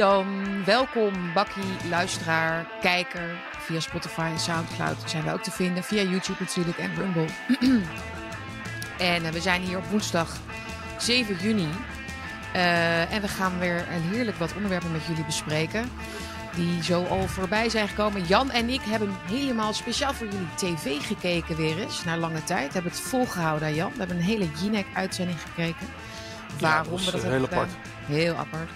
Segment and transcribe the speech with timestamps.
[0.00, 3.38] dan, welkom bakkie, luisteraar, kijker.
[3.58, 5.84] Via Spotify en Soundcloud zijn we ook te vinden.
[5.84, 7.26] Via YouTube natuurlijk en Rumble.
[9.12, 10.36] en uh, we zijn hier op woensdag
[10.98, 11.68] 7 juni.
[12.54, 15.90] Uh, en we gaan weer een heerlijk wat onderwerpen met jullie bespreken.
[16.54, 18.24] Die zo al voorbij zijn gekomen.
[18.24, 22.04] Jan en ik hebben helemaal speciaal voor jullie tv gekeken weer eens.
[22.04, 22.66] Na lange tijd.
[22.66, 23.92] We hebben het volgehouden, Jan.
[23.92, 25.86] We hebben een hele Jinek-uitzending gekeken.
[26.60, 27.70] Waarom ja, we dat heel apart.
[28.06, 28.70] Heel apart.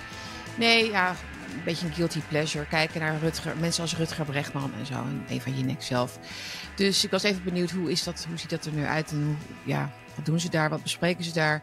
[0.59, 1.11] Nee, ja,
[1.55, 2.67] een beetje een guilty pleasure.
[2.67, 4.95] Kijken naar Rutger, mensen als Rutger Brechtman en zo.
[4.95, 6.19] En Eva Jinek zelf.
[6.77, 9.11] Dus ik was even benieuwd, hoe, is dat, hoe ziet dat er nu uit?
[9.11, 10.71] En hoe, ja, wat doen ze daar?
[10.71, 11.63] Wat bespreken ze daar?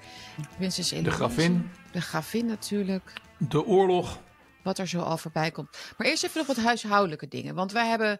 [0.57, 1.17] Prinses De Eloise.
[1.17, 3.13] gravin, De gravin natuurlijk.
[3.37, 4.19] de oorlog.
[4.63, 5.69] Wat er zo al voorbij komt.
[5.97, 7.55] Maar eerst even nog wat huishoudelijke dingen.
[7.55, 8.17] Want wij hebben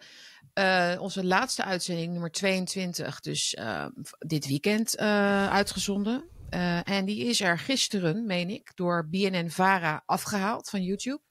[0.53, 3.85] eh, onze laatste uitzending, nummer 22, dus eh,
[4.19, 6.23] dit weekend eh, uitgezonden.
[6.51, 11.21] Eh, en die is er gisteren, meen ik, door BNN-Vara afgehaald van YouTube.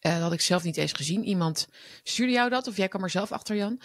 [0.00, 1.24] Eh, dat had ik zelf niet eens gezien.
[1.24, 1.68] Iemand
[2.02, 3.80] stuurde jou dat, of jij kwam er zelf achter, Jan.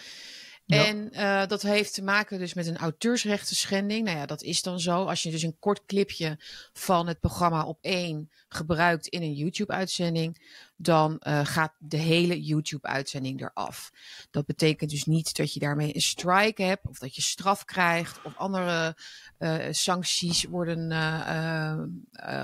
[0.68, 4.04] En eh, dat heeft te maken dus met een auteursrechten schending.
[4.04, 5.04] Nou ja, dat is dan zo.
[5.04, 6.38] Als je dus een kort clipje
[6.72, 13.40] van het programma op één gebruikt in een YouTube-uitzending, dan eh, gaat de hele YouTube-uitzending
[13.40, 13.90] eraf.
[14.30, 18.22] Dat betekent dus niet dat je daarmee een strike hebt, of dat je straf krijgt,
[18.22, 18.96] of andere
[19.38, 20.86] eh, sancties worden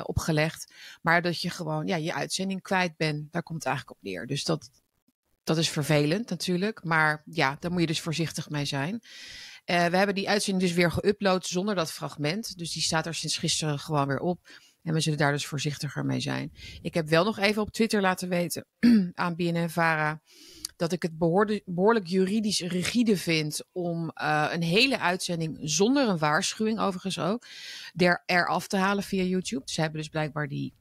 [0.05, 0.73] opgelegd.
[1.03, 3.33] Maar dat je gewoon ja, je uitzending kwijt bent.
[3.33, 4.27] Daar komt het eigenlijk op neer.
[4.27, 4.71] Dus dat,
[5.45, 6.85] dat is vervelend natuurlijk.
[6.85, 9.01] Maar ja, daar moet je dus voorzichtig mee zijn.
[9.65, 12.59] Eh, we hebben die uitzending dus weer geüpload zonder dat fragment.
[12.59, 14.49] Dus die staat er sinds gisteren gewoon weer op.
[14.83, 16.53] En we zullen daar dus voorzichtiger mee zijn.
[16.83, 18.67] Ik heb wel nog even op Twitter laten weten
[19.15, 20.23] aan BNN-Vara
[20.77, 21.19] dat ik het
[21.65, 27.47] behoorlijk juridisch rigide vind om eh, een hele uitzending zonder een waarschuwing overigens ook
[27.97, 29.63] er, eraf te halen via YouTube.
[29.65, 30.75] Ze hebben dus blijkbaar die,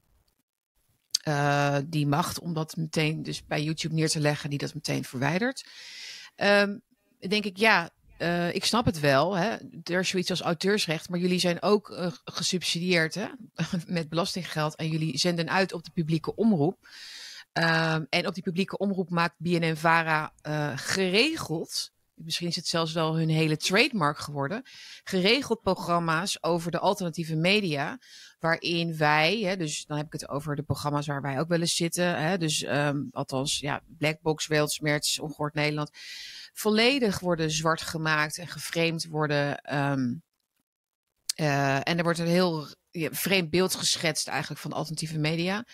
[1.24, 5.04] eh, die macht om dat meteen dus bij YouTube neer te leggen, die dat meteen
[5.04, 5.66] verwijdert.
[6.36, 6.78] Ehm,
[7.20, 9.38] denk ik, ja, eh, ik snap het wel.
[9.38, 9.56] Hè?
[9.84, 13.28] Er is zoiets als auteursrecht, maar jullie zijn ook eh, gesubsidieerd hè?
[13.88, 16.88] met belastinggeld en jullie zenden uit op de publieke omroep.
[17.54, 23.16] Ehm, en op die publieke omroep maakt BNN-Vara eh, geregeld, misschien is het zelfs wel
[23.16, 24.62] hun hele trademark geworden,
[25.04, 28.00] geregeld programma's over de alternatieve media,
[28.40, 31.60] waarin wij, hè, dus dan heb ik het over de programma's waar wij ook wel
[31.60, 35.90] eens zitten, hè, dus ehm, althans, ja, Blackbox, Weltsmerts, Ongehoord Nederland,
[36.54, 39.62] volledig worden zwart gemaakt en geframed worden.
[39.62, 40.14] ehm,
[41.36, 45.66] eh, en er wordt een heel ja, vreemd beeld geschetst eigenlijk van alternatieve media.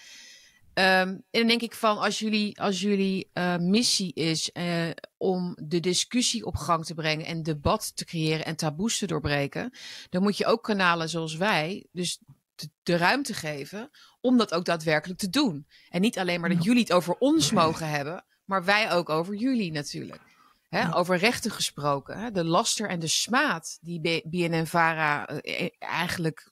[0.73, 5.57] Ehm, en dan denk ik van, als jullie, als jullie eh, missie is eh, om
[5.61, 9.73] de discussie op gang te brengen en debat te creëren en taboes te doorbreken,
[10.09, 12.19] dan moet je ook kanalen zoals wij dus
[12.55, 13.89] de, de ruimte geven
[14.21, 15.67] om dat ook daadwerkelijk te doen.
[15.89, 19.35] En niet alleen maar dat jullie het over ons mogen hebben, maar wij ook over
[19.35, 20.21] jullie natuurlijk.
[20.69, 20.91] Hè, Ja.
[20.91, 22.19] Over rechten gesproken.
[22.19, 26.51] Hè, de laster en de smaad die BNN-Vara eh, eigenlijk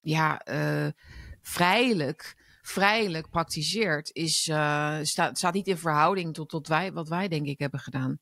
[0.00, 0.42] ja,
[1.42, 2.36] vrijelijk,
[2.70, 7.46] vrijelijk praktiseert, is, eh, staat, staat niet in verhouding tot, tot wij, wat wij denk
[7.46, 8.18] ik hebben gedaan.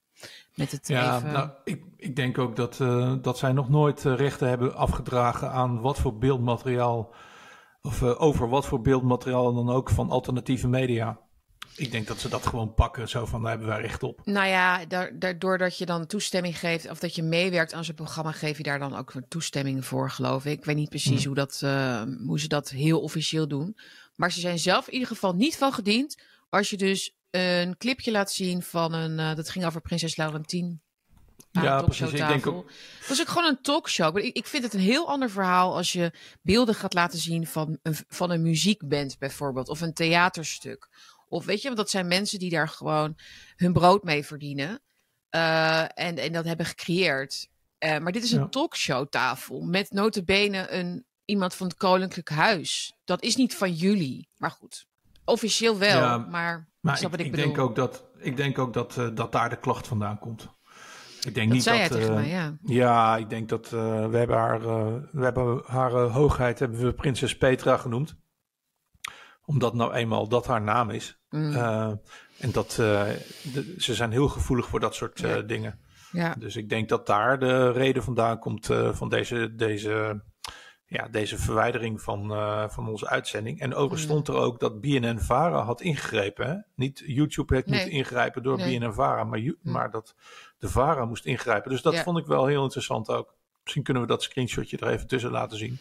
[0.54, 1.32] Met het Ja, even...
[1.32, 5.50] nou, ik, ik denk ook dat, eh, dat zij nog nooit eh, rechten hebben afgedragen
[5.50, 7.14] aan wat voor beeldmateriaal,
[7.82, 11.18] of over wat voor beeldmateriaal dan ook van alternatieve media.
[11.78, 14.20] Ik denk dat ze dat gewoon pakken, zo van daar hebben wij recht op.
[14.24, 17.94] Nou ja, daar, daardoor dat je dan toestemming geeft of dat je meewerkt aan zo'n
[17.94, 20.58] programma, geef je daar dan ook een toestemming voor, geloof ik.
[20.58, 21.26] Ik weet niet precies Hmm.
[21.26, 23.76] hoe, dat, eh, hoe ze dat heel officieel doen.
[24.16, 26.18] Maar ze zijn zelf in ieder geval niet van gediend
[26.48, 30.80] als je dus een clipje laat zien van een, eh, dat ging over prinses Laurentien.
[31.52, 32.10] Ja, precies.
[32.10, 32.66] Ik denk talkshowtafel.
[32.98, 34.14] Het was ook gewoon een talkshow.
[34.14, 36.12] Maar ik, ik vind het een heel ander verhaal als je
[36.42, 39.68] beelden gaat laten zien van een, van een muziekband bijvoorbeeld.
[39.68, 40.88] Of een theaterstuk.
[41.28, 43.16] Of weet je, want dat zijn mensen die daar gewoon
[43.56, 44.80] hun brood mee verdienen.
[45.28, 47.48] eh, en, en dat hebben gecreëerd.
[47.78, 48.48] Eh, maar dit is een Ja.
[48.48, 52.94] talkshowtafel met notabene een, iemand van het Koninklijk Huis.
[53.04, 54.28] Dat is niet van jullie.
[54.36, 54.86] Maar goed,
[55.24, 56.00] officieel wel.
[56.00, 57.46] Ja, maar, Maar ik, wat ik, ik bedoel.
[57.46, 60.48] denk ook dat, ik denk ook dat, eh, dat daar de klacht vandaan komt.
[61.22, 61.88] Ik denk dat niet zei dat.
[61.88, 62.56] jij tegen mij, ja.
[62.62, 63.76] Ja, ik denk dat we
[64.12, 64.60] hebben haar,
[65.12, 68.16] we hebben haar hoogheid hebben we prinses Petra genoemd.
[69.44, 71.17] Omdat nou eenmaal dat haar naam is.
[71.30, 71.92] Mm, Eh,
[72.38, 73.02] en dat eh,
[73.52, 75.40] de- ze zijn heel gevoelig voor dat soort eh, Ja.
[75.42, 75.78] dingen.
[76.12, 76.34] ja.
[76.38, 80.22] Dus ik denk dat daar de reden vandaan komt van deze, deze,
[80.86, 82.28] ja, deze verwijdering van,
[82.70, 83.60] van onze uitzending.
[83.60, 84.08] En overigens Mm.
[84.08, 86.46] stond er ook dat BNN Vara had ingegrepen.
[86.48, 86.56] Hè?
[86.74, 87.74] Niet YouTube heeft Nee.
[87.78, 88.78] moeten ingrijpen door Nee.
[88.78, 89.56] BNN Vara, maar, Mm.
[89.62, 90.14] maar dat
[90.58, 91.70] de Vara moest ingrijpen.
[91.70, 92.02] Dus dat Ja.
[92.02, 93.34] vond ik wel heel interessant ook.
[93.62, 95.78] Misschien kunnen we dat screenshotje er even tussen laten zien.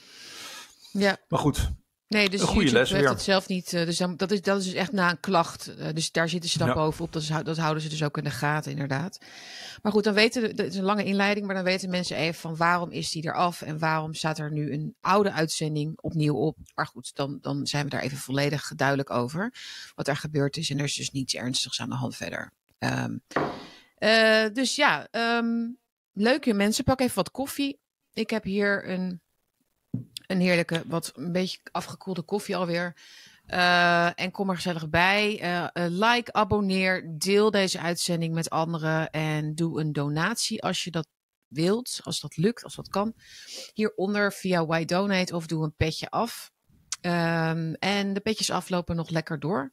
[0.92, 1.18] ja.
[1.28, 1.72] Maar goed,
[2.07, 3.12] Nee, dus Een goede YouTube les heeft weer.
[3.12, 3.74] het zelf niet.
[3.74, 5.75] eh, dus dan, dat, is, dat is dus echt na een klacht.
[5.75, 6.74] eh, dus daar zitten ze dan Ja.
[6.74, 7.13] bovenop.
[7.13, 9.19] Dat, is, dat houden ze dus ook in de gaten, inderdaad.
[9.81, 10.44] Maar goed, dan weten.
[10.44, 13.62] Het is een lange inleiding, maar dan weten mensen even van waarom is die eraf
[13.62, 16.57] en waarom staat er nu een oude uitzending opnieuw op.
[16.75, 19.54] Maar goed, dan, dan zijn we daar even volledig duidelijk over
[19.95, 20.69] wat er gebeurd is.
[20.69, 22.54] En er is dus niets ernstigs aan de hand verder.
[22.77, 23.18] Ehm,
[23.95, 25.68] eh, dus ja, ehm,
[26.12, 26.83] leuke mensen.
[26.83, 27.80] Pak even wat koffie.
[28.13, 29.21] Ik heb hier een,
[30.28, 32.96] een heerlijke, wat een beetje afgekoelde koffie alweer.
[33.48, 35.40] Eh, en kom er gezellig bij.
[35.40, 39.10] Eh, eh, like, abonneer, deel deze uitzending met anderen.
[39.10, 41.08] En doe een donatie als je dat
[41.48, 42.00] wilt.
[42.04, 43.14] Als dat lukt, als dat kan.
[43.74, 46.52] Hieronder via Why Donate of doe een petje af.
[47.02, 49.72] Ehm, en de petjes aflopen nog lekker door.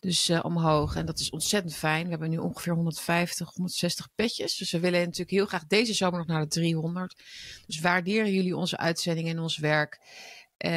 [0.00, 0.96] Dus eh, omhoog.
[0.96, 2.04] En dat is ontzettend fijn.
[2.04, 4.56] We hebben nu ongeveer 150, 160 petjes.
[4.56, 7.22] Dus we willen natuurlijk heel graag deze zomer nog naar de 300.
[7.66, 9.98] Dus waarderen jullie onze uitzending en ons werk.
[10.56, 10.70] Eh,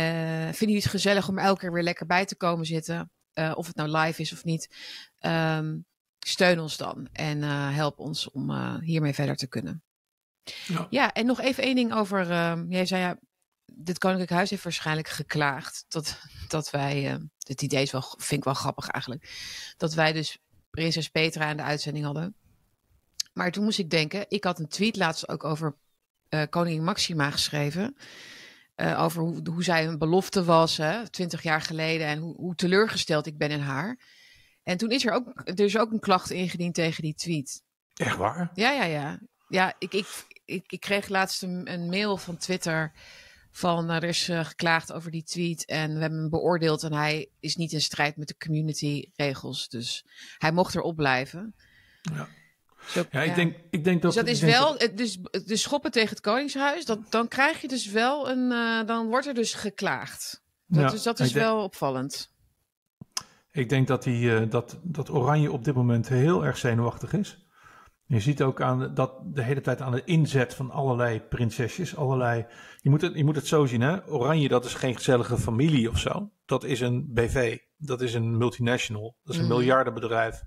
[0.43, 3.11] vinden jullie het gezellig om elke keer weer lekker bij te komen zitten?
[3.33, 4.75] Eh, of het nou live is of niet.
[5.19, 5.77] Ehm,
[6.19, 7.41] steun ons dan en
[7.73, 9.83] help ons om hiermee verder te kunnen.
[10.67, 10.87] Ja.
[10.89, 12.31] Ja, en nog even één ding over.
[12.31, 13.19] ehm, jij zei ja,
[13.65, 17.19] dit Koninklijk Huis heeft waarschijnlijk geklaagd dat, dat wij.
[17.49, 19.29] Het idee is wel, vind ik wel grappig eigenlijk.
[19.77, 20.37] Dat wij dus
[20.69, 22.35] Prinses Petra in de uitzending hadden.
[23.33, 25.75] Maar toen moest ik denken, ik had een tweet laatst ook over
[26.29, 27.95] eh, koningin Maxima geschreven.
[28.75, 30.79] eh, over hoe, hoe zij een belofte was,
[31.09, 32.07] twintig jaar geleden.
[32.07, 33.99] En hoe, hoe teleurgesteld ik ben in haar.
[34.63, 37.61] En toen is er ook, er is ook een klacht ingediend tegen die tweet.
[37.93, 38.51] Echt waar?
[38.53, 39.19] Ja, ja, ja.
[39.47, 40.07] Ja, ik, ik,
[40.45, 42.91] ik, ik kreeg laatst een, een mail van Twitter
[43.51, 47.55] van er is geklaagd over die tweet en we hebben hem beoordeeld en hij is
[47.55, 49.69] niet in strijd met de community regels.
[49.69, 50.05] Dus
[50.37, 51.55] hij mocht erop blijven.
[52.01, 52.27] Ja.
[52.87, 54.13] Zo, Ja, ik denk, ik denk dat...
[54.13, 57.85] dus dat is wel, dus, dus schoppen tegen het Koningshuis, dat, dan krijg je dus
[57.85, 60.41] wel een, eh, dan wordt er dus geklaagd.
[60.65, 62.31] Dat, Ja, dus dat is denk- wel opvallend.
[63.51, 67.45] Ik denk dat, die, eh, dat, dat Oranje op dit moment heel erg zenuwachtig is.
[68.09, 72.45] Je ziet ook aan dat de hele tijd aan de inzet van allerlei prinsesjes, allerlei.
[72.81, 74.07] Je moet het, je moet het zo zien, hè?
[74.07, 76.31] Oranje, dat is geen gezellige familie of zo.
[76.45, 77.57] Dat is een BV.
[77.77, 79.15] Dat is een multinational.
[79.23, 79.55] Dat is een Mhm.
[79.57, 80.43] miljardenbedrijf.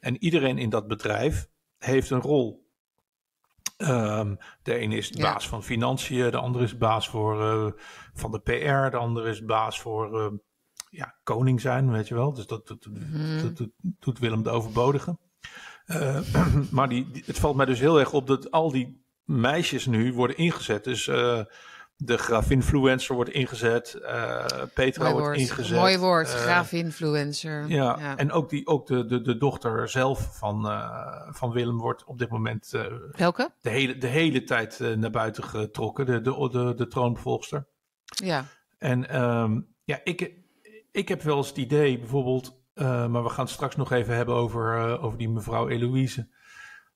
[0.00, 1.46] En iedereen in dat bedrijf
[1.78, 2.68] heeft een rol.
[3.76, 5.32] Ehm, de ene is de Ja.
[5.32, 7.72] baas van financiën, de andere is baas voor, eh,
[8.14, 10.32] van de PR, de andere is baas voor eh,
[10.90, 12.32] ja, koning zijn, weet je wel.
[12.32, 13.42] Dus dat, Mhm.
[13.42, 15.18] dat, dat doet Willem de Overbodige.
[15.84, 16.20] Eh,
[16.70, 20.12] maar die, die- het valt mij dus heel erg op dat al die meisjes nu
[20.12, 20.84] worden ingezet.
[20.84, 21.40] Dus eh,
[21.96, 24.44] de grafinfluencer wordt ingezet, eh,
[24.74, 25.38] Petra Mooi wordt woord.
[25.38, 25.78] ingezet.
[25.78, 27.68] Mooi woord, eh, graafinfluencer.
[27.68, 30.62] ja, en ook, die, ook de, de, de dochter zelf van,
[31.30, 32.72] van Willem wordt op dit moment
[33.12, 33.50] Welke?
[33.60, 37.64] de, hele, de hele tijd naar buiten getrokken, de, de, de, de.
[38.24, 38.44] Ja.
[38.78, 40.32] En ehm, ja, ik,
[40.92, 44.16] ik heb wel eens het idee, bijvoorbeeld, eh, maar we gaan het straks nog even
[44.16, 46.28] hebben over, eh, over die mevrouw Eloïse.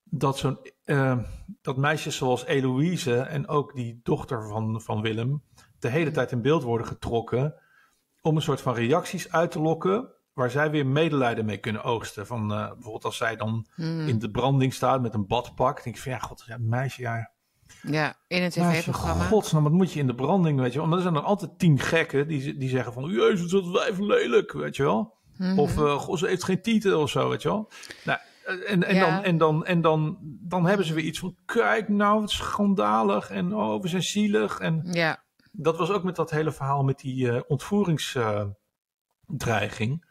[0.05, 1.19] Dat, zo'n, eh,
[1.63, 5.43] dat meisjes zoals Eloïse en ook die dochter van, van Willem
[5.79, 6.15] de hele Mhm.
[6.15, 7.55] tijd in beeld worden getrokken
[8.21, 12.27] om een soort van reacties uit te lokken waar zij weer medelijden mee kunnen oogsten.
[12.27, 14.09] Van, bijvoorbeeld als zij dan Hmm.
[14.09, 17.31] in de branding staat met een badpak, denk ik van ja, god, ja, meisje, ja,
[17.83, 19.25] Ja, in Meisje, tv-programma.
[19.25, 20.87] godsnaam, wat moet je in de branding, weet je wel.
[20.89, 23.05] Maar er zijn er altijd tien gekken die, die zeggen van...
[23.11, 25.17] Jezus, dat wijf lelijk, weet je wel.
[25.39, 25.59] Mhm.
[25.59, 27.71] Of eh, goh, ze heeft geen titel of zo, weet je wel.
[28.05, 29.11] Nou, eh, en, en, Ja.
[29.11, 31.37] dan, en, dan, en dan, dan hebben ze weer iets van...
[31.47, 33.31] Kijk nou, wat schandalig.
[33.31, 34.59] En oh, we zijn zielig.
[34.59, 40.05] En Ja, dat was ook met dat hele verhaal met die eh ontvoringsdreiging.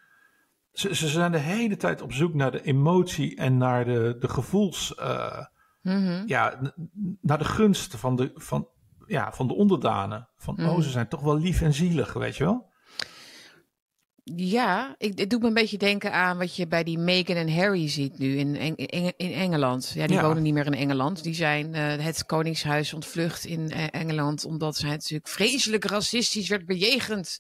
[0.72, 4.30] ze, ze zijn de hele tijd op zoek naar de emotie en naar de, de
[4.30, 4.96] gevoels...
[5.82, 6.24] Mhm.
[6.26, 6.60] ja,
[7.22, 8.68] naar de gunst van de, van,
[9.06, 10.28] ja, van de onderdanen.
[10.38, 10.70] Van, Mhm.
[10.70, 12.70] oh, ze zijn toch wel lief en zielig, weet je wel?
[14.36, 17.54] Ja, ik, het doet me een beetje denken aan wat je bij die Meghan en
[17.56, 18.76] Harry ziet nu in, in,
[19.18, 19.92] in Engeland.
[19.96, 20.22] Ja, die Ja.
[20.22, 21.24] wonen niet meer in Engeland.
[21.24, 26.66] Die zijn eh, het Koningshuis ontvlucht in eh, Engeland, omdat zij natuurlijk vreselijk racistisch werd
[26.66, 27.40] bejegend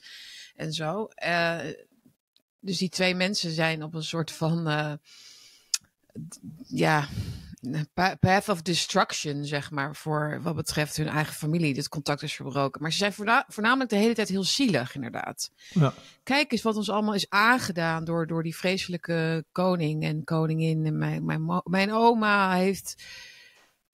[0.56, 1.06] en zo.
[1.06, 1.58] Eh,
[2.60, 4.68] dus die twee mensen zijn op een soort van,
[6.68, 7.08] ja,
[8.20, 11.74] path of destruction, zeg maar, voor wat betreft hun eigen familie.
[11.74, 12.82] Dit contact is verbroken.
[12.82, 15.94] Maar ze zijn voorna- voornamelijk de hele tijd heel zielig, inderdaad Ja.
[16.24, 20.86] kijk eens wat ons allemaal is aangedaan door, door die vreselijke koning en koningin.
[20.86, 23.04] En mijn, mijn, mijn oma heeft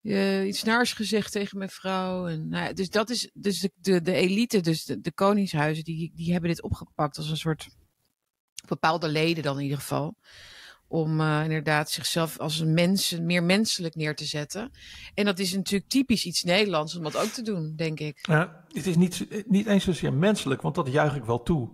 [0.01, 2.27] eh, iets naars gezegd tegen mijn vrouw.
[2.27, 5.83] En, nou ja, dus dat is dus de, de, de elite, dus de, de koningshuizen,
[5.83, 7.69] die, die hebben dit opgepakt als een soort
[8.67, 10.15] bepaalde leden dan in ieder geval.
[10.89, 14.71] Om uh, inderdaad zichzelf als een mens, meer menselijk neer te zetten.
[15.13, 18.19] En dat is natuurlijk typisch iets Nederlands om dat ook te doen, denk ik.
[18.21, 21.69] Ja, het is niet, niet eens zozeer menselijk, want dat juich ik wel toe.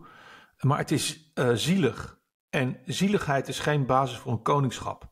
[0.60, 2.19] Maar het is uh, zielig.
[2.50, 5.03] En zieligheid is geen basis voor een koningschap.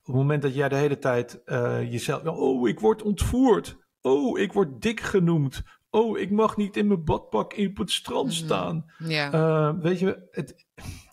[0.00, 2.24] Op het moment dat jij de hele tijd uh, jezelf.
[2.24, 3.76] Oh, ik word ontvoerd.
[4.00, 5.62] Oh, ik word dik genoemd.
[5.90, 8.34] Oh, ik mag niet in mijn badpak op het strand mhm.
[8.34, 8.92] staan.
[8.98, 9.76] Ja.
[9.78, 10.66] Weet je, het,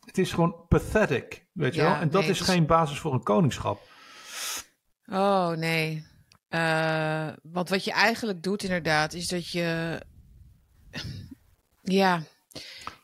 [0.10, 1.46] het is gewoon pathetic.
[1.54, 1.96] Weet je wel?
[1.96, 3.82] En dat is geen basis voor een koningschap.
[5.12, 6.06] Oh, nee.
[6.50, 10.00] Uh, want wat je eigenlijk doet, inderdaad, is dat je.
[11.82, 12.22] Ja,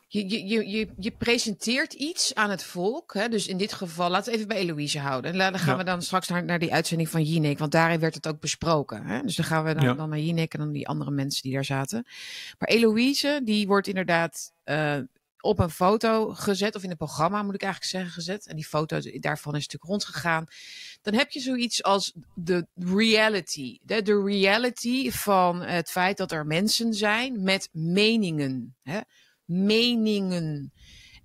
[0.08, 3.14] je, je, je, je presenteert iets aan het volk.
[3.14, 3.28] Hè?
[3.28, 5.32] Dus in dit geval, laten we even bij Eloïse houden.
[5.32, 7.58] En dan gaan we dan straks naar, naar die uitzending van Jinek.
[7.58, 9.06] Want daarin werd het ook besproken.
[9.06, 9.22] Hè?
[9.22, 11.64] Dus dan gaan we dan, dan naar Jinek en dan die andere mensen die daar
[11.64, 12.06] zaten.
[12.58, 14.98] Maar Eloïse, die wordt inderdaad uh,
[15.46, 16.74] op een foto gezet.
[16.74, 18.46] Of in een programma, moet ik eigenlijk zeggen, gezet.
[18.46, 20.46] En die foto daarvan is natuurlijk rondgegaan.
[21.02, 23.78] Dan heb je zoiets als de reality.
[23.82, 28.76] De, de reality van het feit dat er mensen zijn met meningen.
[28.82, 29.00] Hè?
[29.46, 30.72] meningen.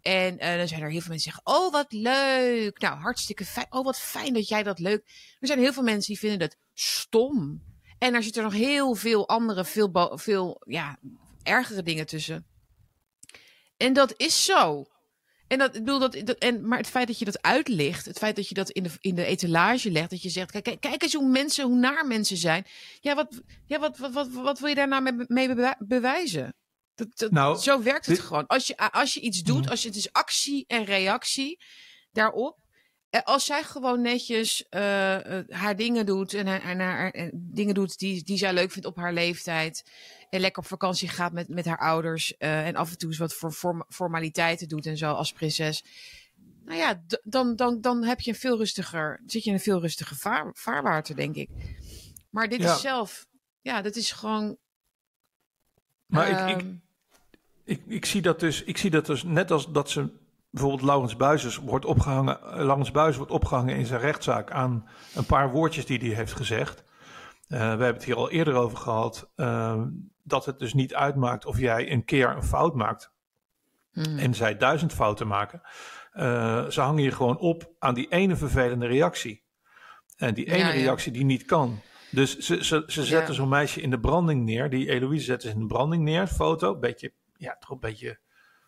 [0.01, 2.79] En uh, dan zijn er heel veel mensen die zeggen: Oh, wat leuk.
[2.79, 3.67] Nou, hartstikke fijn.
[3.69, 5.03] Oh, wat fijn dat jij dat leuk.
[5.39, 7.61] Er zijn heel veel mensen die vinden dat stom.
[7.97, 10.99] En er zitten nog heel veel andere, veel, veel ja,
[11.43, 12.45] ergere dingen tussen.
[13.81, 14.85] En dat is zo.
[15.47, 18.17] En dat, ik bedoel, dat, dat, en, maar het feit dat je dat uitlicht, het
[18.17, 21.03] feit dat je dat in de, in de etalage legt, dat je zegt, kijk, kijk
[21.03, 22.65] eens hoe mensen, hoe naar mensen zijn.
[22.99, 26.53] Ja, wat, ja, wat, wat, wat, wat wil je daar nou mee, bewijzen?
[27.29, 28.47] nou, zo werkt het gewoon.
[28.47, 29.69] Als je, als je iets doet, mhm.
[29.69, 31.59] als je, het is actie en reactie
[32.11, 32.59] daarop.
[33.09, 34.79] Eh, als zij gewoon netjes uh,
[35.49, 39.13] haar dingen doet en haar, haar, dingen doet die, die zij leuk vindt op haar
[39.13, 39.83] leeftijd.
[40.31, 42.33] En lekker op vakantie gaat met, met haar ouders.
[42.39, 45.83] Uh, en af en toe eens wat voor formaliteiten doet en zo als prinses.
[46.65, 49.81] Nou ja, dan, dan, dan heb je een veel rustiger, zit je in een veel
[49.81, 51.49] rustiger vaar, vaarwater, denk ik.
[52.29, 53.25] Maar dit is zelf,
[53.61, 54.57] ja, dat is gewoon.
[56.05, 56.75] Maar ik, ik, ehm,
[57.63, 60.09] ik, ik, zie dat dus, ik zie dat dus net als dat ze
[60.49, 65.25] bijvoorbeeld Laurens Buizers wordt opgehangen, eh, Laurens Buizers wordt opgehangen in zijn rechtszaak aan een
[65.25, 66.83] paar woordjes die hij heeft gezegd.
[67.47, 69.81] Uh, we hebben het hier al eerder over gehad, uh,
[70.23, 73.11] dat het dus niet uitmaakt of jij een keer een fout maakt
[73.91, 74.17] hmm.
[74.17, 75.61] en zij duizend fouten maken.
[76.13, 79.43] Uh, ze hangen je gewoon op aan die ene vervelende reactie.
[80.17, 81.79] En die ene reactie die niet kan.
[82.11, 83.39] Dus ze, ze, ze zetten ja.
[83.39, 84.69] zo'n meisje in de branding neer.
[84.69, 86.77] Die Eloïse zetten ze in de branding neer, foto.
[86.79, 88.19] Beetje ja, toch een beetje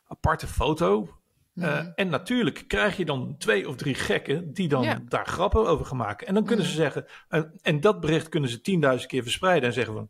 [0.08, 1.10] aparte foto.
[1.56, 5.86] Uh, en natuurlijk krijg je dan twee of drie gekken die dan daar grappen over
[5.86, 6.28] gaan maken.
[6.28, 9.74] En dan kunnen ze zeggen, uh, en dat bericht kunnen ze tienduizend keer verspreiden en
[9.74, 10.10] zeggen van,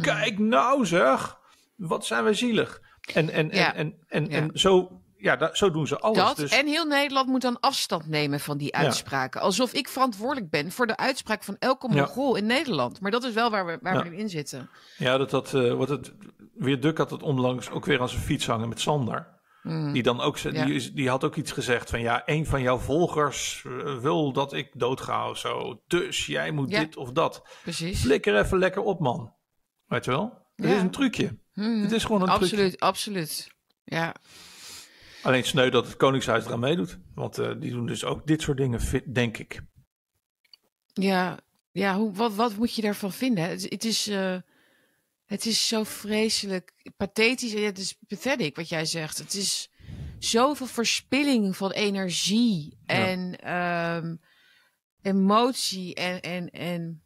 [0.00, 1.38] kijk nou zeg,
[1.76, 2.80] wat zijn we zielig.
[3.14, 6.18] En, en, en, en, en, en, zo, ja, zo doen ze alles.
[6.18, 6.50] Dat, dus...
[6.50, 9.40] En heel Nederland moet dan afstand nemen van die uitspraken.
[9.40, 13.00] Alsof ik verantwoordelijk ben voor de uitspraak van elke Mongool in Nederland.
[13.00, 14.70] Maar dat is wel waar we, waar we in zitten.
[14.96, 16.12] Ja, dat, dat, uh, wat het,
[16.54, 19.38] Weer Duk had het onlangs ook weer aan zijn fiets hangen met Sander.
[19.62, 19.92] Mm.
[19.92, 23.64] Die, dan ook, die, die had ook iets gezegd van ja, een van jouw volgers
[23.66, 25.80] eh, wil dat ik doodga of zo.
[25.86, 27.42] Dus jij moet dit of dat.
[27.62, 28.00] Precies.
[28.00, 29.32] Flikker even lekker op, man.
[29.90, 30.46] Weet je wel?
[30.56, 31.38] Het is een trucje.
[31.54, 31.82] Mm.
[31.82, 32.78] Het is gewoon een absoluut, trucje.
[32.78, 33.54] Absoluut, absoluut.
[33.84, 34.14] Ja.
[35.22, 36.98] Alleen sneu dat het Koningshuis eraan meedoet.
[37.14, 38.80] Want uh, die doen dus ook dit soort dingen,
[39.12, 39.60] denk ik.
[40.92, 41.38] Ja,
[41.72, 43.44] ja hoe, wat, wat moet je daarvan vinden?
[43.44, 44.08] Het, het is...
[44.08, 44.36] Uh
[45.30, 47.52] het is zo vreselijk pathetisch.
[47.52, 49.18] Het is pathetic wat jij zegt.
[49.18, 49.70] Het is
[50.18, 54.16] zoveel verspilling van energie en ehm,
[55.02, 57.02] emotie en, en, en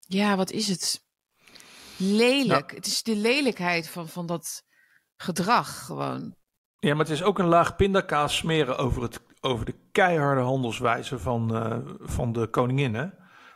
[0.00, 1.04] ja, wat is het?
[2.00, 2.74] Lelijk.
[2.74, 4.64] Het is de lelijkheid van, van dat
[5.16, 6.34] gedrag gewoon.
[6.78, 11.18] Ja, maar het is ook een laag pindakaas smeren over, het, over de keiharde handelswijze
[11.18, 12.94] van, uh, van de koningin.
[12.94, 13.06] Hè?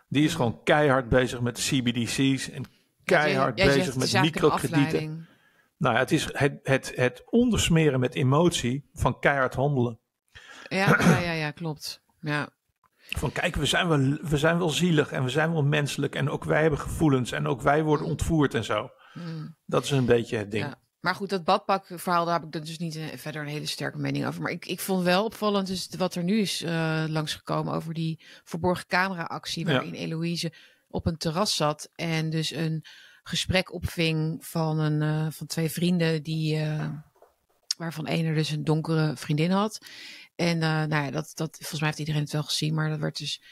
[0.09, 2.65] Die is gewoon keihard bezig met de CBDC's en
[3.05, 5.29] keihard bezig met microkredieten.
[5.77, 9.99] Nou ja, het is het, het, het ondersmeren met emotie van keihard handelen.
[10.69, 12.03] Ja, ja, ja, ja klopt.
[12.21, 12.49] Ja.
[13.19, 16.31] Van kijk, we zijn, wel, we zijn wel zielig en we zijn wel menselijk en
[16.31, 18.91] ook wij hebben gevoelens en ook wij worden ontvoerd en zo.
[19.13, 19.57] Hmm.
[19.67, 20.65] Dat is een beetje het ding.
[20.65, 20.83] Ja.
[21.05, 24.27] Maar goed, dat badpak-verhaal, daar heb ik dus niet eh, verder een hele sterke mening
[24.27, 24.43] over.
[24.43, 28.25] Maar ik, ik vond wel opvallend dus wat er nu is uh, langsgekomen over die
[28.45, 29.65] verborgen camera-actie.
[29.65, 29.99] Waarin ja.
[29.99, 30.53] Eloïse
[30.89, 32.85] op een terras zat en dus een
[33.23, 36.89] gesprek opving van, een, uh, van twee vrienden die, uh,
[37.77, 39.87] waarvan een er dus een donkere vriendin had.
[40.37, 42.99] En uh, nou ja, dat, dat, volgens mij heeft iedereen het wel gezien, maar dat
[42.99, 43.43] werd dus,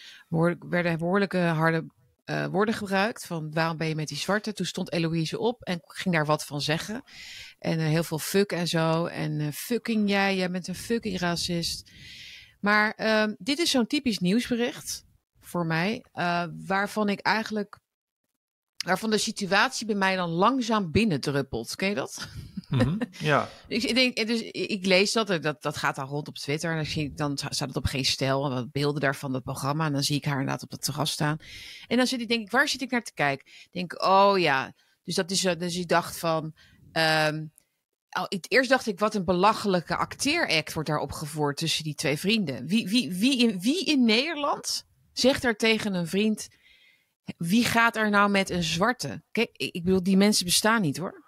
[0.58, 1.86] werden behoorlijke harde
[2.24, 3.26] uh, woorden gebruikt.
[3.26, 4.52] Van waarom ben je met die zwarte?
[4.52, 7.02] Toen stond Eloïse op en ging daar wat van zeggen.
[7.58, 9.06] En uh, heel veel fuck en zo.
[9.06, 11.90] En fucking jij, jij bent een fucking racist.
[12.60, 15.04] Maar ehm, dit is zo'n typisch nieuwsbericht
[15.40, 16.04] voor mij,
[16.66, 17.78] waarvan ik eigenlijk,
[18.84, 21.74] waarvan de situatie bij mij dan langzaam binnendruppelt.
[21.74, 22.28] Ken je dat?
[22.76, 26.70] Mhm, Ja, ik, denk, dus ik lees dat, dat, dat gaat dan rond op Twitter.
[26.70, 28.50] En dan, zie ik, dan staat het op geen stijl.
[28.50, 29.86] Wat beelden daarvan het programma.
[29.86, 31.36] En dan zie ik haar inderdaad op het terras staan.
[31.86, 33.46] En dan zit ik, denk ik, waar zit ik naar te kijken?
[33.46, 34.72] Ik denk, oh ja.
[35.04, 36.54] Dus dat is, dus ik dacht van,
[36.92, 37.52] um,
[38.18, 42.66] Oh, eerst dacht ik, wat een belachelijke acteeract wordt daar opgevoerd tussen die twee vrienden.
[42.66, 46.48] Wie, wie, wie, in, wie in Nederland zegt er tegen een vriend,
[47.36, 49.22] wie gaat er nou met een zwarte?
[49.30, 51.21] Kijk, ik bedoel, die mensen bestaan niet hoor.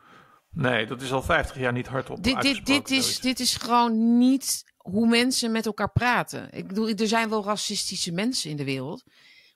[0.55, 2.23] Nee, dat is al 50 jaar niet hardop.
[2.23, 6.49] Dit, dit, dit, is, dit is gewoon niet hoe mensen met elkaar praten.
[6.53, 9.05] Ik bedoel, er zijn wel racistische mensen in de wereld.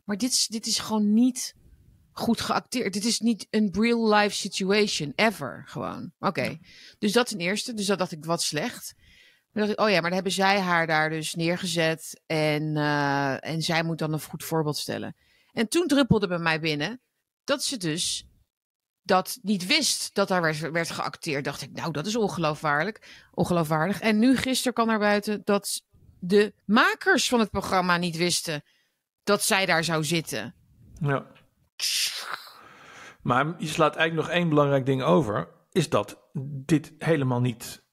[0.05, 1.55] Maar dit, is, dit is gewoon niet
[2.13, 2.93] goed geacteerd.
[2.93, 5.63] Dit is niet een real life situation, ever.
[5.67, 6.13] Gewoon.
[6.19, 6.59] Oké.
[6.99, 7.75] Dus dat ten eerste.
[7.75, 8.95] Dus dat dacht ik, wat slecht.
[9.53, 12.23] Dacht ik, oh ja, maar dan hebben zij haar daar dus neergezet.
[12.27, 15.17] En, uh, en zij moet dan een goed voorbeeld stellen.
[15.53, 17.01] En toen druppelde bij mij binnen
[17.45, 18.28] dat ze dus
[19.09, 21.45] dat niet wist dat daar werd, werd geacteerd.
[21.45, 22.97] Dacht ik, nou, dat is ongeloofwaardig.
[23.35, 24.01] ongeloofwaardig.
[24.01, 25.83] En nu gisteren kan naar buiten dat
[26.19, 28.63] de makers van het programma niet wisten
[29.23, 30.55] dat zij daar zou zitten.
[31.01, 31.27] Ja.
[33.23, 35.49] Maar je slaat eigenlijk nog één belangrijk ding over.
[35.73, 36.29] Is dat
[36.67, 37.85] dit helemaal niet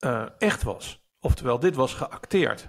[0.00, 1.04] uh, echt was.
[1.20, 2.68] Oftewel, dit was geacteerd.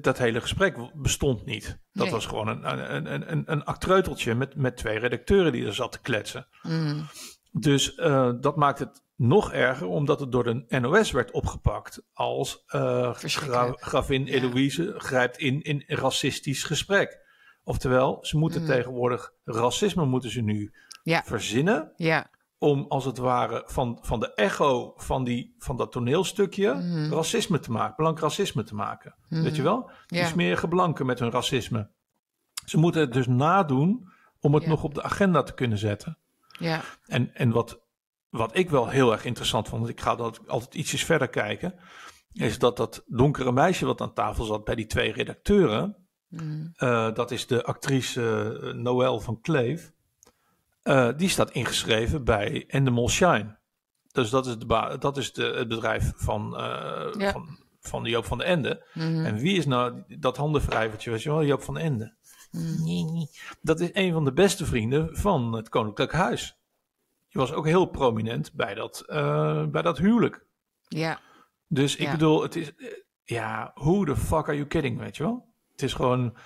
[0.00, 1.78] Dat hele gesprek bestond niet.
[1.92, 2.14] Dat Nee.
[2.14, 5.92] was gewoon een, een, een, een, een actreuteltje met, met twee redacteuren die er zat
[5.92, 6.46] te kletsen.
[6.62, 7.06] Mm.
[7.52, 12.64] Dus uh, dat maakt het nog erger, omdat het door de NOS werd opgepakt als
[12.74, 14.32] uh, gra gravin Ja.
[14.32, 17.18] Eloïse grijpt in in een racistisch gesprek.
[17.64, 18.66] Oftewel, ze moeten Mm.
[18.66, 21.22] tegenwoordig racisme moeten ze nu Ja.
[21.24, 22.30] verzinnen Ja,
[22.62, 27.12] om als het ware van, van de echo van, die, van dat toneelstukje Mhm.
[27.12, 29.14] racisme te maken, blank racisme te maken.
[29.28, 29.42] Mhm.
[29.42, 29.90] Weet je wel?
[30.06, 30.26] Die Ja.
[30.26, 31.88] smerige blanken met hun racisme.
[32.66, 34.08] Ze moeten het dus nadoen
[34.40, 36.18] om het nog op de agenda te kunnen zetten.
[36.58, 37.80] ja, En, en wat,
[38.28, 41.74] wat ik wel heel erg interessant vond, want ik ga dat altijd ietsjes verder kijken,
[42.32, 45.96] is dat dat donkere meisje wat aan tafel zat bij die twee redacteuren,
[46.28, 46.72] Mm.
[46.76, 48.20] eh, dat is de actrice
[48.62, 49.92] uh, Noël van Kleef,
[50.84, 53.58] uh, die staat ingeschreven bij Endemol Shine.
[54.12, 56.60] Dus dat is, de ba- dat is de, het bedrijf van, uh,
[57.18, 57.32] Ja.
[57.32, 58.86] van, van Joop van den Ende.
[58.94, 59.24] Mhm.
[59.24, 62.14] En wie is nou dat handenwrijvertje, weet je wel, Joop van den Ende?
[62.50, 62.84] Mm.
[62.84, 63.28] Nee.
[63.62, 66.58] Dat is een van de beste vrienden van het Koninklijk Huis.
[67.28, 70.44] Die was ook heel prominent bij dat, uh, bij dat huwelijk.
[70.88, 71.20] ja,
[71.68, 72.10] Dus ik Ja.
[72.10, 72.86] bedoel, het is, eh,
[73.24, 75.48] ja, who the fuck are you kidding, weet je wel?
[75.72, 76.36] Het is gewoon,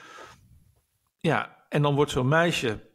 [1.19, 2.91] ja, en dan wordt zo'n meisje,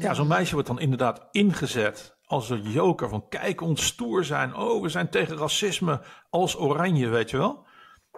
[0.00, 4.56] ja, zo'n meisje wordt dan inderdaad ingezet als een joker van kijk ons stoer zijn.
[4.56, 7.66] Oh, we zijn tegen racisme als oranje, weet je wel?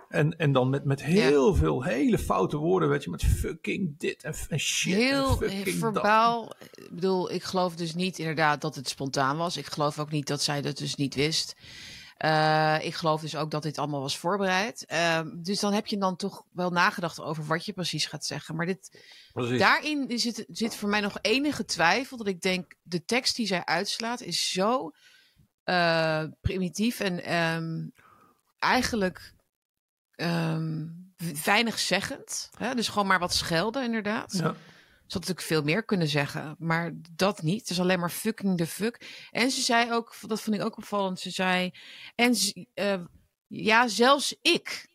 [0.08, 4.22] En, en dan met, met heel veel hele foute woorden, weet je, met fucking dit
[4.22, 5.50] en, en shit en heel dat.
[5.64, 6.52] verbaal.
[6.74, 9.56] Ik bedoel, ik geloof dus niet inderdaad dat het spontaan was.
[9.56, 11.56] Ik geloof ook niet dat zij dat dus niet wist.
[12.24, 14.84] Uh, ik geloof dus ook dat dit allemaal was voorbereid.
[14.92, 18.56] Uh, dus dan heb je dan toch wel nagedacht over wat je precies gaat zeggen.
[18.56, 19.58] Maar dit, Precies.
[19.58, 22.16] daarin zit, zit voor mij nog enige twijfel.
[22.16, 24.90] Dat ik denk, de tekst die zij uitslaat is zo
[25.64, 27.92] uh, primitief en um,
[28.58, 29.34] eigenlijk
[30.16, 31.12] um,
[31.44, 32.50] weinig zeggend.
[32.58, 32.74] Hè?
[32.74, 34.32] Dus gewoon maar wat schelden, inderdaad.
[34.32, 34.54] Ja.
[35.12, 37.60] Ze had natuurlijk veel meer kunnen zeggen, maar dat niet.
[37.60, 39.26] Het is alleen maar fucking de fuck.
[39.30, 41.74] En ze zei ook, dat vond ik ook opvallend, ze zei,
[42.14, 43.04] en ze, uh,
[43.46, 44.88] ja, zelfs ik.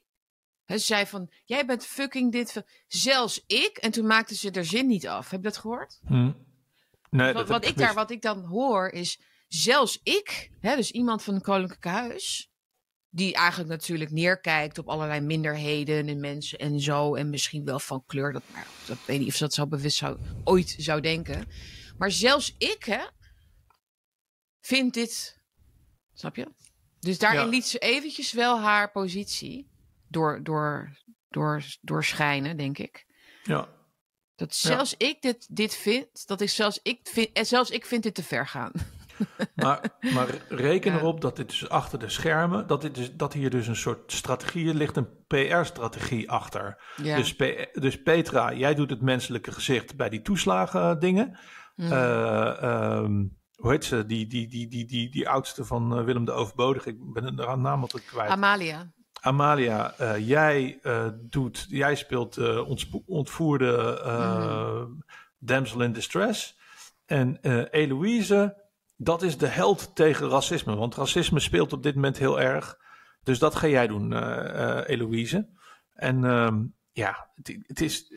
[0.66, 3.78] He, ze zei van, jij bent fucking dit, zelfs ik.
[3.78, 5.30] En toen maakte ze er zin niet af.
[5.30, 6.00] Heb je dat gehoord?
[6.06, 6.32] Hm.
[7.10, 11.24] Nee, wat, wat ik daar, wat ik dan hoor is, zelfs ik, hè, dus iemand
[11.24, 12.50] van het Koninklijk Huis,
[13.18, 17.16] die eigenlijk natuurlijk neerkijkt op allerlei minderheden en mensen en zo.
[17.16, 18.34] En misschien wel van kleur.
[18.34, 21.48] Dat, maar dat weet niet of ze dat zo bewust zou, ooit zou denken.
[21.98, 23.06] Maar zelfs ik, hè,
[24.62, 25.42] vind dit.
[26.14, 26.48] Snap je?
[27.00, 27.48] Dus daarin ja.
[27.48, 29.70] liet ze eventjes wel haar positie
[30.08, 30.98] door, door,
[31.30, 33.06] door, doorschijnen, denk ik.
[33.44, 33.70] Ja.
[34.36, 35.08] Dat zelfs ja.
[35.08, 38.24] ik dit, dit vind, dat ik zelfs ik vind, en zelfs ik vind dit te
[38.24, 38.72] ver gaan.
[39.56, 39.82] Maar,
[40.14, 40.98] maar reken ja.
[40.98, 44.12] erop dat dit dus achter de schermen, dat, dit dus, dat hier dus een soort
[44.12, 46.82] strategie ligt, een PR-strategie achter.
[46.96, 47.16] Ja.
[47.16, 47.36] Dus,
[47.74, 51.40] dus Petra, jij doet het menselijke gezicht bij die toeslagen dingen.
[51.76, 51.92] Mm.
[51.92, 54.06] Uh, um, hoe heet ze?
[54.06, 56.90] Die, die, die, die, die, die oudste van uh, Willem de Overbodige.
[56.90, 58.30] Ik ben de naam altijd kwijt.
[58.30, 58.92] Amalia.
[59.22, 60.80] Amalia, uh, jij
[61.30, 62.38] doet, jij speelt
[63.06, 64.02] ontvoerde
[64.88, 65.04] mm.
[65.38, 66.58] damsel in distress.
[67.06, 67.40] En
[67.72, 68.67] Eloïse,
[68.98, 70.76] dat is de held tegen racisme.
[70.76, 72.78] Want racisme speelt op dit moment heel erg.
[73.24, 75.48] Dus dat ga jij doen, uh, Eloïse.
[75.94, 78.14] En ehm, ja, het, het is.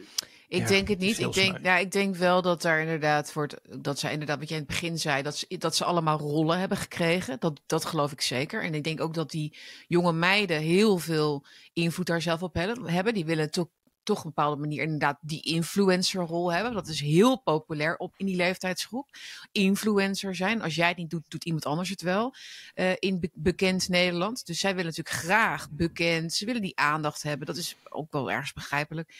[0.49, 1.19] Ik denk het niet.
[1.19, 3.83] Ik denk, ja, ik denk wel dat daar inderdaad wordt.
[3.83, 6.59] Dat zij inderdaad, wat je in het begin zei, dat ze, dat ze allemaal rollen
[6.59, 7.37] hebben gekregen.
[7.41, 8.63] Dat, dat geloof ik zeker.
[8.63, 13.15] En ik denk ook dat die jonge meiden heel veel invloed daar zelf op hebben.
[13.15, 13.69] Die willen toch
[14.03, 16.73] toch een bepaalde manier inderdaad die influencerrol hebben.
[16.73, 19.09] Dat is heel populair op in die leeftijdsgroep.
[19.53, 20.63] Influencer zijn.
[20.63, 22.35] Als jij het niet doet, doet iemand anders het wel.
[22.75, 24.47] Uh, in bekend Nederland.
[24.47, 26.33] Dus zij willen natuurlijk graag bekend.
[26.33, 27.47] Ze willen die aandacht hebben.
[27.47, 29.15] Dat is ook wel ergens begrijpelijk.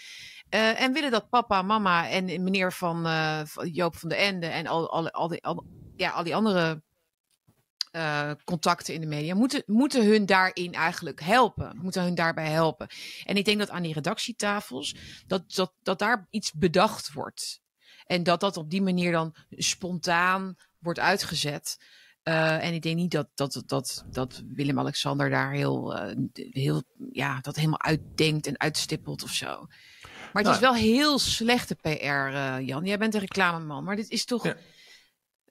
[0.51, 3.41] Uh, en willen dat papa, mama en meneer van uh,
[3.73, 5.65] Joop van de Ende en al, al, al, die, al,
[5.97, 6.83] ja, al die andere
[7.93, 11.79] uh, contacten in de media, moeten, moeten hun daarin eigenlijk helpen.
[11.83, 12.89] Moeten hun daarbij helpen.
[13.25, 14.95] En ik denk dat aan die redactietafels,
[15.27, 17.61] dat, dat, dat daar iets bedacht wordt.
[18.07, 21.79] En dat dat op die manier dan spontaan wordt uitgezet.
[22.25, 27.41] Uh, en ik denk niet dat, dat, dat, dat Willem-Alexander daar heel, uh, heel, ja,
[27.41, 29.67] dat helemaal uitdenkt en uitstippelt of zo.
[30.33, 30.73] Maar het is nou.
[30.73, 32.85] wel heel slechte PR, uh, Jan.
[32.85, 34.45] Jij bent een reclameman, maar dit is toch...
[34.45, 34.57] Ja.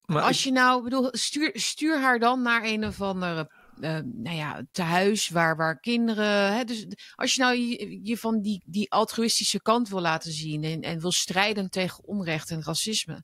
[0.10, 4.36] Maar als je nou, bedoel, stuur, stuur haar dan naar een of andere uh, nou
[4.36, 6.54] ja, tehuis waar, waar kinderen.
[6.56, 10.64] Hè, dus als je nou je, je, van die, die altruïstische kant wil laten zien
[10.64, 13.24] en, en wil strijden tegen onrecht en racisme.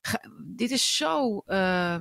[0.00, 0.20] Ga,
[0.54, 1.42] dit is zo.
[1.46, 1.96] Uh,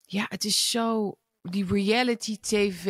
[0.00, 1.14] ja, het is zo.
[1.42, 2.86] Die reality TV,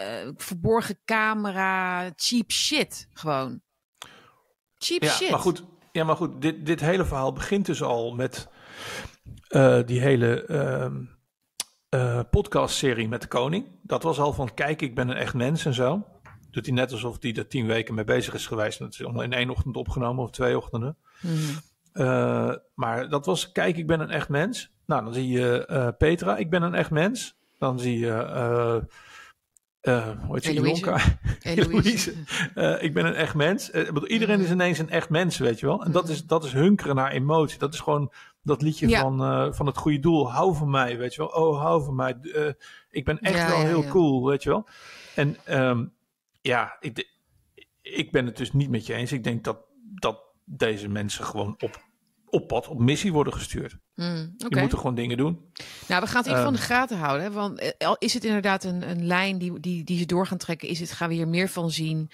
[0.00, 3.60] uh, verborgen camera, cheap shit gewoon.
[4.78, 5.30] Cheap ja, shit.
[5.30, 8.48] Maar goed, ja, maar goed, dit, dit hele verhaal begint dus al met
[9.50, 10.44] uh, die hele
[11.94, 13.66] uh, podcastserie met de koning.
[13.82, 16.06] Dat was al van, kijk, ik ben een echt mens en zo.
[16.50, 18.78] Doet hij net alsof hij er tien weken mee bezig is geweest.
[18.78, 20.96] Dat is allemaal in één ochtend opgenomen of twee ochtenden.
[21.20, 21.60] Mm.
[22.74, 24.70] maar dat was, kijk, ik ben een echt mens.
[24.86, 27.38] Nou, dan zie je Petra, ik ben een echt mens.
[27.58, 28.86] Dan zie je...
[29.82, 30.38] Uh, hoe
[31.82, 32.14] heet.
[32.54, 33.74] Uh, ik ben een echt mens.
[33.74, 35.84] Uh, iedereen is ineens een echt mens, weet je wel.
[35.84, 37.58] En dat is, dat is hunkeren naar emotie.
[37.58, 38.12] Dat is gewoon
[38.42, 40.30] dat liedje van, van het goede doel.
[40.32, 41.30] Hou van mij, weet je wel.
[41.30, 42.16] Oh, hou van mij.
[42.90, 44.66] Ik ben echt ja, wel ja, heel cool, weet je wel.
[45.14, 45.92] En um,
[46.40, 47.08] ja, ik,
[47.82, 49.12] ik ben het dus niet met je eens.
[49.12, 49.58] Ik denk dat,
[49.94, 51.89] dat deze mensen gewoon op,
[52.30, 53.78] op pad, op missie worden gestuurd.
[53.94, 54.48] Mm, okay.
[54.48, 55.52] Die moeten gewoon dingen doen.
[55.88, 57.26] Nou, we gaan het even van de gaten houden.
[57.26, 57.32] Hè?
[57.32, 60.68] Want is het inderdaad een, een lijn die, die, die ze door gaan trekken?
[60.68, 62.10] Is het, gaan we hier meer van zien?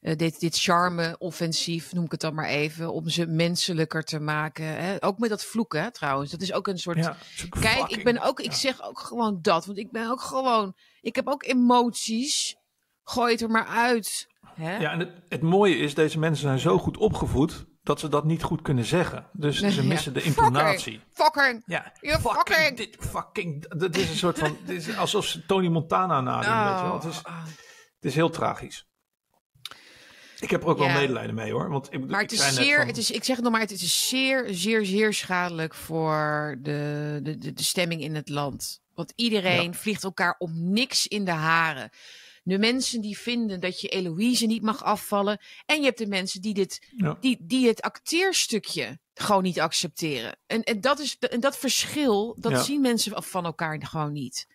[0.00, 4.64] uh, dit, dit charme-offensief, noem ik het dan maar even, om ze menselijker te maken.
[4.64, 5.04] Hè?
[5.04, 6.30] Ook met dat vloeken hè, trouwens.
[6.30, 6.96] Dat is ook een soort.
[6.96, 7.16] Ja,
[7.48, 8.56] kijk, fucking, ik ben ook, ik ja.
[8.56, 12.56] zeg ook gewoon dat, want ik ben ook gewoon, ik heb ook emoties.
[13.02, 14.26] Gooi het er maar uit.
[14.40, 14.76] Hè?
[14.76, 18.24] Ja, en het, het mooie is, deze mensen zijn zo goed opgevoed dat ze dat
[18.24, 19.26] niet goed kunnen zeggen.
[19.32, 20.20] Dus ze missen ja.
[20.20, 21.00] de intonatie.
[21.12, 21.62] Fucking.
[21.66, 21.92] Ja.
[22.00, 22.22] Fucking.
[22.22, 22.76] fucking.
[22.76, 23.68] Dit, fucking.
[23.68, 24.56] Dat is een soort van.
[24.64, 26.52] dit is alsof ze Tony Montana nadoen.
[26.52, 26.70] Oh.
[26.70, 26.94] Weet je wel.
[26.94, 27.16] Het, is,
[27.94, 28.86] het is heel tragisch.
[30.40, 30.84] Ik heb er ook ja.
[30.84, 31.70] wel medelijden mee hoor.
[31.70, 32.86] Want ik, maar het is zeer, van...
[32.86, 37.20] het is, ik zeg het nog maar, het is zeer, zeer, zeer schadelijk voor de,
[37.22, 38.80] de, de, de stemming in het land.
[38.94, 39.72] Want iedereen ja.
[39.72, 41.90] vliegt elkaar om niks in de haren.
[42.48, 45.40] De mensen die vinden dat je Eloïse niet mag afvallen.
[45.66, 47.16] En je hebt de mensen die, dit, ja.
[47.20, 50.38] die, die het acteerstukje gewoon niet accepteren.
[50.46, 54.46] En, en, dat, is, en dat verschil, dat zien mensen van elkaar gewoon niet.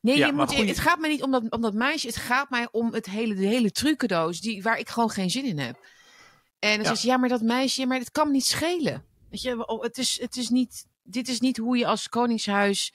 [0.00, 2.06] Nee, ja, je moet, het gaat mij niet om dat, om dat meisje.
[2.06, 5.44] Het gaat mij om het hele, de hele trucendoos die, waar ik gewoon geen zin
[5.44, 5.86] in heb.
[6.58, 6.94] En dan ja.
[6.94, 9.04] ze ja, maar dat meisje, maar het kan me niet schelen.
[9.30, 12.92] Weet je, het is, het is niet, dit is niet hoe je als koningshuis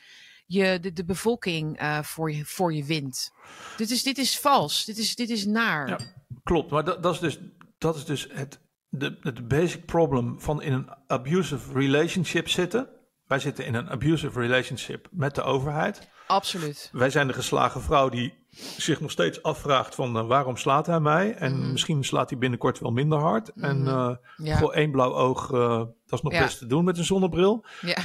[0.52, 3.32] je, de, de bevolking uh, voor, je, voor je wint.
[3.78, 4.86] Dit is, dit is vals.
[4.86, 5.88] Dit is, dit is naar.
[5.88, 6.00] Ja,
[6.44, 7.40] klopt, maar dat, dat is dus,
[7.78, 8.60] dat is dus het,
[8.90, 12.90] de, het basic problem van in een abusive relationship zitten.
[13.26, 16.10] Wij zitten in een abusive relationship met de overheid.
[16.28, 16.90] Absoluut.
[16.92, 18.41] Wij zijn de geslagen vrouw die
[18.78, 21.34] zich nog steeds afvraagt van uh, waarom slaat hij mij?
[21.34, 21.72] En mm.
[21.72, 23.56] misschien slaat hij binnenkort wel minder hard.
[23.56, 23.64] Mm.
[23.64, 24.58] En uh, ja.
[24.58, 26.42] voor één blauw oog, uh, dat is nog ja.
[26.44, 27.66] best te doen met een zonnebril.
[27.82, 27.98] Ja.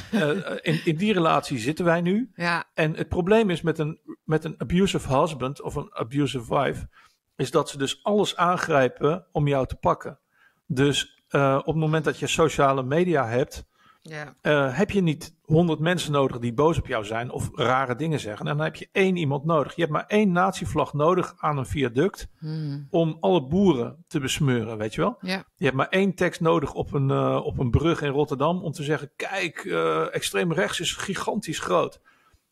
[0.61, 2.31] in, in die relatie zitten wij nu.
[2.35, 2.63] Ja.
[2.73, 6.87] En het probleem is met een, met een abusive husband of een abusive wife,
[7.35, 10.19] is dat ze dus alles aangrijpen om jou te pakken.
[10.65, 13.66] Dus op het moment dat je sociale media hebt,
[14.07, 14.35] ja.
[14.41, 18.19] Uh, heb je niet honderd mensen nodig die boos op jou zijn of rare dingen
[18.19, 18.47] zeggen.
[18.47, 19.75] En dan heb je één iemand nodig.
[19.75, 22.87] Je hebt maar één natievlag nodig aan een viaduct hmm.
[22.89, 25.17] om alle boeren te besmeuren, weet je wel?
[25.21, 25.43] Ja.
[25.55, 28.71] Je hebt maar één tekst nodig op een, uh, op een brug in Rotterdam om
[28.71, 32.01] te zeggen, kijk, uh, extreem rechts is gigantisch groot.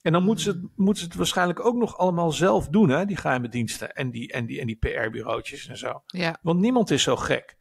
[0.02, 3.06] En dan moeten ze, het, moeten ze het waarschijnlijk ook nog allemaal zelf doen, hè?
[3.06, 6.02] die geheime diensten en die, en die, en die PR-bureautjes en zo.
[6.06, 6.38] Ja.
[6.42, 7.58] Want niemand is zo gek.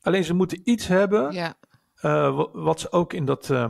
[0.00, 1.54] Alleen ze moeten iets hebben ja.
[2.02, 3.64] Uh, wat ze ook in dat, uh,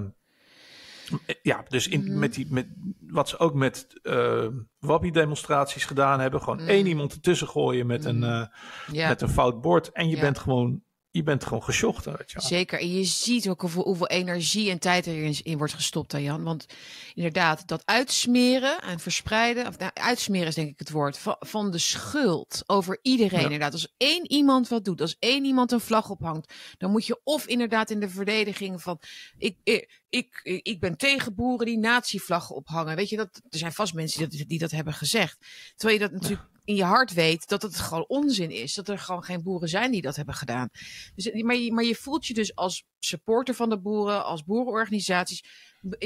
[1.42, 2.18] Ja, dus in, Mhm.
[2.18, 2.66] met die, met,
[3.00, 4.46] wat ze ook met eh
[4.78, 6.40] wappie-demonstraties gedaan hebben.
[6.40, 6.68] Gewoon Mm.
[6.68, 8.22] één iemand ertussen gooien met, een, Mm.
[8.24, 8.46] eh,
[8.92, 9.08] Ja.
[9.08, 9.92] met een fout bord.
[9.92, 10.20] En je Ja.
[10.22, 12.04] bent gewoon, je bent gewoon gesjocht.
[12.04, 12.48] Weet je wel.
[12.48, 12.80] Zeker.
[12.80, 16.42] En je ziet ook hoeveel, hoeveel energie en tijd erin in wordt gestopt, hè, Jan.
[16.42, 16.66] Want
[17.14, 21.70] inderdaad, dat uitsmeren en verspreiden, of nou, uitsmeren is denk ik het woord, van, van
[21.70, 23.38] de schuld over iedereen.
[23.38, 23.44] Ja.
[23.44, 27.20] Inderdaad, als één iemand wat doet, als één iemand een vlag ophangt, dan moet je
[27.24, 29.00] of inderdaad in de verdediging van,
[29.38, 32.96] ik, ik, ik, ik ben tegen boeren die nazi-vlaggen ophangen.
[32.96, 35.38] Weet je, dat, er zijn vast mensen die dat, die dat hebben gezegd.
[35.76, 38.74] Terwijl je dat natuurlijk in je hart weet dat het gewoon onzin is.
[38.74, 40.68] Dat er gewoon geen boeren zijn die dat hebben gedaan.
[41.14, 45.44] Dus, maar, je, maar je voelt je dus als supporter van de boeren, als boerenorganisaties.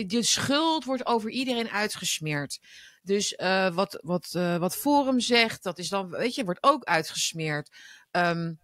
[0.07, 2.59] De schuld wordt over iedereen uitgesmeerd.
[3.03, 6.85] Dus eh, wat, wat, eh, wat Forum zegt, dat is dan, weet je, wordt ook
[6.85, 7.70] uitgesmeerd.
[8.11, 8.55] Ehm,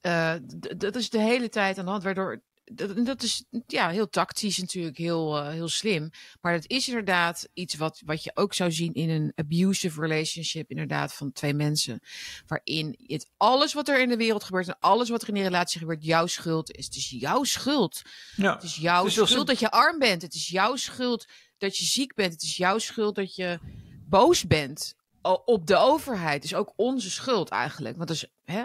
[0.00, 0.34] eh,
[0.76, 2.42] dat is de hele tijd aan de hand, waardoor.
[2.64, 6.10] Dat, dat is ja, heel tactisch natuurlijk, heel, eh, heel slim.
[6.40, 10.70] Maar het is inderdaad iets wat, wat je ook zou zien in een abusive relationship,
[10.70, 12.00] inderdaad, van twee mensen.
[12.46, 15.42] Waarin het alles wat er in de wereld gebeurt en alles wat er in die
[15.42, 16.84] relatie gebeurt, jouw schuld is.
[16.84, 18.02] Het is jouw schuld.
[18.36, 18.54] Ja.
[18.54, 20.22] Het is jouw Het is heel schuld dat je arm bent.
[20.22, 21.26] Het is jouw schuld
[21.58, 22.32] dat je ziek bent.
[22.32, 23.58] Het is jouw schuld dat je
[24.08, 26.34] boos bent o- op de overheid.
[26.34, 27.96] Het is ook onze schuld eigenlijk.
[27.96, 28.64] Want dus, hè?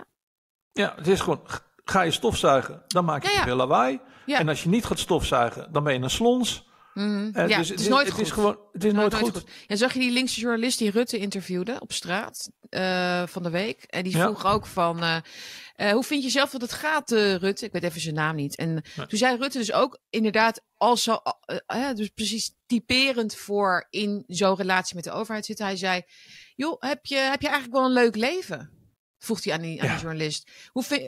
[0.72, 1.48] ja, het is gewoon,
[1.90, 4.00] ga je stofzuigen, dan maak je Ja, veel lawaai.
[4.26, 4.40] Ja.
[4.40, 6.68] En als je niet gaat stofzuigen, dan ben je een slons.
[6.94, 7.30] Mhm.
[7.34, 8.24] Eh, ja, dus het is nooit het goed.
[8.26, 9.44] is gewoon, het is nooit, goed.
[9.68, 13.84] Ja, zag je die linkse journalist die Rutte interviewde op straat eh, van de week?
[13.84, 17.66] En die vroeg ook van, eh, hoe vind je zelf dat het gaat, Rutte?
[17.66, 18.56] Ik weet even zijn naam niet.
[18.56, 19.08] En Nee.
[19.08, 21.20] toen zei Rutte dus ook inderdaad, als zo,
[21.94, 25.66] dus precies typerend voor in zo'n relatie met de overheid zitten.
[25.66, 26.02] Hij zei,
[26.56, 28.79] joh, heb je, heb je eigenlijk wel een leuk leven?
[29.20, 29.94] Vroeg hij aan die, aan Ja.
[29.94, 30.50] die journalist.
[30.72, 31.02] Hoe vind,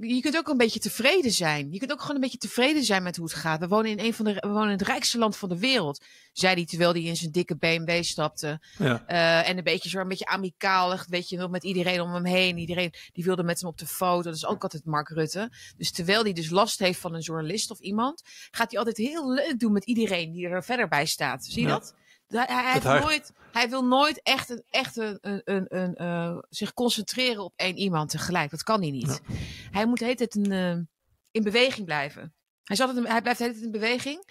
[0.00, 1.72] je kunt ook een beetje tevreden zijn.
[1.72, 3.60] Je kunt ook gewoon een beetje tevreden zijn met hoe het gaat.
[3.60, 6.04] We wonen in een van de, we wonen in het rijkste land van de wereld.
[6.32, 8.60] Zei hij terwijl hij in zijn dikke BMW stapte.
[8.78, 9.04] Ja.
[9.06, 12.58] Eh, en een beetje zo een beetje amicalig, weet je, met iedereen om hem heen.
[12.58, 14.22] Iedereen die wilde met hem op de foto.
[14.22, 15.52] Dat is ook altijd Mark Rutte.
[15.76, 19.32] Dus terwijl hij dus last heeft van een journalist of iemand, gaat hij altijd heel
[19.32, 21.44] leuk doen met iedereen die er verder bij staat.
[21.44, 21.74] Zie je Ja.
[21.74, 21.94] dat?
[22.28, 25.18] Hij, hij, heeft hij- nooit, hij wil nooit echt, een, echt een,
[25.68, 28.50] een, eh, zich concentreren op één iemand tegelijk.
[28.50, 29.20] Dat kan hij niet.
[29.70, 30.76] Hij moet de hele tijd een, eh,
[31.30, 32.34] in beweging blijven.
[32.64, 34.24] Hij, een- hij blijft de hele tijd in beweging.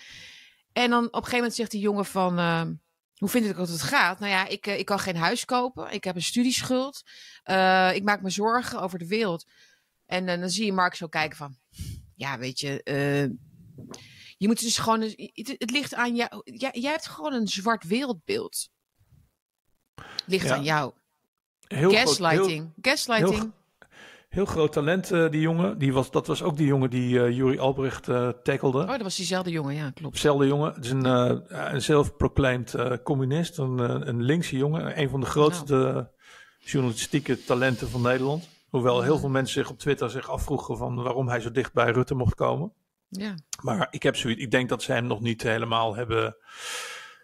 [0.73, 2.37] En dan op een gegeven moment zegt die jongen van...
[2.39, 2.65] eh,
[3.13, 4.19] hoe vind ik dat het gaat?
[4.19, 5.91] Nou ja, ik, ik kan geen huis kopen.
[5.91, 7.01] Ik heb een studieschuld.
[7.93, 9.45] Ik maak me zorgen over de wereld.
[10.05, 11.57] En dan zie je Mark zo kijken van...
[12.15, 12.81] Ja, weet je...
[14.37, 15.01] je moet dus gewoon...
[15.01, 16.41] Het, het ligt aan jou.
[16.43, 18.69] Jij, jij hebt gewoon een zwart wereldbeeld.
[20.25, 20.55] Ligt Ja.
[20.55, 20.93] aan jou.
[21.67, 22.73] Heel groot- Gaslighting.
[22.81, 23.39] Gaslighting.
[23.39, 23.51] heel-
[24.29, 25.77] Heel groot talent, eh, die jongen.
[25.77, 28.81] Die was, dat was ook die jongen die eh Juri Albrecht eh tackelde.
[28.81, 29.75] Oh, dat was diezelfde jongen.
[29.75, 30.13] Ja, klopt.
[30.13, 30.73] Hetzelfde jongen.
[30.73, 31.05] Het is een,
[31.73, 33.57] een zelfproclaimed communist.
[33.57, 34.99] Een, een linkse jongen.
[34.99, 36.05] Een van de grootste Nou.
[36.59, 38.49] journalistieke talenten van Nederland.
[38.69, 41.91] Hoewel heel veel mensen zich op Twitter zich afvroegen van waarom hij zo dicht bij
[41.91, 42.73] Rutte mocht komen.
[43.19, 43.35] Ja.
[43.61, 44.41] Maar ik heb zoiets.
[44.41, 46.35] Ik denk dat ze hem nog niet helemaal hebben,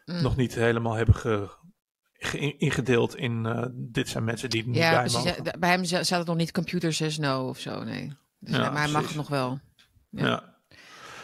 [0.06, 0.22] Mm.
[0.22, 1.50] nog niet helemaal hebben ge,
[2.14, 5.24] ge- ingedeeld in eh, dit zijn mensen die er niet Ja, bij precies.
[5.24, 5.44] mogen.
[5.44, 8.14] Ja, Bij hem za- staat het nog niet computer says no of zo, nee.
[8.40, 9.60] Dus, Ja, maar hij mag het nog wel.
[10.10, 10.26] Ja.
[10.28, 10.58] Ja.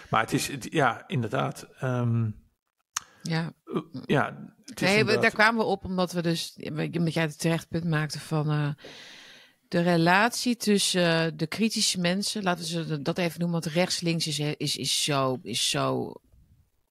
[0.10, 1.68] Maar het is, het- ja, inderdaad.
[1.80, 2.30] ehm,
[3.22, 3.54] Ja.
[3.66, 7.24] eh, ja, het is Nee, inderdaad- daar kwamen we op omdat we dus, omdat jij
[7.24, 8.70] het terecht punt maakte van eh,
[9.68, 14.40] de relatie tussen de kritische mensen, laten we ze dat even noemen, want rechts-links is,
[14.40, 16.14] is, is zo, is zo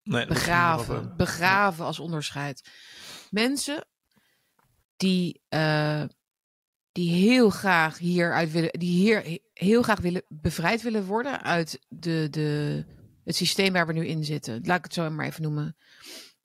[0.03, 2.71] nee, begraven, begraven als onderscheid.
[3.31, 3.87] Mensen
[4.97, 6.05] die, eh,
[6.93, 11.79] die heel graag hieruit willen, die hier he- heel graag willen bevrijd willen worden uit
[11.89, 12.85] de, de,
[13.25, 14.61] het systeem waar we nu in zitten.
[14.65, 15.77] Laat ik het zo maar even noemen.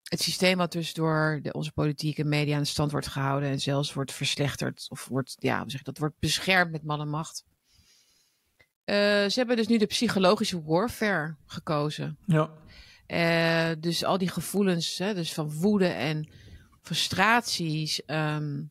[0.10, 3.50] Het systeem wat dus door de, onze politiek en media aan de stand wordt gehouden
[3.50, 7.43] en zelfs wordt verslechterd of wordt, ja, zeg dat, wordt beschermd met man en macht.
[8.84, 12.17] Eh, ze hebben dus nu de psychologische warfare gekozen.
[12.26, 12.52] Ja,
[13.06, 16.30] Eh, dus al die gevoelens, hè, dus van woede en
[16.82, 18.63] frustraties, ehm,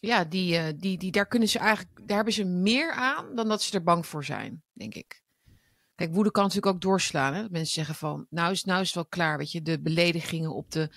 [0.00, 3.48] ja, die, eh, die, die, daar kunnen ze eigenlijk, daar hebben ze meer aan dan
[3.48, 5.21] dat ze er bang voor zijn, denk ik.
[6.02, 7.34] Kijk, woede kan natuurlijk ook doorslaan.
[7.34, 7.42] Hè?
[7.42, 10.54] Dat mensen zeggen van, nou is, nou is het wel klaar, weet je, de beledigingen
[10.54, 10.90] op de,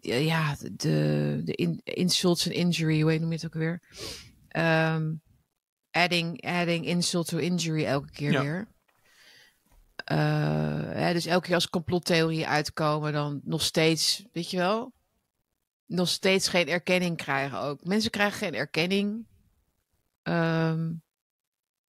[0.00, 3.82] ja, de, de in, insults en injury, hoe noem je het ook weer?
[4.48, 5.14] Ehm,
[5.90, 8.42] adding, adding insult to injury elke keer Ja.
[8.42, 8.68] weer.
[9.96, 14.92] Eh, dus elke keer als complottheorieën uitkomen, dan nog steeds, weet je wel,
[15.86, 17.84] nog steeds geen erkenning krijgen ook.
[17.84, 19.26] Mensen krijgen geen erkenning
[20.22, 20.92] ehm,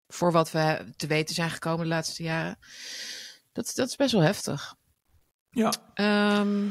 [0.08, 2.58] voor wat we te weten zijn gekomen de laatste jaren.
[3.52, 4.76] Dat, dat is best wel heftig.
[5.50, 5.74] Ja.
[5.94, 6.66] Ehm,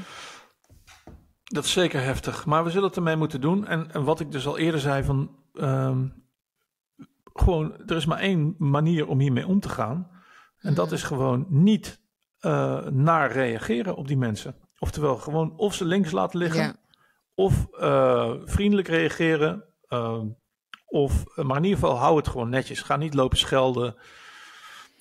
[1.45, 2.45] dat is zeker heftig.
[2.47, 3.67] Maar we zullen het ermee moeten doen.
[3.67, 5.37] En, en wat ik dus al eerder zei van...
[5.55, 6.09] ehm,
[7.33, 10.11] gewoon, er is maar één manier om hiermee om te gaan.
[10.59, 10.95] En dat Mhm.
[10.95, 12.01] is gewoon niet
[12.39, 14.57] eh, naar reageren op die mensen.
[14.79, 16.61] Oftewel, gewoon of ze links laten liggen...
[16.63, 16.77] ja.
[17.35, 19.65] of eh, vriendelijk reageren.
[19.89, 20.27] ehm,
[20.97, 22.83] of, maar in ieder geval, hou het gewoon netjes.
[22.83, 23.97] Ga niet lopen schelden.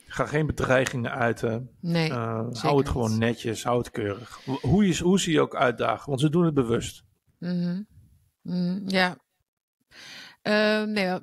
[0.07, 1.69] Ga geen bedreigingen uiten.
[1.81, 2.09] Nee.
[2.09, 4.39] Eh, hou het gewoon netjes, hou het keurig.
[4.61, 7.03] Hoe, je, hoe ze je ook uitdagen, want ze doen het bewust.
[7.39, 7.81] Mhm,
[8.87, 9.17] Ja.
[10.41, 11.19] Ehm, nee,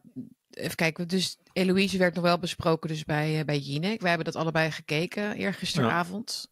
[0.50, 1.08] even kijken.
[1.08, 4.00] Dus Eloïse werd nog wel besproken dus bij, eh, bij Jinek.
[4.00, 6.50] Wij hebben dat allebei gekeken eergisteravond.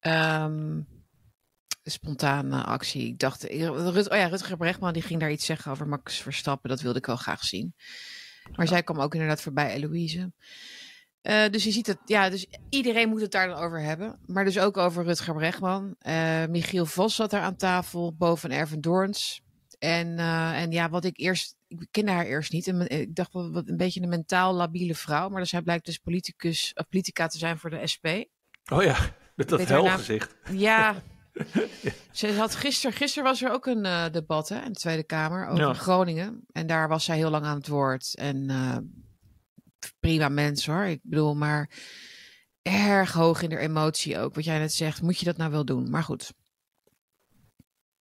[0.00, 0.80] Ehm
[1.84, 3.06] spontane actie.
[3.06, 6.18] Ik dacht, eh, Rut, oh ja, Rutger Brechtman die ging daar iets zeggen over Max
[6.18, 6.70] Verstappen.
[6.70, 7.74] Dat wilde ik wel graag zien.
[8.54, 10.32] Maar zij kwam ook inderdaad voorbij, Eloïse.
[11.22, 14.18] Eh, dus je ziet het, ja, dus iedereen moet het daar dan over hebben.
[14.26, 15.94] Maar dus ook over Rutger Brechtman.
[15.98, 19.42] Eh, Michiel Vos zat daar aan tafel, boven Erven Doorns.
[19.78, 20.18] En,
[20.54, 22.66] en ja, wat ik eerst, ik kende haar eerst niet.
[22.66, 25.28] En ik dacht wel wat een beetje een mentaal labiele vrouw.
[25.28, 28.06] Maar dus zij blijkt dus politicus, politica te zijn voor de SP.
[28.72, 28.96] Oh ja,
[29.34, 30.34] met dat helgezicht.
[30.52, 30.94] Ja.
[32.12, 35.46] Ze had gisteren, gisteren was er ook een eh, debat hè, in de Tweede Kamer
[35.46, 35.72] over Ja.
[35.74, 36.44] Groningen.
[36.52, 38.14] En daar was zij heel lang aan het woord.
[38.16, 38.76] En eh,
[40.00, 40.82] prima mens hoor.
[40.84, 41.70] Ik bedoel, maar
[42.62, 44.34] erg hoog in de emotie ook.
[44.34, 45.90] Wat jij net zegt, moet je dat nou wel doen?
[45.90, 46.32] Maar goed.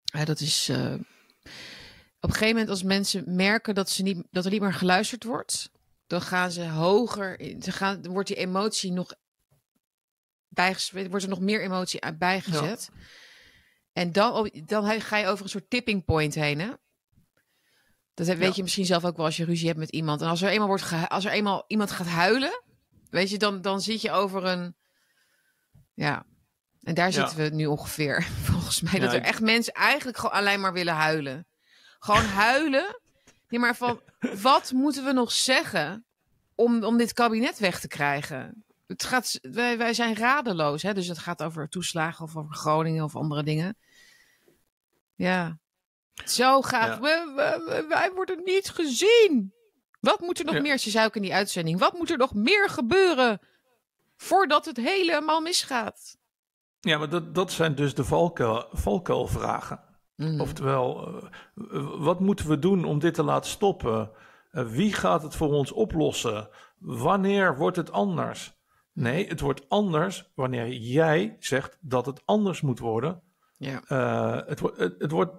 [0.04, 0.68] Ja, dat is.
[0.68, 0.94] eh,
[2.20, 5.24] op een gegeven moment, als mensen merken dat, ze niet, dat er niet meer geluisterd
[5.24, 5.70] wordt,
[6.06, 7.40] dan gaan ze hoger.
[7.40, 9.12] in- Ze gaan, dan wordt die emotie nog
[10.48, 12.90] bijges- wordt er nog meer emotie aan bijgezet.
[13.92, 16.70] En dan, dan ga je over een soort tipping point heen, hè?
[18.14, 18.52] Dat weet Ja.
[18.54, 20.20] je misschien zelf ook wel als je ruzie hebt met iemand.
[20.20, 22.62] En als er eenmaal, wordt als er eenmaal iemand gaat huilen,
[23.10, 24.76] weet je, dan, dan zit je over een...
[25.94, 26.26] Ja,
[26.82, 27.12] en daar Ja.
[27.12, 28.98] zitten we nu ongeveer, volgens mij.
[29.00, 31.46] Dat er echt mensen eigenlijk gewoon alleen maar willen huilen.
[31.98, 33.00] Gewoon huilen.
[33.48, 34.02] Nee, maar van,
[34.42, 36.06] wat moeten we nog zeggen
[36.54, 38.64] om, om dit kabinet weg te krijgen?
[38.88, 40.94] Het gaat, wij, wij zijn radeloos, hè?
[40.94, 43.76] dus het gaat over toeslagen of over Groningen of andere dingen.
[45.14, 45.58] Ja,
[46.24, 46.86] zo graag.
[46.88, 47.00] Ja.
[47.00, 49.52] We, we- we- wij worden niet gezien.
[50.00, 50.60] Wat moet er nog Ja.
[50.60, 50.78] meer?
[50.78, 51.78] Ze zei ook in die uitzending.
[51.78, 53.40] Wat moet er nog meer gebeuren
[54.16, 56.16] voordat het helemaal misgaat?
[56.80, 59.80] Ja, maar dat, dat zijn dus de valkuil, valkuilvragen.
[60.16, 60.40] Mhm.
[60.40, 61.06] Oftewel,
[61.54, 64.10] eh, wat moeten we doen om dit te laten stoppen?
[64.50, 66.48] Eh, wie gaat het voor ons oplossen?
[66.78, 68.52] Wanneer wordt het anders?
[69.00, 73.22] Nee, het wordt anders wanneer jij zegt dat het anders moet worden.
[73.56, 73.82] ja.
[73.86, 75.32] Eh, het, het, het, wordt,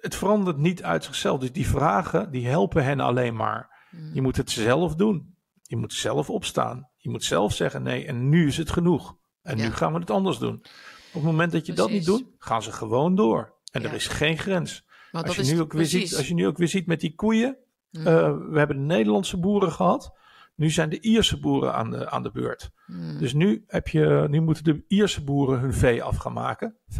[0.00, 1.40] het verandert niet uit zichzelf.
[1.40, 3.86] Dus die vragen, die helpen hen alleen maar.
[3.90, 4.14] Mhm.
[4.14, 5.36] Je moet het zelf doen.
[5.62, 6.90] Je moet zelf opstaan.
[6.96, 9.16] Je moet zelf zeggen, nee, en nu is het genoeg.
[9.42, 9.64] En Ja.
[9.64, 10.54] nu gaan we het anders doen.
[10.54, 10.64] Op
[11.12, 13.54] het moment dat je dat niet doet, gaan ze gewoon door.
[13.72, 13.88] En Ja.
[13.88, 14.84] er is geen grens.
[15.10, 17.14] Als je, is nu ook weer ziet, als je nu ook weer ziet met die
[17.14, 17.58] koeien.
[17.90, 18.06] Mhm.
[18.06, 20.12] eh, we hebben de Nederlandse boeren gehad.
[20.54, 22.70] Nu zijn de Ierse boeren aan de, aan de beurt.
[22.86, 23.18] Mhm.
[23.18, 26.76] Dus nu, heb je, nu moeten de Ierse boeren hun vee af gaan maken.
[26.90, 26.96] 65.000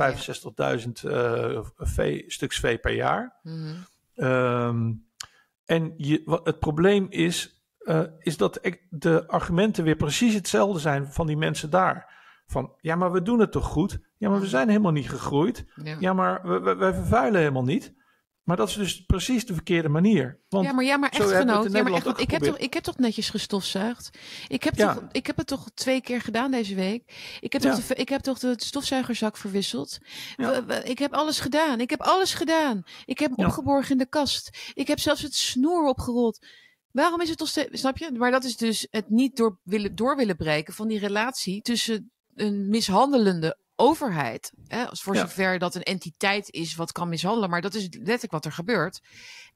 [1.03, 3.39] eh, vee, stuks vee per jaar.
[3.43, 3.75] Mhm.
[4.15, 4.93] Ehm,
[5.65, 11.13] en je, wat het probleem is, eh, is dat de argumenten weer precies hetzelfde zijn
[11.13, 12.13] van die mensen daar.
[12.47, 13.99] Van, ja, maar we doen het toch goed?
[14.17, 15.65] Ja, maar we zijn helemaal niet gegroeid.
[15.83, 15.97] Ja.
[16.01, 17.95] Ja, maar we, we, wij vervuilen helemaal niet.
[18.45, 20.41] Maar dat is dus precies de verkeerde manier.
[20.49, 21.73] Want ja, maar ja, maar echtgenoot.
[21.73, 24.19] Ja, maar echt, ik, heb toch, ik heb toch netjes gestofzuigd.
[24.49, 24.95] Ik heb, Ja.
[24.95, 27.37] toch, ik heb het toch twee keer gedaan deze week.
[27.41, 27.75] Ik heb, Ja.
[27.75, 29.99] toch, de, ik heb toch de stofzuigerzak verwisseld.
[30.37, 30.51] Ja.
[30.51, 31.81] We- we- Ik heb alles gedaan.
[31.81, 32.83] Ik heb alles gedaan.
[33.05, 34.71] Ik heb opgeborgen in de kast.
[34.75, 36.47] Ik heb zelfs het snoer opgerold.
[36.91, 37.81] Waarom is het toch steeds...
[37.81, 38.11] Snap je?
[38.13, 42.11] Maar dat is dus het niet door willen, door willen breken van die relatie tussen
[42.35, 44.53] een mishandelende overheid.
[44.67, 45.21] Hè, als voor Ja.
[45.21, 47.51] zover dat een entiteit is wat kan mishandelen.
[47.51, 49.01] Maar dat is letterlijk wat er gebeurt.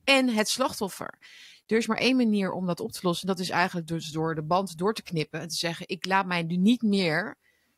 [0.04, 1.18] En het slachtoffer.
[1.66, 3.28] Er is maar één manier om dat op te lossen.
[3.28, 5.40] En dat is eigenlijk dus door de band door te knippen.
[5.40, 7.36] En te zeggen, ik laat mij nu niet meer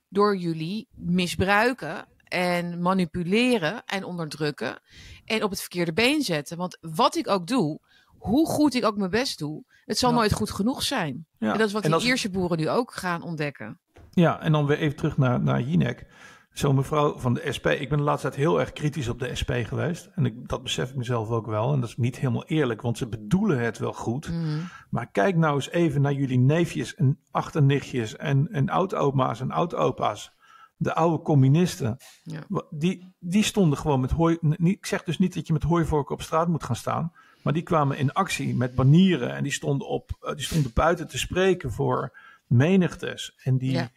[0.08, 2.06] door jullie misbruiken.
[2.24, 4.80] En manipuleren en onderdrukken.
[5.24, 6.56] En op het verkeerde been zetten.
[6.56, 7.80] Want wat ik ook doe,
[8.18, 9.64] hoe goed ik ook mijn best doe.
[9.84, 10.16] Het zal Ja.
[10.16, 11.26] nooit goed genoeg zijn.
[11.38, 11.52] ja.
[11.52, 13.78] En dat is wat die als- Ierse boeren nu ook gaan ontdekken.
[14.10, 16.06] Ja, en dan weer even terug naar, naar Jinek.
[16.52, 17.66] Zo'n mevrouw van de SP.
[17.66, 20.10] Ik ben de laatste tijd heel erg kritisch op de SP geweest.
[20.14, 21.72] En ik, dat besef ik mezelf ook wel.
[21.72, 24.30] En dat is niet helemaal eerlijk, want ze bedoelen het wel goed.
[24.30, 24.58] Mhm.
[24.90, 30.32] Maar kijk nou eens even naar jullie neefjes en achternichtjes en, en oud-oma's en oud-opa's.
[30.76, 31.96] De oude communisten.
[32.22, 32.40] Ja.
[32.70, 34.38] Die, die stonden gewoon met hooi.
[34.58, 37.12] Ik zeg dus niet dat je met hooivorken op straat moet gaan staan.
[37.42, 39.34] Maar die kwamen in actie met banieren.
[39.34, 43.34] En die stonden, op, eh, die stonden buiten te spreken voor menigtes.
[43.42, 43.90] En die, Ja.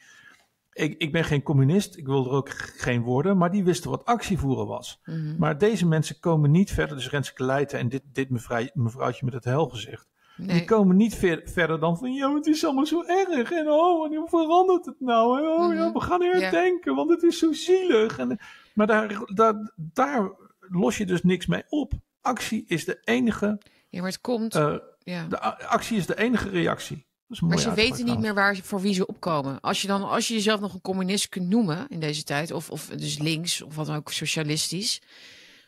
[0.73, 4.05] Ik, ik ben geen communist, ik wil er ook geen worden, maar die wisten wat
[4.05, 5.01] actievoeren was.
[5.05, 5.35] Mhm.
[5.37, 9.33] Maar deze mensen komen niet verder, dus Renske Leijten en dit, dit mevrouw, mevrouwtje met
[9.33, 10.11] het helgezicht.
[10.37, 13.51] Die komen niet ver- verder dan van, ja, het is allemaal zo erg.
[13.51, 15.39] En oh, en hoe verandert het nou?
[15.39, 15.93] En oh ja, Mhm.
[15.93, 18.17] we gaan herdenken, want het is zo zielig.
[18.17, 18.39] En,
[18.73, 21.93] maar daar, daar, daar los je dus niks mee op.
[22.21, 23.57] Actie is de enige,
[23.89, 24.55] Ja, maar het komt.
[24.55, 25.25] eh, ja.
[25.27, 27.05] de actie is de enige reactie.
[27.41, 29.59] Maar ze weten niet meer waar, voor wie ze opkomen.
[29.59, 32.69] Als je, dan, als je jezelf nog een communist kunt noemen in deze tijd, of,
[32.69, 35.01] of dus links, of wat dan ook, socialistisch.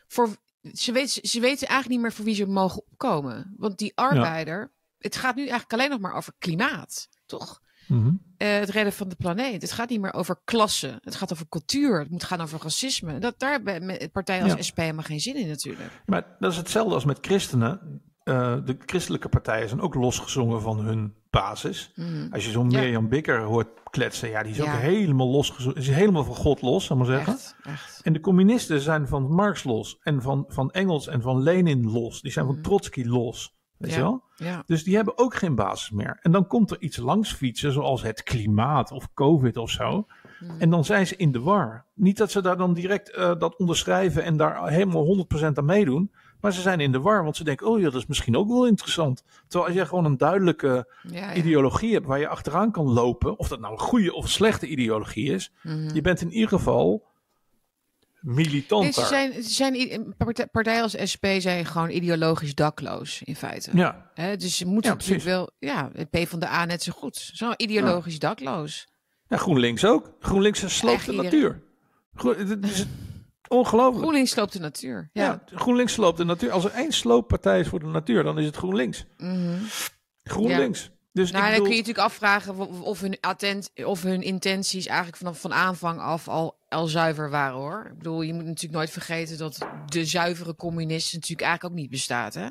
[0.06, 0.36] Voor,
[0.72, 3.54] ze, weten, ze weten eigenlijk niet meer voor wie ze mogen opkomen.
[3.56, 7.60] Want die arbeider, het gaat nu eigenlijk alleen nog maar over klimaat, toch?
[7.86, 8.12] Mhm.
[8.36, 9.62] Eh, het redden van de planeet.
[9.62, 10.98] Het gaat niet meer over klasse.
[11.00, 11.98] Het gaat over cultuur.
[11.98, 13.18] Het moet gaan over racisme.
[13.18, 14.62] Dat, daar hebben partijen als Ja.
[14.62, 16.02] SP helemaal geen zin in natuurlijk.
[16.06, 18.02] Maar dat is hetzelfde als met christenen.
[18.26, 21.92] Eh, de christelijke partijen zijn ook losgezongen van hun basis.
[21.94, 22.32] Mhm.
[22.32, 22.80] Als je zo'n Ja.
[22.80, 24.62] Mirjam Bikker hoort kletsen, ja, die is Ja.
[24.74, 25.76] ook helemaal losgezongen.
[25.78, 27.32] Is helemaal van God los, zal maar zeggen.
[27.32, 28.00] Echt, echt.
[28.02, 29.98] En de communisten zijn van Marx los.
[30.02, 32.20] En van, van Engels en van Lenin los.
[32.22, 32.62] Die zijn van Mhm.
[32.64, 33.54] Trotsky los.
[33.76, 33.96] Weet Ja.
[33.96, 34.62] je wel?
[34.66, 36.18] Dus die hebben ook geen basis meer.
[36.22, 40.06] En dan komt er iets langs fietsen, zoals het klimaat of COVID of zo.
[40.40, 40.60] Mhm.
[40.60, 41.84] En dan zijn ze in de war.
[41.94, 46.10] Niet dat ze daar dan direct eh, dat onderschrijven en daar helemaal 100% aan meedoen.
[46.46, 48.48] Maar ze zijn in de war, want ze denken, oh ja, dat is misschien ook
[48.48, 49.22] wel interessant.
[49.48, 51.34] Terwijl als je gewoon een duidelijke Ja, ja.
[51.34, 54.66] ideologie hebt waar je achteraan kan lopen, of dat nou een goede of een slechte
[54.66, 55.94] ideologie is, Mhm.
[55.94, 57.04] je bent in ieder geval
[58.20, 60.14] militant ze zijn, ze zijn
[60.52, 63.70] partijen als SP zijn gewoon ideologisch dakloos in feite.
[63.74, 66.82] Ja, Hè, dus ze moeten Ja, natuurlijk wel, ja, het P van de A net
[66.82, 67.30] zo goed.
[67.32, 68.88] Zo ideologisch dakloos.
[69.28, 70.12] ja, GroenLinks ook.
[70.20, 71.62] GroenLinks sloopt de iedereen.
[72.14, 72.60] natuur.
[72.70, 72.86] Is
[73.48, 74.02] ongelooflijk.
[74.02, 75.10] GroenLinks sloopt de natuur.
[75.12, 75.22] Ja.
[75.24, 75.42] Ja.
[75.58, 76.50] GroenLinks sloopt de natuur.
[76.50, 79.04] Als er één slooppartij is voor de natuur, dan is het GroenLinks.
[79.16, 79.58] Mhm.
[80.24, 80.90] GroenLinks.
[81.12, 84.86] Dus Nou, ik dan bedoel, kun je natuurlijk afvragen of- hun, attent, of hun intenties
[84.86, 87.86] eigenlijk vanaf van aanvang af al, al zuiver waren hoor.
[87.90, 91.90] Ik bedoel, je moet natuurlijk nooit vergeten dat de zuivere communist natuurlijk eigenlijk ook niet
[91.90, 92.34] bestaat.
[92.34, 92.48] Hè?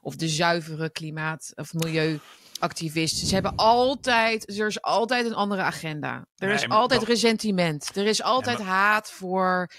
[0.00, 3.16] Of de zuivere klimaat- of milieuactivist.
[3.16, 6.26] Ze hebben altijd, er is altijd een andere agenda.
[6.36, 7.96] Er is Nee, altijd dat- resentiment.
[7.96, 9.70] Er is altijd maar- haat voor,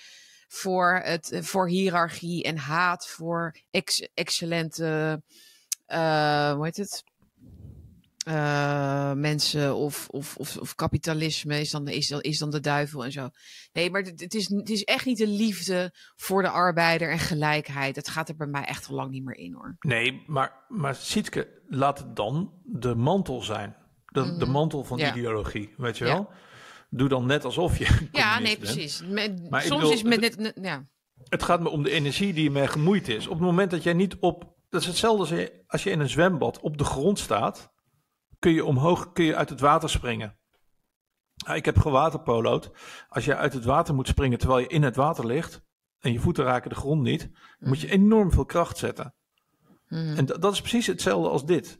[0.47, 5.21] voor, het, voor hiërarchie en haat voor ex, excellente,
[5.85, 7.03] eh, hoe heet het?
[8.27, 13.05] eh, mensen of, of, of, of kapitalisme is dan, is, dan, is dan de duivel
[13.05, 13.29] en zo.
[13.73, 17.19] Nee, maar het, het is, het is echt niet de liefde voor de arbeider en
[17.19, 17.95] gelijkheid.
[17.95, 19.75] Het gaat er bij mij echt al lang niet meer in hoor.
[19.79, 23.75] Nee, maar, maar Sietke, laat het dan de mantel zijn.
[24.05, 25.05] De, de mantel van Mhm.
[25.05, 25.15] Ja.
[25.15, 26.27] ideologie, weet je Ja.
[26.89, 29.03] Doe dan net alsof je Ja, nee, precies.
[29.05, 30.87] Met- Maar soms bedoel, is met net, ja.
[31.23, 33.27] Het gaat me om de energie die ermee gemoeid is.
[33.27, 34.55] Op het moment dat jij niet op...
[34.69, 37.71] Dat is hetzelfde als je, als je in een zwembad op de grond staat...
[38.39, 40.37] kun je omhoog, kun je uit het water springen.
[41.53, 42.71] Ik heb gewaterpolo'd.
[43.09, 45.61] Als je uit het water moet springen terwijl je in het water ligt...
[45.99, 47.29] en je voeten raken de grond niet...
[47.59, 49.15] moet je enorm veel kracht zetten.
[49.87, 50.17] Mhm.
[50.17, 51.79] En dat is precies hetzelfde als dit.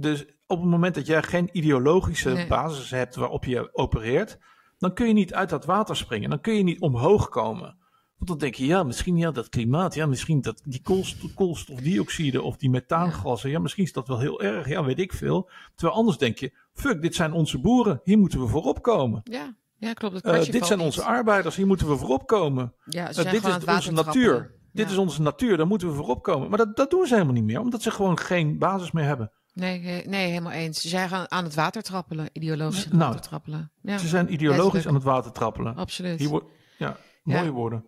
[0.00, 2.46] Dus op het moment dat jij geen ideologische Nee.
[2.46, 4.38] basis hebt waarop je opereert,
[4.78, 6.30] dan kun je niet uit dat water springen.
[6.30, 7.76] Dan kun je niet omhoog komen.
[8.16, 12.42] Want dan denk je, ja, misschien ja, dat klimaat, ja, misschien dat, die koolstof, koolstofdioxide
[12.42, 15.50] of die methaangassen, ja, misschien is dat wel heel erg, ja, weet ik veel.
[15.74, 19.20] Terwijl anders denk je, fuck, dit zijn onze boeren, hier moeten we voorop komen.
[19.24, 19.54] ja.
[19.76, 20.14] ja, klopt.
[20.14, 20.86] Het Eh, kwartje dit zijn niet.
[20.88, 22.74] onze arbeiders, hier moeten we voorop komen.
[22.84, 24.56] Ja, ze Eh, dit is onze natuur.
[24.72, 26.48] Dit is onze natuur, daar moeten we voorop komen.
[26.48, 29.32] Maar dat, dat doen ze helemaal niet meer, omdat ze gewoon geen basis meer hebben.
[29.58, 30.80] Nee, nee, helemaal eens.
[30.80, 33.70] Ze zijn gaan aan het water trappelen, ideologisch aan het Nou, water trappelen.
[33.82, 35.76] Ja, Ze zijn ideologisch aan het water trappelen.
[35.76, 36.18] absoluut.
[36.18, 36.46] Hier wordt,
[36.76, 37.38] ja, Ja.
[37.38, 37.84] mooie woorden.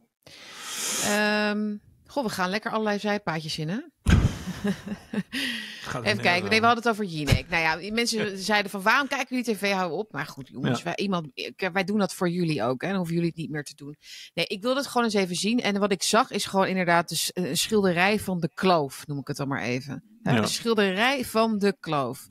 [1.05, 3.79] Ehm, goh, we gaan lekker allerlei zijpaadjes in, hè?
[6.03, 7.49] Even kijken, nee, we hadden het over Jinek.
[7.49, 10.13] Nou ja, mensen zeiden van waarom kijken jullie tv, hou op.
[10.13, 10.85] Maar goed, jongens, Ja.
[10.85, 11.27] wij, iemand,
[11.73, 12.81] wij doen dat voor jullie ook.
[12.83, 12.89] Hè?
[12.89, 13.97] Dan hoeven jullie het niet meer te doen.
[14.35, 15.61] Nee, ik wilde het gewoon eens even zien.
[15.61, 19.19] En wat ik zag is gewoon inderdaad de s- een schilderij van de kloof, noem
[19.19, 20.05] ik het dan maar even.
[20.23, 20.37] Ja.
[20.37, 22.27] Een schilderij van de kloof.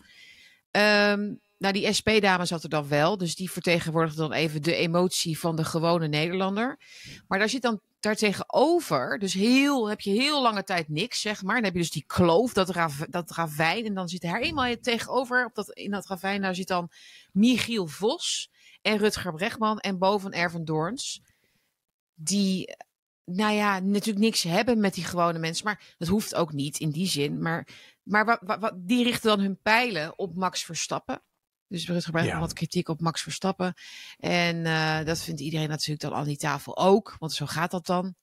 [0.72, 3.18] Ehm, nou, die SP-dame zat er dan wel.
[3.18, 6.80] Dus die vertegenwoordigde dan even de emotie van de gewone Nederlander.
[7.28, 11.56] Maar daar zit dan daartegenover, dus heel, heb je heel lange tijd niks, zeg maar.
[11.56, 13.86] Dan heb je dus die kloof, dat, rav, dat ravijn.
[13.86, 16.92] En dan zit er helemaal tegenover, op dat, in dat ravijn, daar zit dan
[17.32, 21.22] Michiel Vos en Rutger Bregman en Boven Erven Doorns.
[22.14, 22.76] Die,
[23.26, 25.66] nou ja, natuurlijk niks hebben met die gewone mensen.
[25.66, 27.42] Maar dat hoeft ook niet in die zin.
[27.42, 27.68] Maar,
[28.04, 31.22] maar wa, wa- wa- die richten dan hun pijlen op Max Verstappen.
[31.70, 32.40] Dus Rutger Bregman Ja.
[32.40, 33.74] wat kritiek op Max Verstappen.
[34.20, 37.16] En eh, dat vindt iedereen natuurlijk dan aan die tafel ook.
[37.20, 38.16] Want zo gaat dat dan.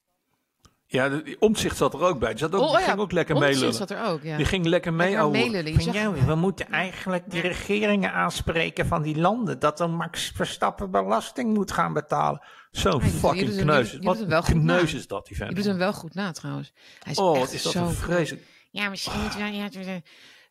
[0.89, 2.29] Ja, de, die omzicht zat er ook bij.
[2.31, 3.75] Die, zat ook, Oh, die ja, ging ook lekker meelullen.
[3.75, 4.37] zat er ook, ja.
[4.37, 9.59] Die ging lekker mee Lekker zag- we moeten eigenlijk die regeringen aanspreken van die landen.
[9.59, 12.41] Dat dan Max Verstappen belasting moet gaan betalen.
[12.71, 13.91] Ja, je fucking doet hem- kneus.
[13.91, 14.99] je doet Wat hem wel kneus na.
[14.99, 16.73] is dat, die Je doet hem wel goed na trouwens.
[17.03, 18.45] Hij is Oh, echt is dat zo een vreselijk.
[18.71, 19.47] Ja, misschien moet wel.
[19.47, 20.01] Ja, ja,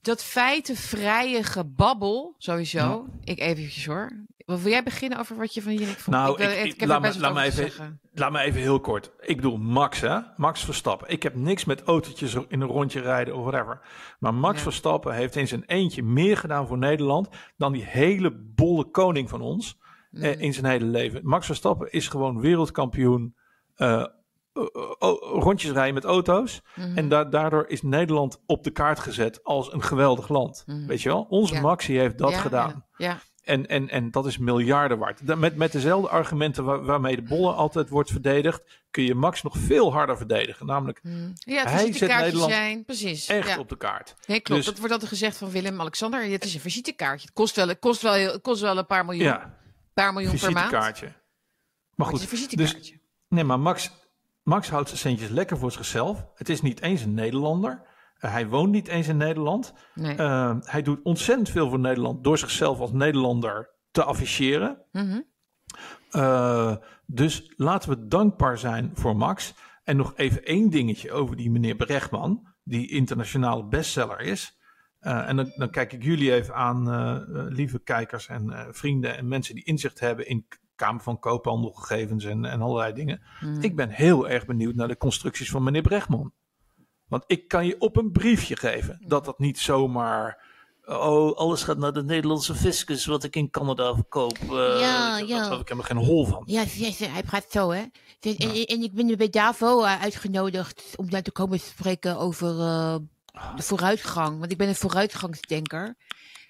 [0.06, 3.06] dat feitenvrije gebabbel, sowieso.
[3.24, 4.24] Ik eventjes hoor.
[4.46, 6.16] Wil jij beginnen over wat je van Jinek vond?
[6.16, 8.00] Nou, ik, ik- ik- ik heb laat me- laat me even- zeggen.
[8.14, 9.12] Laat me even heel kort.
[9.20, 10.20] Ik bedoel Max, hè?
[10.36, 11.10] Max Verstappen.
[11.10, 13.82] Ik heb niks met autootjes in een rondje rijden of whatever.
[14.20, 14.64] Maar Max Ja.
[14.64, 19.42] Verstappen heeft in zijn eentje meer gedaan voor Nederland dan die hele bolle koning van
[19.42, 19.78] ons
[20.12, 20.22] Mm.
[20.22, 21.20] eh, in zijn hele leven.
[21.24, 23.36] Max Verstappen is gewoon wereldkampioen
[23.76, 24.06] eh,
[25.40, 26.62] rondjes rijden met auto's.
[26.76, 26.98] Mhm.
[26.98, 30.64] En da- daardoor is Nederland op de kaart gezet als een geweldig land.
[30.66, 30.86] Mhm.
[30.86, 31.26] Weet je wel?
[31.30, 31.62] Onze Ja.
[31.62, 32.86] Maxi heeft dat Ja, gedaan.
[32.98, 33.20] Ja.
[33.44, 35.36] En, en, en dat is miljarden waard.
[35.38, 39.58] Met, met dezelfde argumenten waar- waarmee de bollen altijd wordt verdedigd, kun je Max nog
[39.58, 40.66] veel harder verdedigen.
[40.66, 41.16] Namelijk Mhm.
[41.36, 42.86] ja het Hij zet Nederland zijn.
[42.86, 43.28] Precies.
[43.28, 43.60] echt ja.
[43.60, 44.16] op de kaart.
[44.28, 44.60] Nee, klopt.
[44.62, 46.24] dus- Dat wordt altijd gezegd van Willem-Alexander.
[46.32, 47.26] Het is een visitekaartje.
[47.26, 49.24] Het kost wel, het kost wel, het kost wel een paar miljoen.
[49.26, 49.58] Ja,
[49.94, 50.56] paar miljoen per maand.
[50.58, 51.14] visitekaartje.
[51.96, 52.94] Maar goed, dus,
[53.30, 53.92] nee, maar Max,
[54.46, 56.28] Max houdt zijn centjes lekker voor zichzelf.
[56.36, 57.88] Het is niet eens een Nederlander.
[58.18, 59.74] Eh, hij woont niet eens in Nederland.
[59.94, 60.16] nee.
[60.16, 64.82] Eh, hij doet ontzettend veel voor Nederland door zichzelf als Nederlander te afficheren.
[64.92, 65.22] Mhm.
[66.10, 66.76] Eh,
[67.06, 69.54] dus laten we dankbaar zijn voor Max.
[69.84, 74.60] En nog even één dingetje over die meneer Brechtman, die internationale bestseller is.
[75.00, 79.64] En dan, dan kijk ik jullie even aan, lieve kijkers en vrienden en mensen die
[79.64, 83.22] inzicht hebben in Kamer van Koophandelgegevens en, en allerlei dingen.
[83.42, 83.62] Mhm.
[83.62, 86.34] Ik ben heel erg benieuwd naar de constructies van meneer Brechtman.
[87.08, 90.54] Want ik kan je op een briefje geven dat dat niet zomaar.
[90.86, 94.38] Oh, alles gaat naar de Nederlandse fiscus wat ik in Canada verkoop.
[94.38, 94.48] Eh,
[94.80, 95.44] Ja, daar ja.
[95.44, 96.44] geloof ik helemaal geen hol van.
[96.46, 97.84] Ja, ja, ja, hij praat zo, hè.
[98.20, 102.60] En, en, en ik ben bij Davo eh, uitgenodigd om daar te komen spreken over
[102.60, 102.96] eh,
[103.56, 104.40] de vooruitgang.
[104.40, 105.96] Want ik ben een vooruitgangsdenker.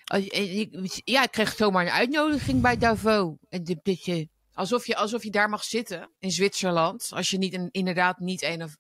[0.06, 3.38] Ik- ja, ik kreeg zomaar een uitnodiging bij Davo.
[3.50, 7.08] En dus, eh, Alsof je, alsof je daar mag zitten in Zwitserland.
[7.10, 8.76] Als je niet een, inderdaad niet een of,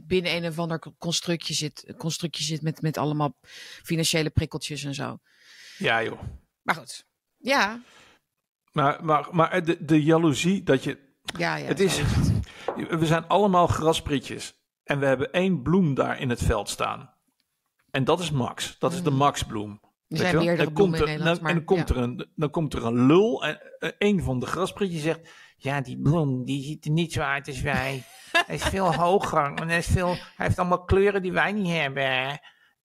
[0.00, 3.36] binnen een of ander constructje zit, constructje zit met, met allemaal
[3.82, 5.18] financiële prikkeltjes en zo.
[5.78, 6.20] Ja, joh.
[6.62, 7.04] Maar goed.
[7.36, 7.82] Ja,
[8.72, 10.98] Maar, maar, maar de, de jaloezie dat je.
[11.36, 11.66] ja, ja.
[11.66, 12.00] Het is-.
[12.90, 14.54] We zijn allemaal grasprietjes.
[14.84, 17.14] En we hebben één bloem daar in het veld staan.
[17.90, 18.78] En dat is Max.
[18.78, 19.80] Dat is de Maxbloem.
[20.08, 20.44] Er zijn wel?
[20.44, 21.40] meerdere Dan komt bloemen in Nederland.
[21.40, 23.44] dan- en dan komt, er een, dan komt er een lul.
[23.44, 25.30] En eh, een van de grasprietjes zegt.
[25.56, 28.02] Ja, die bloem, die ziet er niet zo uit als wij.
[28.46, 31.68] hij is veel hoger en hij, is veel, hij heeft allemaal kleuren die wij niet
[31.72, 32.40] hebben.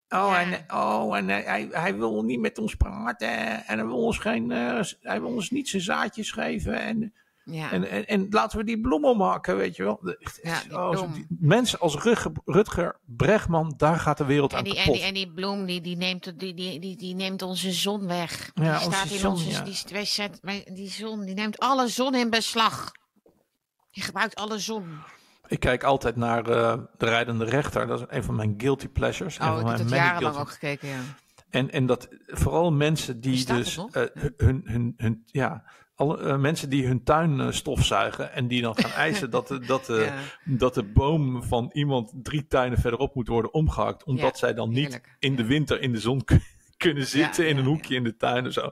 [0.09, 0.41] Oh, Ja.
[0.41, 3.65] en, oh, en hij, hij, hij wil niet met ons praten.
[3.65, 6.79] En hij wil ons, geen, eh, hij wil ons niet zijn zaadjes geven.
[6.79, 7.13] En,
[7.43, 7.71] ja.
[7.71, 9.99] En, en, en laten we die bloem opmaken, weet je wel.
[10.43, 14.63] Ja, die oh, die- mensen als Rutger, Rutger Bregman, daar gaat de wereld en, aan
[14.63, 17.71] die, en, die, en die bloem, die, die, neemt, die, die, die, die neemt onze
[17.71, 18.51] zon weg.
[18.53, 19.49] Ja, die onze staat in zon, onze...
[19.49, 19.61] ja.
[19.61, 22.91] Die, wij zet, wij- die zon, die neemt alle zon in beslag.
[23.91, 24.99] Die gebruikt alle zon.
[25.47, 27.87] Ik kijk altijd naar eh, De Rijdende Rechter.
[27.87, 29.39] Dat is een van mijn guilty pleasures.
[29.39, 30.99] Oh, ik heb many jarenlang ook gekeken, ja.
[31.49, 34.03] En, en dat vooral mensen die het dus eh,
[34.37, 35.63] hun, hun, hun, ja,
[36.03, 39.59] alle, eh, mensen die hun tuin eh, stofzuigen en die dan gaan eisen dat, de-
[39.59, 39.93] dat, de,
[40.45, 40.57] Ja.
[40.57, 44.03] dat de boom van iemand drie tuinen verderop moet worden omgehakt.
[44.03, 45.15] Omdat Ja, zij dan niet heerlijk.
[45.19, 46.43] in de winter in de zon kun-
[46.77, 48.71] kunnen zitten in een hoekje in de tuin en zo.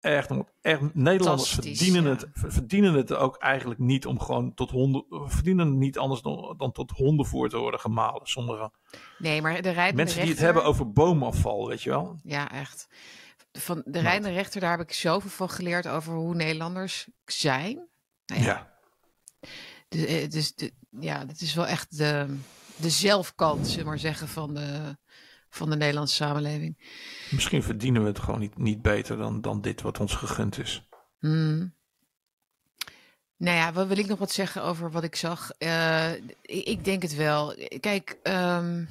[0.00, 0.30] Echt,
[0.62, 5.66] echt Nederlanders verdienen, het, ver- verdienen het ook eigenlijk niet om gewoon tot honden, verdienen
[5.66, 8.20] het niet anders dan, dan tot hondenvoer te worden gemalen.
[8.26, 8.70] Sommige
[9.18, 12.18] Nee, maar de mensen die het hebben over boomafval, weet je wel.
[12.22, 12.88] Ja, echt.
[13.58, 17.88] Van de rijdende rechter, daar heb ik zoveel van geleerd over hoe Nederlanders zijn.
[18.26, 18.76] Nou ja,
[19.88, 20.26] ja.
[20.26, 22.36] dus de, ja, dit is wel echt de,
[22.76, 24.96] de zelfkant, zullen we maar zeggen, van de,
[25.48, 26.78] van de Nederlandse samenleving.
[27.30, 30.88] Misschien verdienen we het gewoon niet, niet beter dan, dan dit wat ons gegund is.
[31.18, 31.74] Hmm.
[33.36, 35.50] Nou ja, wat wil ik nog wat zeggen over wat ik zag?
[35.58, 37.54] Eh, ik, ik denk het wel.
[37.80, 38.84] Kijk, ehm,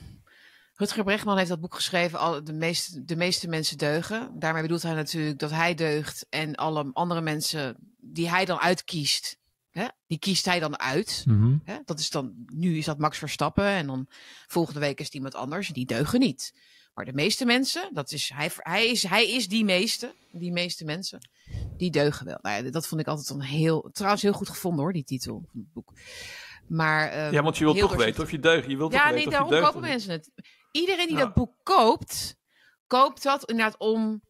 [0.83, 2.19] Rutger Bregman heeft dat boek geschreven.
[2.19, 4.31] Al, de, meeste, de meeste mensen deugen.
[4.39, 9.37] Daarmee bedoelt hij natuurlijk dat hij deugt en alle andere mensen die hij dan uitkiest,
[9.71, 11.23] hè, die kiest hij dan uit.
[11.63, 11.77] Hè?
[11.85, 14.07] Dat is dan, nu is dat Max Verstappen en dan
[14.47, 15.67] volgende week is het iemand anders.
[15.67, 16.53] Die deugen niet.
[16.93, 20.85] Maar de meeste mensen, dat is, hij, hij, is, hij is die meeste, die meeste
[20.85, 21.29] mensen,
[21.77, 22.37] die deugen wel.
[22.41, 25.43] Nou ja, dat vond ik altijd een heel, trouwens heel goed gevonden hoor, die titel
[25.51, 25.93] van het boek.
[26.67, 28.69] Maar, eh, Ja, want je wilt toch weten of je deugt.
[28.69, 29.73] Je wilt toch ja, weten nee, of daarom je deugt.
[29.73, 30.31] kopen mensen het.
[30.73, 32.35] Iedereen die dat boek koopt,
[32.87, 34.21] koopt dat inderdaad om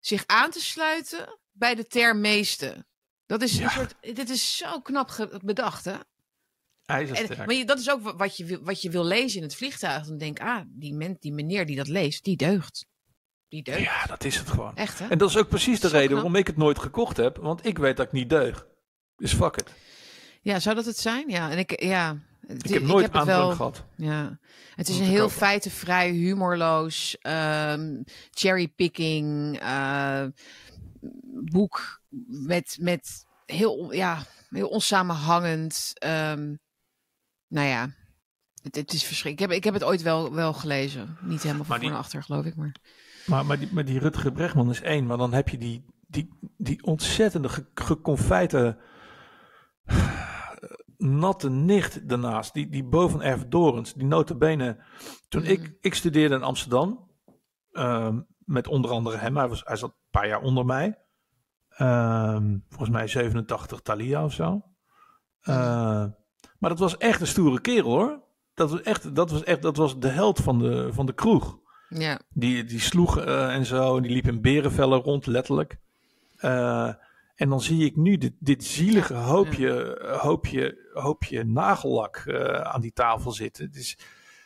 [0.00, 2.86] zich aan te sluiten bij de term meeste.
[3.26, 3.64] Dat is Ja.
[3.64, 5.96] een soort, dit is zo knap bedacht, hè?
[6.86, 9.42] En, maar je- dat is ook wa- wat je, wil- wat je wil lezen in
[9.42, 10.06] het vliegtuig.
[10.06, 12.86] Dan denk ah, die, men, die meneer die dat leest, die deugt.
[13.48, 13.80] Die deugt.
[13.80, 14.76] Ja, dat is het gewoon.
[14.76, 15.08] Echt, hè?
[15.08, 16.16] En dat is ook precies de reden knap.
[16.16, 17.36] waarom ik het nooit gekocht heb.
[17.36, 18.66] Want ik weet dat ik niet deug.
[19.16, 19.70] Dus fuck it.
[20.42, 21.28] Ja, zou dat het zijn?
[21.28, 22.18] Ja, en ik, ja.
[22.46, 23.84] Ik heb nooit wel, gehad.
[23.96, 24.38] Ja,
[24.74, 25.36] het is een heel kopen.
[25.36, 30.24] feitenvrij, humorloos, ehm cherrypicking eh,
[31.44, 35.92] boek met, met heel, ja, heel onsamenhangend.
[35.94, 36.54] ehm,
[37.48, 37.94] nou ja,
[38.62, 39.40] het, het is verschrikkelijk.
[39.40, 41.16] Ik heb, ik heb het ooit wel, wel gelezen.
[41.20, 42.56] Niet helemaal van voor naar achter, geloof ik.
[42.56, 42.72] Maar
[43.26, 45.06] Maar, maar, die, maar die Rutger Bregman is één.
[45.06, 48.78] Maar dan heb je die, die, die ontzettende ge, geconfijte
[51.02, 52.54] natte nicht daarnaast.
[52.54, 53.94] Die, die boven Erf Dorens.
[53.94, 54.76] Die notabene.
[55.28, 55.50] Toen Mhm.
[55.50, 57.10] ik, ik studeerde in Amsterdam.
[57.72, 59.36] ehm, met onder andere hem.
[59.36, 60.98] Hij, was, hij zat een paar jaar onder mij.
[61.68, 64.62] Ehm, volgens mij 87 Thalia of zo.
[65.40, 65.54] Eh,
[66.58, 68.20] maar dat was echt een stoere kerel hoor.
[68.54, 71.58] Dat was echt, dat was echt dat was de held van de, van de kroeg.
[71.88, 73.96] ja, Die, die sloeg eh, en zo.
[73.96, 75.78] En die liep in berenvellen rond, letterlijk.
[76.36, 76.88] Eh,
[77.42, 82.80] en dan zie ik nu dit, dit zielige hoopje, eh, hoopje, hoopje nagellak eh, aan
[82.80, 83.70] die tafel zitten.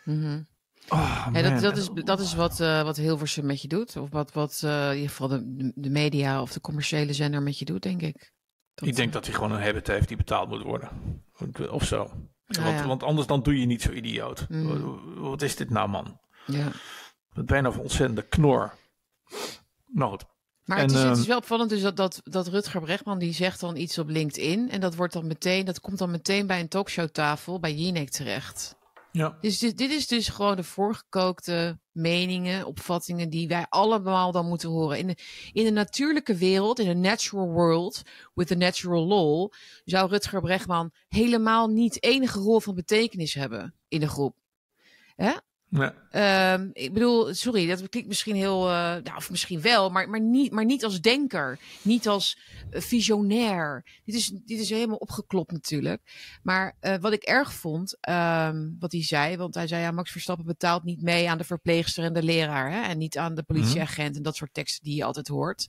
[0.05, 0.43] Mhm.
[0.89, 3.97] oh, Ja, dat, dat, is, dat is wat, eh wat Hilversum met je doet.
[3.97, 7.59] Of wat, wat eh, in ieder geval de, de media of de commerciële zender met
[7.59, 8.33] je doet, denk ik.
[8.75, 10.91] Dat, Ik denk dat hij gewoon een habit heeft die betaald moet worden.
[11.71, 12.11] Of zo.
[12.47, 14.47] Want, want anders dan doe je niet zo idioot.
[14.49, 15.21] Mm.
[15.21, 16.21] Wat, is dit nou, man?
[16.47, 16.69] Ja.
[17.33, 18.75] Wat je nou voor ontzettende knor?
[19.87, 20.25] Nou goed.
[20.67, 23.19] Maar En, het, is, het is ehm, wel opvallend dus dat, dat, dat Rutger Bregman
[23.19, 24.71] die zegt dan iets op LinkedIn.
[24.71, 28.77] En dat wordt dan meteen, dat komt dan meteen bij een talkshowtafel bij Jinek terecht.
[29.13, 29.37] Ja.
[29.41, 34.69] Dus dit, dit is dus gewoon de voorgekookte meningen, opvattingen die wij allemaal dan moeten
[34.69, 34.99] horen.
[34.99, 35.17] In de,
[35.53, 38.03] in de natuurlijke wereld, in een natural world,
[38.35, 39.51] with the natural law,
[39.85, 44.37] zou Rutger Bregman helemaal niet enige rol van betekenis hebben in de groep.
[45.77, 45.95] Ja.
[46.11, 50.21] Ehm, ik bedoel, sorry, dat klinkt misschien heel, eh, nou, of misschien wel, maar, maar,
[50.21, 52.39] niet, maar niet als denker, niet als
[52.71, 53.85] eh, visionair.
[54.05, 56.03] Dit is, dit is helemaal opgeklopt natuurlijk.
[56.43, 60.11] Maar eh, wat ik erg vond, ehm, wat hij zei, want hij zei, ja, Max
[60.11, 63.43] Verstappen betaalt niet mee aan de verpleegster en de leraar, hè, en niet aan de
[63.43, 65.67] politieagent en dat soort teksten die je altijd hoort.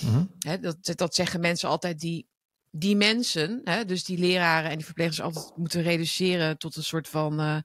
[0.00, 0.24] Mhm.
[0.38, 2.26] Hè, dat, dat zeggen mensen altijd die,
[2.70, 7.08] die mensen, hè, dus die leraren en die verpleegsters altijd moeten reduceren tot een soort
[7.08, 7.64] van.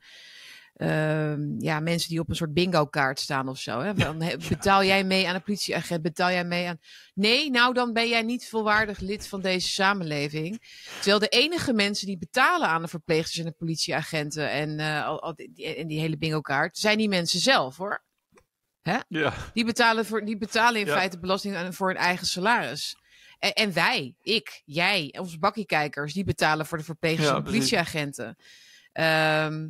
[0.73, 3.79] Ehm, ja, mensen die op een soort bingo kaart staan of zo.
[3.79, 3.95] Hè?
[3.95, 6.01] Van, hè, betaal jij mee aan een politieagent?
[6.01, 6.79] Betaal jij mee aan.
[7.13, 10.61] Nee, nou dan ben jij niet volwaardig lid van deze samenleving.
[10.95, 15.21] Terwijl de enige mensen die betalen aan de verpleegsters en de politieagenten en, eh, al,
[15.21, 18.03] al die, en die hele bingo kaart, zijn die mensen zelf hoor.
[19.07, 19.33] Ja.
[19.53, 20.93] Die betalen, voor, die betalen in Ja.
[20.93, 22.95] feite belasting aan- voor hun eigen salaris.
[23.39, 27.41] En, en wij, ik, jij, onze bakkiekijkers, die betalen voor de verplegers Ja, en de
[27.41, 27.59] precies.
[27.59, 28.35] politieagenten.
[28.91, 29.67] Ehm,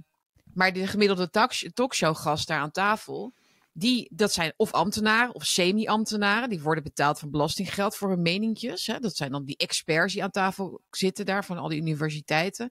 [0.54, 3.34] maar de gemiddelde talks- talkshowgast daar aan tafel,
[3.74, 6.50] die, dat zijn of ambtenaren of semi-ambtenaren.
[6.50, 8.88] Die worden betaald van belastinggeld voor hun meninkjes.
[8.88, 9.00] Hè.
[9.00, 12.70] Dat zijn dan die experts die aan tafel zitten daar van al die universiteiten.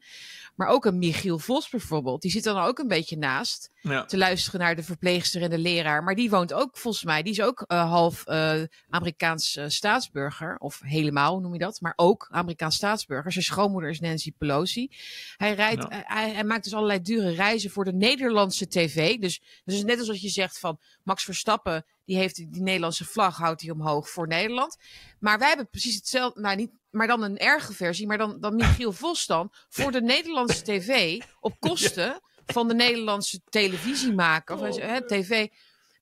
[0.55, 2.23] Maar ook een Michiel Vos bijvoorbeeld.
[2.23, 4.05] Die zit dan ook een beetje naast ja.
[4.05, 6.03] te luisteren naar de verpleegster en de leraar.
[6.03, 10.57] Maar die woont ook, volgens mij, die is ook eh, half eh, Amerikaans eh, staatsburger.
[10.59, 11.81] Of helemaal, noem je dat?
[11.81, 13.33] Maar ook Amerikaans staatsburger.
[13.33, 14.91] Zijn schoonmoeder is Nancy Pelosi.
[15.37, 16.03] Hij, rijdt, Ja.
[16.07, 19.19] hij, hij maakt dus allerlei dure reizen voor de Nederlandse tv.
[19.19, 23.37] Dus, dus net als wat je zegt van Max Verstappen, die heeft die, Nederlandse vlag,
[23.37, 24.77] houdt hij omhoog voor Nederland.
[25.19, 28.57] Maar wij hebben precies hetzelfde, nou niet, maar dan een erge versie, maar dan, dan
[28.57, 35.07] Michiel Vos dan, voor de Nederlandse tv, op kosten van de Nederlandse televisiemaker, of hè,
[35.07, 35.49] tv,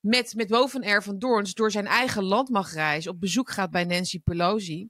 [0.01, 3.71] met, met boven R van Doorns door zijn eigen land mag reizen, op bezoek gaat
[3.71, 4.89] bij Nancy Pelosi,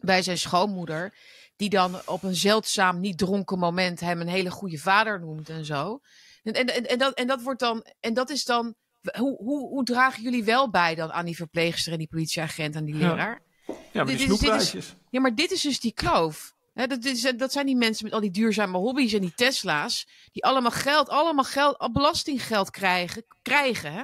[0.00, 1.14] bij zijn schoonmoeder,
[1.56, 5.64] die dan op een zeldzaam, niet dronken moment hem een hele goede vader noemt en
[5.64, 6.00] zo.
[6.42, 8.74] En, en, en, en dat, en dat wordt dan, en dat is dan,
[9.18, 12.84] hoe, hoe, hoe dragen jullie wel bij dan aan die verpleegster en die politieagent en
[12.84, 13.42] die leraar?
[13.66, 14.94] Ja, maar die Dit is- dit is- snoepreisjes.
[15.10, 16.56] Ja, maar dit is dus die kloof.
[16.74, 20.08] Dat, is, dat zijn die mensen met al die duurzame hobby's en die Tesla's.
[20.32, 23.24] Die allemaal geld, allemaal geld, belastinggeld krijgen.
[23.42, 24.02] krijgen hè?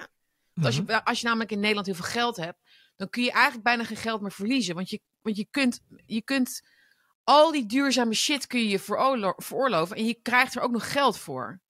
[0.55, 0.91] Want als, Mhm.
[0.91, 2.59] je, als je namelijk in Nederland heel veel geld hebt,
[2.97, 4.75] dan kun je eigenlijk bijna geen geld meer verliezen.
[4.75, 6.61] Want je, want je, kunt, je kunt
[7.25, 9.97] al die duurzame shit kun je je veroorlo- veroorloven.
[9.97, 11.61] En je krijgt er ook nog geld voor.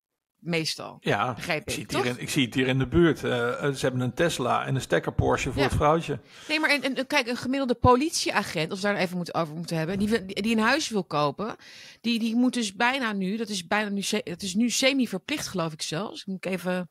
[0.44, 0.96] Meestal.
[1.00, 2.02] Ja, Begrijp ik ik, zie, het toch?
[2.02, 3.24] hier in, ik zie het hier in de buurt.
[3.24, 5.68] Eh, eh, ze hebben een Tesla en een stekker Porsche voor Ja.
[5.68, 6.18] het vrouwtje.
[6.48, 9.76] Nee, maar en, en, kijk, een gemiddelde politieagent, als we daar even moeten, over moeten
[9.76, 11.56] hebben, die, die, een huis wil kopen,
[12.00, 15.72] die, die moet dus bijna nu, dat is bijna nu, het is nu semi-verplicht, geloof
[15.72, 16.20] ik zelfs.
[16.20, 16.90] Ik moet even.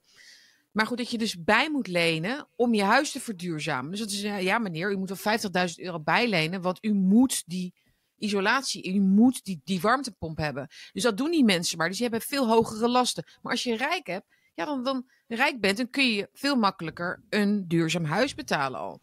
[0.72, 3.92] Maar goed, dat je dus bij moet lenen om je huis te verduurzamen.
[3.92, 7.44] Dus dat is, eh, ja meneer, u moet wel 50.000 euro bijlenen, want u moet
[7.46, 7.74] die
[8.18, 8.94] isolatie.
[8.94, 10.68] Je moet die, die warmtepomp hebben.
[10.92, 11.88] Dus dat doen die mensen maar.
[11.88, 13.24] Dus die hebben veel hogere lasten.
[13.42, 17.24] Maar als je rijk hebt, ja, dan, dan rijk bent, dan kun je veel makkelijker
[17.30, 19.02] een duurzaam huis betalen al.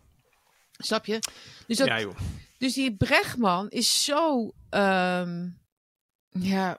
[0.72, 1.18] Snap je?
[1.66, 2.16] Dus, dat, Ja, joh.
[2.58, 4.52] dus die Brechtman is zo.
[4.70, 5.48] ehm,
[6.30, 6.78] ja.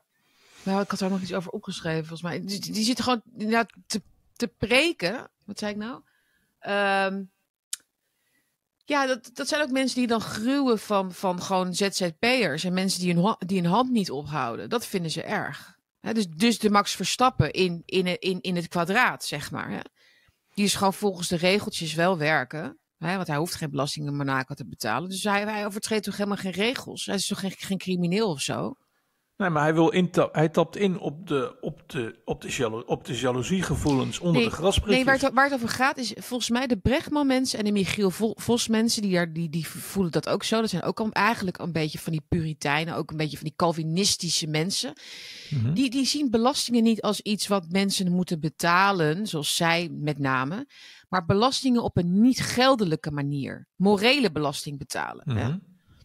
[0.64, 2.46] Nou, ik had daar nog iets over opgeschreven, volgens mij.
[2.46, 4.02] Die, die zit gewoon inderdaad te,
[4.34, 5.32] te preken.
[5.46, 6.02] Wat zei ik nou?
[6.60, 7.24] Ehm,
[8.86, 12.64] ja, dat, dat zijn ook mensen die dan gruwen van, van gewoon ZZP'ers.
[12.64, 14.70] En mensen die hun, die hun hand niet ophouden.
[14.70, 15.80] Dat vinden ze erg.
[16.02, 19.86] Dus, dus de Max Verstappen in, in, in, in het kwadraat, zeg maar.
[20.54, 22.80] Die is gewoon volgens de regeltjes wel werken.
[22.98, 25.10] Hè, want hij hoeft geen belasting in Monaco te betalen.
[25.10, 27.06] Dus hij, hij overtreedt toch helemaal geen regels?
[27.06, 28.76] Hij is toch geen, geen crimineel of zo?
[29.42, 29.92] Nee, maar hij, wil
[30.32, 34.50] hij tapt in op de, op de, op de, jalo- op de jaloeziegevoelens onder Nee,
[34.50, 34.96] de grasprietjes.
[34.96, 37.72] Nee, waar het, waar het over gaat is volgens mij de Brechtman mensen en de
[37.72, 40.62] Michiel Vo- Vos mensen die, daar, die, die voelen dat ook zo.
[40.62, 43.56] Dat zijn ook al eigenlijk een beetje van die puriteinen, ook een beetje van die
[43.56, 44.94] Calvinistische mensen.
[45.50, 45.74] Mhm.
[45.74, 50.68] Die, die zien belastingen niet als iets wat mensen moeten betalen, zoals zij met name.
[51.10, 53.68] Maar belastingen op een niet geldelijke manier.
[53.76, 55.24] Morele belasting betalen.
[55.26, 55.58] Mhm.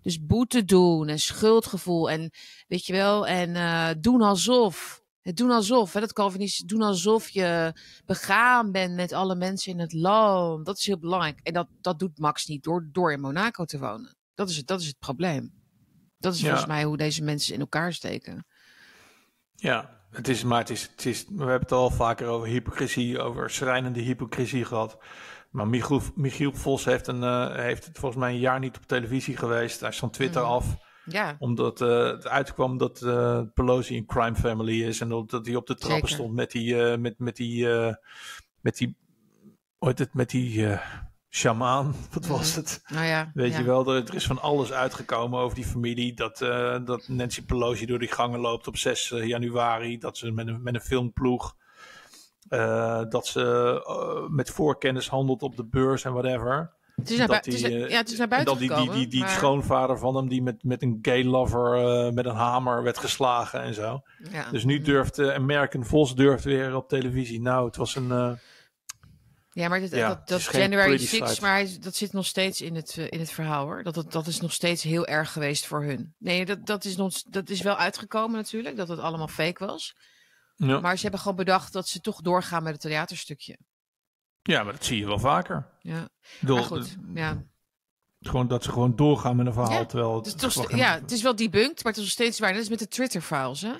[0.06, 2.30] Dus boete doen en schuldgevoel en
[2.68, 5.02] weet je wel, en eh, doen alsof.
[5.20, 7.72] Het doen alsof, hè, dat Calvinist, doen alsof je
[8.04, 10.66] begaan bent met alle mensen in het land.
[10.66, 11.40] Dat is heel belangrijk.
[11.42, 14.16] En dat, dat doet Max niet door, door in Monaco te wonen.
[14.34, 15.52] Dat is het, dat is het probleem.
[16.18, 16.46] Dat is Ja.
[16.46, 18.46] volgens mij hoe deze mensen in elkaar steken.
[19.54, 23.20] Ja, het is, maar het is, het is, we hebben het al vaker over hypocrisie,
[23.20, 24.98] over schrijnende hypocrisie gehad.
[25.50, 28.86] Maar Michiel, Michiel Vos heeft, een, eh, heeft het volgens mij een jaar niet op
[28.86, 29.80] televisie geweest.
[29.80, 30.50] Hij is van Twitter Mhm.
[30.50, 35.00] af, Ja, omdat eh, het uitkwam dat eh, Pelosi een crime family is.
[35.00, 36.08] En dat, hij op de trappen Zeker.
[36.08, 37.66] stond met die, met, met die,
[38.60, 38.96] met die,
[39.78, 40.68] hoe heet het, met die
[41.30, 41.94] shamaan.
[42.14, 42.56] Wat was Mhm.
[42.60, 42.82] het?
[42.86, 43.30] nou ja.
[43.34, 43.58] Weet ja.
[43.58, 46.14] je wel, er, er is van alles uitgekomen over die familie.
[46.14, 46.38] Dat,
[46.86, 49.98] dat Nancy Pelosi door die gangen loopt op 6 januari.
[49.98, 51.56] Dat ze met een, met een filmploeg.
[52.48, 53.42] Eh, dat ze
[53.86, 56.74] eh, met voorkennis handelt op de beurs en whatever.
[56.96, 58.58] Het is naar, dat bui- het is, die, eh, ja, het is naar En buiten
[58.58, 58.94] die, die, gekomen.
[58.98, 62.82] die, die maar- schoonvader van hem, die met, met een gay lover met een hamer
[62.82, 64.00] werd geslagen en zo.
[64.30, 64.50] ja.
[64.50, 64.84] Dus nu Mhm.
[64.84, 67.40] durft American Vos durft weer op televisie.
[67.40, 68.38] Nou, het was een.
[69.50, 71.40] Ja, maar dit, Ja, dat, dat January pretty 6, sight.
[71.40, 73.82] maar hij, dat zit nog steeds in het, in het verhaal hoor.
[73.82, 76.14] Dat, dat, dat is nog steeds heel erg geweest voor hun.
[76.18, 79.96] Nee, dat, dat, is nog, dat is wel uitgekomen natuurlijk, dat het allemaal fake was.
[80.56, 80.80] Ja.
[80.80, 83.58] Maar ze hebben gewoon bedacht dat ze toch doorgaan met het theaterstukje.
[84.42, 85.68] ja, maar dat zie je wel vaker.
[85.80, 86.08] Ja,
[86.40, 86.96] goed.
[87.14, 87.44] Ja.
[88.20, 89.72] Gewoon dat ze gewoon doorgaan met een verhaal.
[89.72, 92.38] Ja, terwijl Het, is toch, ja, het is wel debunked, maar het is nog steeds
[92.38, 92.52] waar.
[92.52, 93.72] Dat is met de Twitter-files, hè?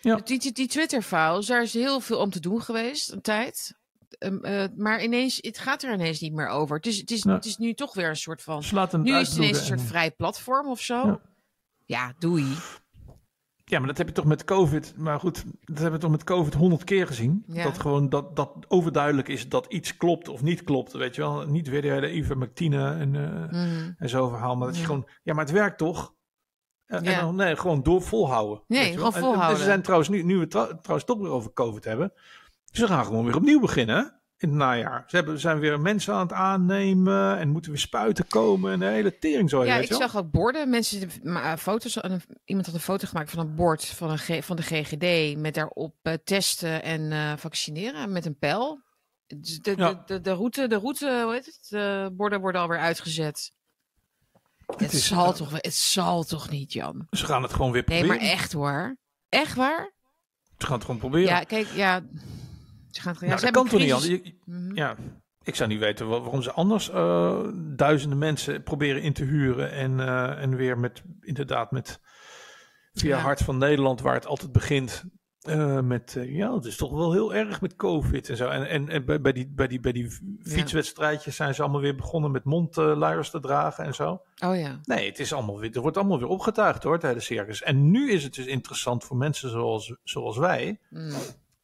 [0.00, 0.16] Ja.
[0.16, 3.78] Die, die, die Twitter-files, daar is heel veel om te doen geweest, een tijd.
[4.18, 6.76] Ehm, eh, maar ineens, het gaat er ineens niet meer over.
[6.76, 8.62] Het is, het is, het is nu toch weer een soort van...
[9.02, 11.06] Nu is het ineens een soort en- vrij platform of zo.
[11.06, 11.20] Ja.
[11.84, 12.46] Ja, doei.
[13.70, 14.94] Ja, maar dat heb je toch met COVID.
[14.96, 17.44] Maar goed, dat hebben we toch met COVID honderd keer gezien.
[17.46, 17.62] Ja.
[17.62, 20.92] Dat gewoon dat, dat overduidelijk is dat iets klopt of niet klopt.
[20.92, 23.90] Weet je wel, niet weer de hele ivermectine en, Mhm.
[23.98, 24.56] en zo verhaal.
[24.56, 24.86] Maar dat je Ja.
[24.86, 26.14] gewoon, ja, maar het werkt toch?
[26.86, 27.12] Eh, Ja.
[27.12, 28.62] En dan, nee, gewoon door volhouden.
[28.66, 29.12] Nee, weet je wel.
[29.12, 29.58] gewoon En- en volhouden.
[29.58, 32.12] Ze zijn trouwens, nu, nu we trouw- trouwens toch weer over COVID hebben.
[32.64, 35.04] Ze gaan gewoon weer opnieuw beginnen in het najaar.
[35.06, 38.72] Ze hebben, zijn weer mensen aan het aannemen en moeten weer spuiten komen.
[38.72, 39.64] En de hele tering zo.
[39.64, 40.70] Ja, ik zag ook borden.
[40.70, 44.56] Mensen, ma- foto's, een- iemand had een foto gemaakt van een bord van, een van
[44.56, 45.36] de GGD.
[45.38, 48.82] Met daarop eh, testen en eh, vaccineren met een pijl.
[49.26, 50.02] Dus De, Ja.
[50.06, 51.66] de, de, route, de route, hoe heet het?
[51.68, 53.52] De borden worden alweer uitgezet.
[54.76, 57.06] Het, is- zal toch, het zal toch niet, Jan?
[57.10, 58.22] Ze gaan het gewoon weer Nee, proberen.
[58.24, 58.96] maar echt hoor.
[59.28, 59.92] Echt waar?
[60.58, 61.28] Ze gaan het gewoon proberen.
[61.28, 62.00] Ja, kijk, ja.
[62.90, 64.32] Ze gaan ja, nou, ze dat hebben kan toch niet anders?
[64.44, 64.74] Mhm.
[64.76, 64.96] Ja,
[65.42, 67.40] ik zou niet weten wa- waarom ze anders eh,
[67.76, 69.70] duizenden mensen proberen in te huren.
[69.72, 72.00] En, eh, en weer met, inderdaad, met
[72.92, 73.22] via Ja.
[73.22, 75.04] Hart van Nederland, waar het altijd begint.
[75.40, 78.48] eh, met, ja, het is toch wel heel erg met COVID en zo.
[78.48, 80.10] En, en, en bij, bij, die, bij, die, bij die
[80.42, 84.22] fietswedstrijdjes zijn ze allemaal weer begonnen met mondluiers te dragen en zo.
[84.44, 84.80] Oh ja.
[84.84, 87.62] Nee, het is allemaal weer, er wordt allemaal weer opgetuigd hoor, tijdens de circus.
[87.62, 91.12] En nu is het dus interessant voor mensen zoals, zoals wij, Mm.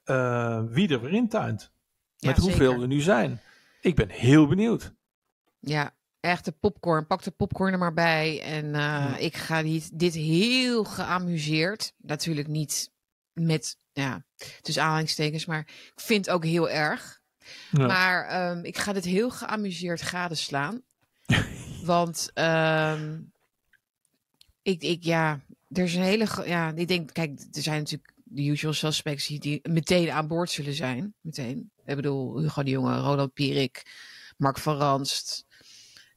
[0.07, 1.71] Eh, wie er weer intuint.
[2.17, 2.81] Ja, Met hoeveel zeker.
[2.81, 3.41] we nu zijn.
[3.81, 4.93] Ik ben heel benieuwd.
[5.61, 7.07] Ja, echt de popcorn.
[7.07, 8.43] Pak de popcorn er maar bij.
[8.43, 9.17] En eh, Ja.
[9.17, 11.93] ik ga dit, dit heel geamuseerd.
[11.97, 12.91] Natuurlijk niet
[13.33, 14.25] met, ja,
[14.61, 15.61] tussen aanhalingstekens, maar
[15.95, 17.21] ik vind het ook heel erg.
[17.71, 17.87] Ja.
[17.87, 20.83] Maar ehm, ik ga dit heel geamuseerd gadeslaan.
[21.85, 23.21] Want ehm,
[24.63, 28.43] ik, ik, ja, er is een hele, ja, ik denk, kijk, er zijn natuurlijk de
[28.47, 31.15] usual suspects die, meteen aan boord zullen zijn.
[31.21, 31.71] Meteen.
[31.85, 33.83] Ik bedoel, Hugo de Jonge, Ronald Pierik,
[34.37, 35.47] Mark van Ranst,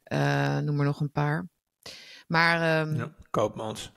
[0.04, 1.48] eh, noem maar nog een paar.
[2.28, 3.16] Maar ehm, Ja.
[3.30, 3.92] Koopmans.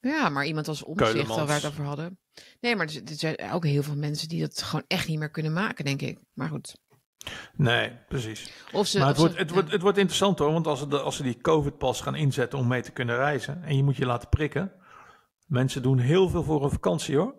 [0.00, 1.36] Ja, maar iemand als omzicht, Keulemans.
[1.38, 2.18] waar we het over hadden.
[2.60, 5.30] Nee, maar er, er zijn ook heel veel mensen die dat gewoon echt niet meer
[5.30, 6.18] kunnen maken, denk ik.
[6.32, 6.76] Maar goed.
[7.56, 8.50] Nee, precies.
[8.72, 10.78] Of ze, Maar of het wordt, ze- het, wordt, het wordt interessant hoor, want als
[10.78, 13.82] ze, de, als ze die COVID-pas gaan inzetten om mee te kunnen reizen en je
[13.82, 14.72] moet je laten prikken,
[15.48, 17.34] mensen doen heel veel voor een vakantie hoor.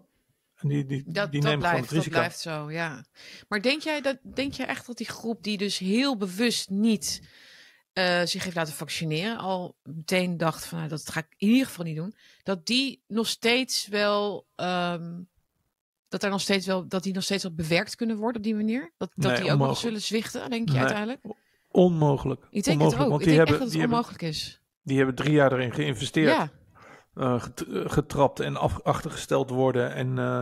[0.55, 2.15] En die, die, Dat, die dat, nemen gewoon blijft, het dat risico.
[2.17, 3.05] blijft zo, ja.
[3.47, 7.21] Maar denk jij, dat, denk jij echt dat die groep die dus heel bewust niet
[7.93, 11.67] eh, zich heeft laten vaccineren, al meteen dacht van nou, dat ga ik in ieder
[11.67, 15.21] geval niet doen, dat die nog steeds wel, ehm,
[16.07, 18.55] dat er nog steeds wel, dat die nog steeds wel bewerkt kunnen worden op die
[18.55, 18.93] manier?
[18.97, 20.81] Dat, dat Nee, die ook nog zullen zwichten, denk je Nee.
[20.83, 21.21] uiteindelijk?
[21.71, 22.47] Onmogelijk.
[22.49, 23.09] Ik denk onmogelijk, het ook.
[23.09, 24.61] want Ik die denk hebben, echt dat die, het hebben, onmogelijk is.
[24.81, 26.51] die hebben drie jaar erin geïnvesteerd, Ja,
[27.85, 30.41] getrapt en af, achtergesteld worden en eh,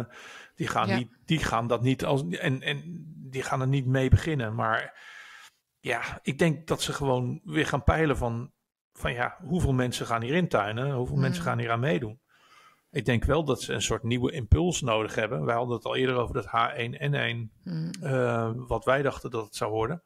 [0.55, 0.95] die, gaan Ja.
[0.95, 2.83] niet, die gaan dat niet als en, en
[3.31, 4.55] die gaan er niet mee beginnen.
[4.55, 5.05] Maar
[5.79, 8.51] ja, ik denk dat ze gewoon weer gaan peilen van,
[8.93, 11.21] van ja, hoeveel mensen gaan hier intuinen, hoeveel Mm.
[11.21, 12.21] mensen gaan hier aan meedoen.
[12.91, 15.45] Ik denk wel dat ze een soort nieuwe impuls nodig hebben.
[15.45, 17.91] Wij hadden het al eerder over dat H1N1, Hm.
[18.01, 20.03] eh, wat wij dachten dat het zou worden.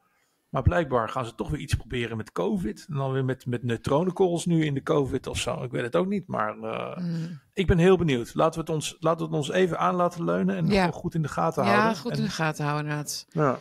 [0.52, 2.86] Maar blijkbaar gaan ze toch weer iets proberen met COVID.
[2.88, 5.62] En dan weer met, met neutronenkorrels nu in de COVID of zo.
[5.62, 6.26] Ik weet het ook niet.
[6.26, 7.32] Maar eh, Hm.
[7.52, 8.34] ik ben heel benieuwd.
[8.34, 10.56] Laten we het ons, laten we het ons even aan laten leunen.
[10.56, 10.90] En Ja.
[10.90, 11.96] goed in de gaten ja houden.
[11.96, 13.26] goed En- in de gaten houden inderdaad.
[13.30, 13.58] ja.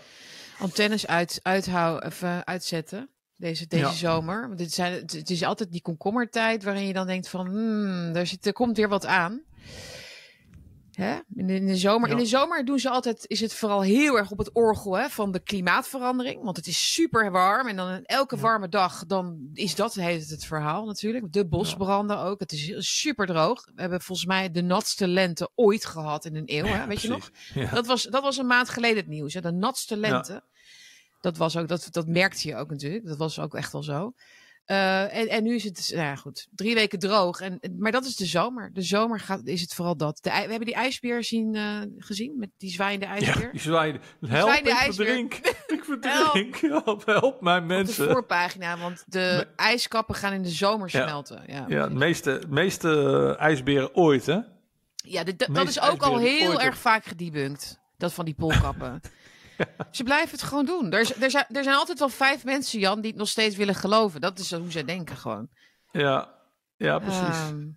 [0.59, 2.01] antennes uit, uithou,
[2.43, 3.09] uitzetten.
[3.35, 3.91] Deze, deze Ja.
[3.91, 4.45] zomer.
[4.47, 8.15] Want dit zijn, het, het is altijd die komkommertijd waarin je dan denkt van, hmm,
[8.15, 9.41] er, zit, er komt weer wat aan.
[11.01, 11.19] Hè?
[11.35, 12.13] In, de, in, de zomer, Ja.
[12.15, 15.09] in de zomer doen ze altijd, is het vooral heel erg op het orgel hè,
[15.09, 16.43] van de klimaatverandering.
[16.43, 17.67] Want het is super warm.
[17.67, 18.41] En dan elke Ja.
[18.41, 21.33] warme dag, dan is dat heet het, het verhaal natuurlijk.
[21.33, 22.39] De bosbranden ook.
[22.39, 23.65] Het is super droog.
[23.75, 26.65] We hebben volgens mij de natste lente ooit gehad in een eeuw.
[26.65, 26.87] Hè?
[26.87, 27.31] Weet je nog?
[27.71, 29.33] Dat was, dat was een maand geleden het nieuws.
[29.33, 29.41] Hè?
[29.41, 30.43] De natste lente.
[31.21, 33.05] Dat, was ook, dat, dat merkte je ook natuurlijk.
[33.05, 34.13] Dat was ook echt wel zo.
[34.71, 37.39] Eh, en, en nu is het, nou ja, goed, drie weken droog.
[37.39, 38.69] En, maar dat is de zomer.
[38.73, 40.17] De zomer gaat, is het vooral dat.
[40.21, 43.51] De, we hebben die ijsbeer zien, eh, gezien, met die zwaaiende Ja, ijsbeer.
[43.51, 43.99] die zwaaide.
[44.27, 45.05] Help, zwaaide ik ijsbeer.
[45.05, 45.33] verdrink.
[45.75, 46.55] Ik verdrink.
[46.55, 48.11] Help, help mij Op de mensen.
[48.11, 51.01] voorpagina, want de ijskappen gaan in de zomer Ja.
[51.03, 51.43] smelten.
[51.47, 52.89] Ja, Ja, de meeste, meeste
[53.37, 54.39] eh, ijsberen ooit, hè?
[54.95, 57.79] Ja, dat, is ook al heel erg op- vaak gedebunked.
[57.97, 59.01] Dat van die polkappen.
[59.91, 60.91] Ze blijven het gewoon doen.
[60.91, 63.75] Er, er, zijn, er zijn altijd wel vijf mensen, Jan, die het nog steeds willen
[63.75, 64.21] geloven.
[64.21, 65.49] Dat is hoe zij denken gewoon.
[65.91, 66.33] Ja,
[66.77, 67.21] ja precies.
[67.21, 67.67] Ehm,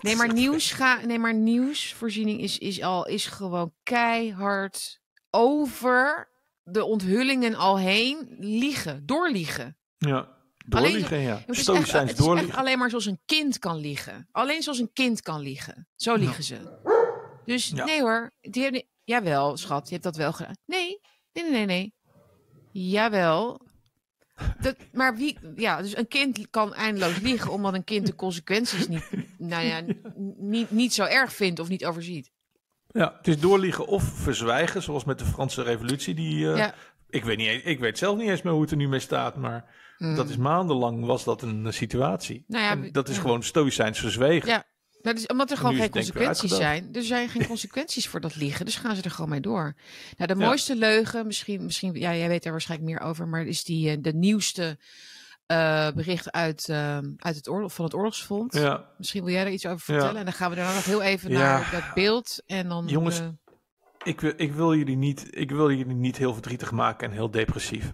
[0.00, 5.00] nee, maar nieuws ga, nee, maar nieuwsvoorziening is, is al is gewoon keihard
[5.30, 6.28] over
[6.62, 9.76] de onthullingen al heen liegen, doorliegen.
[9.98, 10.28] ja,
[10.66, 11.42] doorliegen, ja.
[11.46, 12.54] Het is, echt, is doorliegen.
[12.58, 14.28] alleen maar zoals een kind kan liegen.
[14.32, 15.88] Alleen zoals een kind kan liegen.
[15.96, 16.78] Zo liegen ze.
[17.44, 17.84] Dus Ja.
[17.84, 18.30] nee hoor.
[18.40, 20.56] Die hebben, jawel, schat, je hebt dat wel gedaan.
[20.66, 21.00] Nee,
[21.32, 21.66] nee, nee, nee.
[21.66, 21.94] nee.
[22.72, 23.68] Jawel.
[24.60, 28.88] Dat, maar wie, ja, dus een kind kan eindeloos liegen omdat een kind de consequenties
[28.88, 29.08] niet,
[29.38, 29.82] nou ja,
[30.36, 32.30] niet, niet zo erg vindt of niet overziet.
[32.88, 36.14] Ja, het is doorliegen of verzwijgen, zoals met de Franse revolutie.
[36.14, 36.74] Die, eh, Ja.
[37.08, 39.36] ik, weet niet, ik weet zelf niet eens meer hoe het er nu mee staat,
[39.36, 40.14] maar Mm.
[40.14, 42.44] dat is maandenlang was dat een eh, situatie.
[42.46, 44.48] Nou ja, En we- dat is gewoon stoïcijns verzwegen.
[44.48, 44.64] Ja,
[45.02, 46.88] is omdat er gewoon geen consequenties zijn.
[46.92, 49.74] Er zijn geen consequenties voor dat liegen, dus gaan ze er gewoon mee door.
[50.16, 50.46] Nou, de Ja.
[50.46, 53.96] mooiste leugen, misschien, misschien ja, jij weet er waarschijnlijk meer over, maar is die eh,
[54.00, 54.78] de nieuwste
[55.46, 58.58] eh, bericht uit, eh, uit het oorlog, van het Oorlogsfonds.
[58.58, 59.84] Ja, Misschien wil jij er iets over Ja.
[59.98, 62.86] vertellen en dan gaan we daarna nog heel even naar dat beeld en dan.
[62.86, 63.28] Jongens, eh,
[64.02, 67.30] ik, wil- ik, wil jullie niet, ik wil jullie niet heel verdrietig maken en heel
[67.30, 67.92] depressief.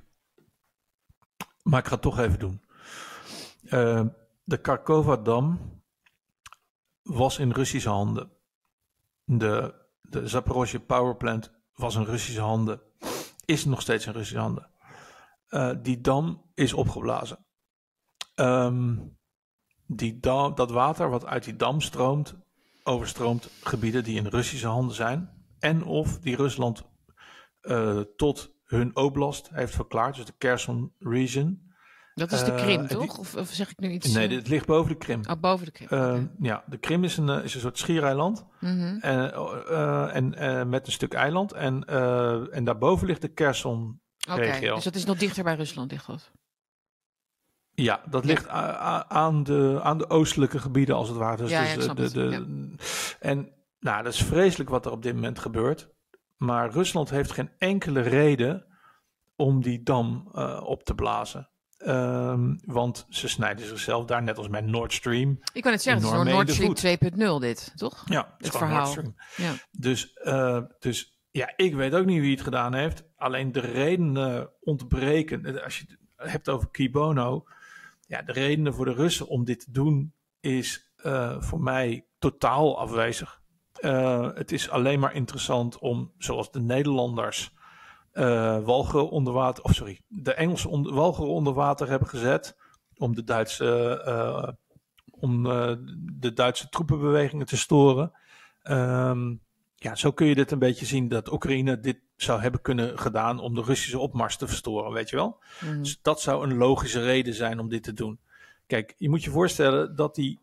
[1.63, 2.61] Maar ik ga het toch even doen.
[4.45, 5.75] De Karkova-dam
[7.07, 8.31] was in Russische handen.
[9.25, 12.81] De, de Zaporozhye Power Plant was in Russische handen.
[13.45, 14.71] Is nog steeds in Russische handen.
[15.49, 17.47] Eh, die dam is opgeblazen.
[18.35, 18.99] Ehm,
[19.87, 22.35] die dam, dat water wat uit die dam stroomt,
[22.83, 25.31] overstroomt gebieden die in Russische handen zijn.
[25.59, 26.85] En of die Rusland
[27.61, 31.66] eh, tot hun oblast heeft verklaard, dus de Kherson region.
[32.17, 33.19] Dat is de eh, Krim, die- toch?
[33.19, 34.13] Of, of zeg ik nu iets?
[34.13, 35.21] Nee, eh, dit ligt boven de Krim.
[35.31, 35.89] oh, boven de Krim.
[35.89, 36.31] Eh, oké.
[36.41, 38.47] Ja, de Krim is een, eh, is een soort schiereiland.
[38.61, 38.99] Mhm.
[39.01, 41.53] En, eh, en eh, met een stuk eiland.
[41.53, 44.01] En, eh, en daarboven ligt de Kherson.
[44.31, 46.31] Oké, dus dat is nog dichter bij Rusland, ligt dat.
[47.71, 48.29] Ja, dat Ja.
[48.29, 48.49] ligt
[49.09, 51.37] aan, de, aan de oostelijke gebieden als het ware.
[51.37, 54.93] Dus, Ja, dus ja, de- de, het, de, En nou, dat is vreselijk wat er
[54.93, 55.89] op dit moment gebeurt.
[56.37, 58.67] Maar Rusland heeft geen enkele reden
[59.37, 61.51] om die dam eh, op te blazen.
[61.79, 65.39] Ehm, want ze snijden zichzelf daar, net als met Nord Stream.
[65.53, 67.15] Ik kan het zeggen, het is Nord Stream voet.
[67.37, 68.05] 2.0 dit, toch?
[68.09, 68.95] Ja, het verhaal.
[69.37, 69.53] Ja.
[69.71, 73.05] Dus, eh, dus ja, ik weet ook niet wie het gedaan heeft.
[73.17, 75.45] Alleen de redenen ontbreken.
[75.45, 75.85] Eh, Als je
[76.17, 77.45] het hebt over Kibono.
[78.07, 82.79] Ja, de redenen voor de Russen om dit te doen is eh, voor mij totaal
[82.79, 83.41] afwezig.
[84.35, 87.55] Het is alleen maar interessant om, zoals de Nederlanders
[88.65, 92.57] walgen onder water, of sorry, de Engelsen onder, walgen onder water hebben gezet
[92.97, 94.49] om de Duitse, eh,
[95.11, 95.75] om, eh,
[96.13, 98.13] de Duitse troepenbewegingen te storen.
[98.63, 99.35] Ehm,
[99.75, 103.39] ja, zo kun je dit een beetje zien dat Oekraïne dit zou hebben kunnen gedaan
[103.39, 105.43] om de Russische opmars te verstoren, weet je wel?
[105.61, 105.83] Mhm.
[105.83, 108.21] Dus dat zou een logische reden zijn om dit te doen.
[108.67, 110.41] Kijk, je moet je voorstellen dat die,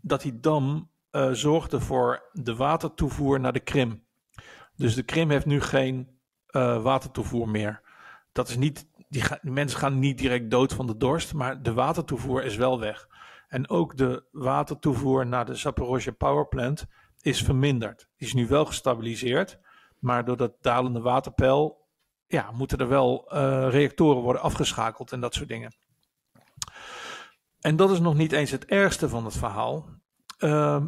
[0.00, 0.90] dat die dam
[1.32, 4.04] zorgde voor de watertoevoer naar de Krim.
[4.76, 6.08] Dus de Krim heeft nu geen
[6.52, 7.80] eh, watertoevoer meer.
[8.32, 12.44] Dat is niet, die, mensen gaan niet direct dood van de dorst, maar de watertoevoer
[12.44, 13.08] is wel weg.
[13.48, 16.86] En ook de watertoevoer naar de Zaporozhye Power Plant
[17.20, 18.08] is verminderd.
[18.16, 19.58] Die is nu wel gestabiliseerd,
[19.98, 21.86] maar door dat dalende waterpeil
[22.26, 25.74] ja, moeten er wel eh, reactoren worden afgeschakeld en dat soort dingen.
[27.60, 29.88] En dat is nog niet eens het ergste van het verhaal.
[30.38, 30.86] Ehm,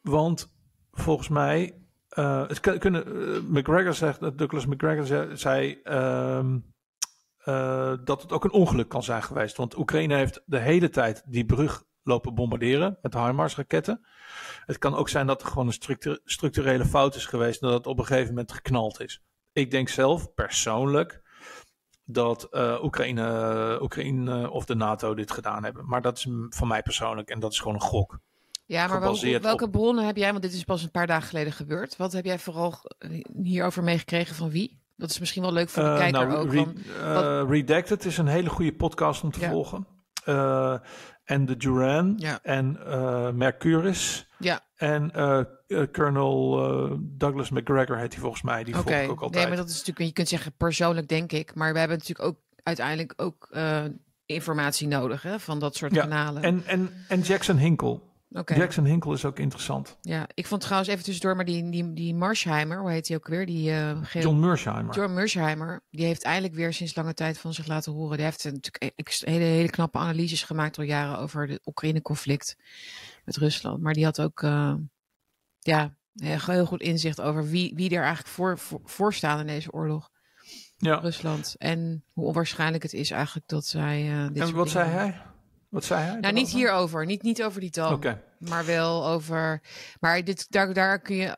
[0.00, 0.54] want
[0.90, 1.81] volgens mij,
[2.12, 6.58] eh, het kun- kunnen, eh, McGregor zegt, Douglas McGregor ze- zei ehm,
[7.38, 9.56] eh, dat het ook een ongeluk kan zijn geweest.
[9.56, 14.06] Want Oekraïne heeft de hele tijd die brug lopen bombarderen met HIMARS-raketten.
[14.66, 17.76] Het kan ook zijn dat er gewoon een structu- structurele fout is geweest en dat
[17.76, 19.22] het op een gegeven moment geknald is.
[19.52, 21.22] Ik denk zelf persoonlijk
[22.04, 22.48] dat
[22.82, 25.86] Oekraïne, Oekraïne of de NATO dit gedaan hebben.
[25.86, 28.18] Maar dat is van mij persoonlijk en dat is gewoon een gok.
[28.72, 29.00] Ja, maar
[29.40, 31.96] welke op- bronnen heb jij, want dit is pas een paar dagen geleden gebeurd.
[31.96, 33.10] Wat heb jij vooral eh,
[33.42, 34.80] hierover meegekregen van wie?
[34.96, 36.52] Dat is misschien wel leuk voor de Eh, kijker nou, ook.
[36.52, 36.76] Re- van-
[37.14, 39.48] eh, Redacted is een hele goede podcast om te Ja.
[39.50, 39.86] volgen.
[41.24, 42.38] En de Duran Ja.
[42.42, 42.78] en
[43.36, 45.10] Mercurius ja, en
[45.92, 48.64] Colonel Douglas McGregor heet hij volgens mij.
[48.64, 49.32] Die volg ik ook altijd.
[49.32, 51.54] Nee, maar dat is natuurlijk, je kunt zeggen persoonlijk denk ik.
[51.54, 53.48] Maar we hebben natuurlijk ook uiteindelijk ook
[54.26, 56.42] informatie nodig hè, van dat soort Ja, kanalen.
[56.42, 58.10] en, en, en Jackson Hinkel.
[58.32, 59.96] Jackson Hinkel is ook interessant.
[60.00, 63.28] Ja, ik vond trouwens even tussendoor, maar die, die, die Marsheimer, hoe heet hij ook
[63.28, 63.46] weer?
[63.46, 64.94] Die, eh John Mersheimer.
[64.94, 68.16] John Mersheimer, die heeft eindelijk weer sinds lange tijd van zich laten horen.
[68.16, 72.56] Die heeft natuurlijk e- hele, hele knappe analyses gemaakt al jaren over het Oekraïne-conflict
[73.24, 73.82] met Rusland.
[73.82, 74.74] Maar die had ook eh,
[75.58, 79.72] ja, heel goed inzicht over wie, wie er eigenlijk voor, voor, voor staan in deze
[79.72, 80.10] oorlog.
[80.76, 80.94] ja.
[80.98, 81.54] Rusland.
[81.58, 84.10] En hoe onwaarschijnlijk het is eigenlijk dat zij.
[84.10, 85.22] eh dit En wat zei hij?
[85.72, 86.20] Wat zei hij?
[86.20, 87.06] Nou, niet hierover.
[87.06, 88.00] Niet, niet over die dam.
[88.38, 89.62] Maar wel over.
[90.00, 91.36] Maar dit, daar, daar kun je.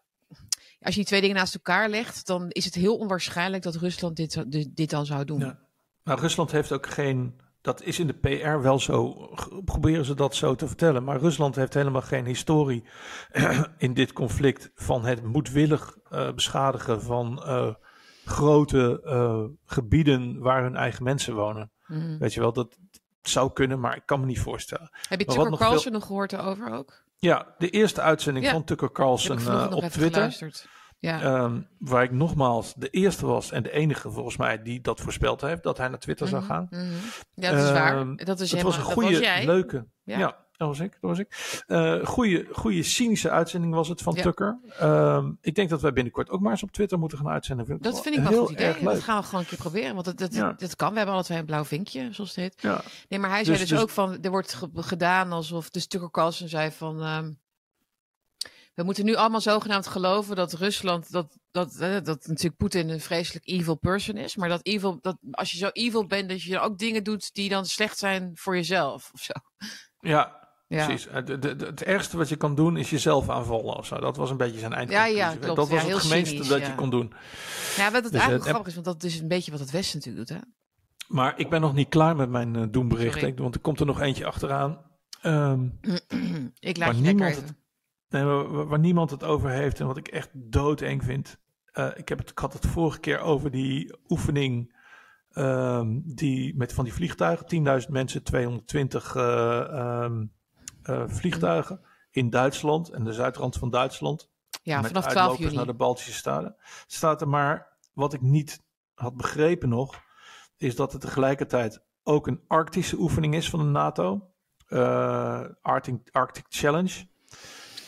[0.80, 4.16] Als je die twee dingen naast elkaar legt, dan is het heel onwaarschijnlijk dat Rusland
[4.16, 5.38] dit, dit, dit dan zou doen.
[5.38, 5.58] Ja.
[6.02, 7.40] Maar Rusland heeft ook geen.
[7.60, 9.28] Dat is in de PR wel zo.
[9.64, 11.04] Proberen ze dat zo te vertellen.
[11.04, 12.84] Maar Rusland heeft helemaal geen historie
[13.78, 17.74] in dit conflict van het moedwillig eh, beschadigen van eh,
[18.24, 21.72] grote eh, gebieden waar hun eigen mensen wonen.
[21.86, 22.18] Mhm.
[22.18, 22.78] Weet je wel, dat
[23.28, 24.90] zou kunnen, maar ik kan me niet voorstellen.
[25.08, 27.02] Heb je Tucker nog Carlson nog gehoord erover ook?
[27.18, 28.52] Ja, de eerste uitzending Ja.
[28.52, 30.52] van Tucker Carlson eh, op Twitter.
[30.98, 31.20] Ja.
[31.22, 35.40] Ehm, waar ik nogmaals de eerste was en de enige volgens mij die dat voorspeld
[35.40, 36.66] heeft, dat hij naar Twitter zou Mhm, gaan.
[36.70, 36.82] mhm.
[37.34, 37.96] Ja, dat is waar.
[37.96, 39.44] Ehm, Dat is het helemaal, was een goede, jij.
[39.46, 39.86] leuke.
[40.02, 40.18] Ja.
[40.18, 40.43] Ja.
[40.68, 40.92] Dat was ik.
[41.00, 41.62] Dat was ik.
[41.66, 44.22] Eh, goede, goede cynische uitzending was het van Ja.
[44.22, 44.58] Tucker.
[44.78, 47.66] Ehm, ik denk dat wij binnenkort ook maar eens op Twitter moeten gaan uitzenden.
[47.66, 48.82] Vind Dat vind ik wel heel goed idee.
[48.82, 49.92] Dat gaan we gewoon een keer proberen.
[49.94, 50.52] Want dat, dat, Ja.
[50.56, 50.90] dat kan.
[50.90, 52.54] We hebben alle twee een blauw vinkje, zoals het heet.
[52.62, 52.82] Ja.
[53.08, 55.86] Nee, maar hij Dus- zei dus, dus- ook van, er wordt ge- gedaan alsof, dus
[55.86, 57.32] Tucker Carlson zei van, ehm,
[58.74, 63.00] we moeten nu allemaal zogenaamd geloven dat Rusland, dat, dat, eh, dat natuurlijk Poetin een
[63.00, 66.58] vreselijk evil person is, maar dat evil, dat als je zo evil bent, dat je
[66.60, 69.32] ook dingen doet die dan slecht zijn voor jezelf of zo.
[70.00, 70.43] ja,
[70.74, 70.84] Ja.
[70.86, 71.06] precies.
[71.06, 73.96] Eh, de- de- de- het ergste wat je kan doen is jezelf aanvallen of zo.
[74.00, 75.16] Dat was een beetje zijn eindconclusie.
[75.16, 75.46] Ja, ja, klopt.
[75.46, 76.66] Dat was Ja, het heel gemeenste cynisch, dat ja.
[76.66, 77.12] je kon doen.
[77.76, 79.70] Ja, wat het Dus, eigenlijk eh, grappig is, want dat is een beetje wat het
[79.70, 80.42] Westen natuurlijk doet, hè?
[81.08, 83.34] Maar ik ben nog niet klaar met mijn eh doembericht, Sorry.
[83.36, 84.78] hè, want er komt er nog eentje achteraan.
[85.22, 85.68] Ehm,
[86.58, 87.56] ik laat je niemand even.
[88.08, 91.38] Nee, waar, waar niemand het over heeft en wat ik echt doodeng vind.
[91.72, 94.82] Eh, ik, heb het, ik had het vorige keer over die oefening
[95.30, 97.46] ehm, die, met van die vliegtuigen.
[97.82, 99.22] 10.000 mensen, 220 eh,
[99.60, 100.26] ehm, eh,
[101.06, 101.80] vliegtuigen
[102.10, 104.30] in Duitsland en de zuidrand van Duitsland.
[104.62, 105.56] Ja, met vanaf 12 uitlopers juni.
[105.56, 106.56] naar de Baltische Staten.
[106.86, 108.62] Staat er maar, wat ik niet
[108.94, 110.02] had begrepen nog,
[110.56, 114.28] is dat het tegelijkertijd ook een Arctische oefening is van de NATO.
[114.66, 117.06] eh, Arctic, Arctic Challenge.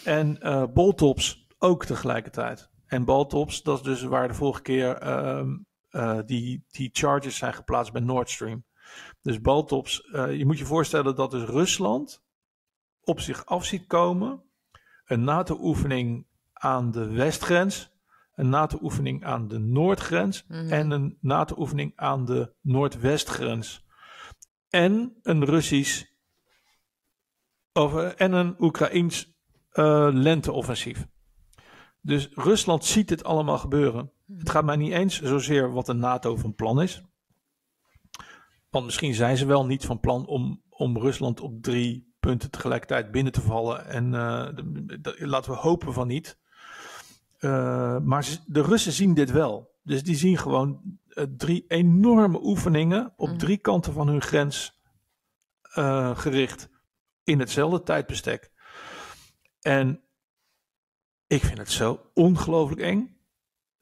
[0.05, 2.71] En eh Boltops ook tegelijkertijd.
[2.87, 5.57] En Boltops, dat is dus waar de vorige keer ehm,
[5.91, 8.65] eh, die, die charges zijn geplaatst bij Nord Stream.
[9.23, 12.25] Dus Boltops, eh, je moet je voorstellen dat dus Rusland
[13.07, 14.43] op zich af ziet komen.
[15.05, 17.91] Een NATO-oefening aan de westgrens.
[18.35, 20.45] Een NATO-oefening aan de noordgrens.
[20.49, 20.73] Mhm.
[20.73, 23.85] En een NATO-oefening aan de noordwestgrens.
[24.69, 26.05] en een Russisch
[27.73, 29.35] of, eh, en een Oekraïns
[29.71, 31.07] eh, lenteoffensief.
[32.01, 34.13] Dus Rusland ziet dit allemaal gebeuren.
[34.37, 37.03] Het gaat mij niet eens zozeer wat de NATO van plan is.
[38.71, 43.11] Want misschien zijn ze wel niet van plan om, om Rusland op drie punten tegelijkertijd
[43.11, 43.87] binnen te vallen.
[43.87, 46.39] En eh, laten we hopen van niet.
[47.39, 49.75] Eh, maar de Russen zien dit wel.
[49.83, 53.39] Dus die zien gewoon eh, drie enorme oefeningen op Mhm.
[53.39, 54.75] drie kanten van hun grens
[56.15, 56.69] gericht
[57.25, 58.51] in hetzelfde tijdbestek.
[59.61, 60.01] En
[61.27, 63.17] ik vind het zo ongelooflijk eng.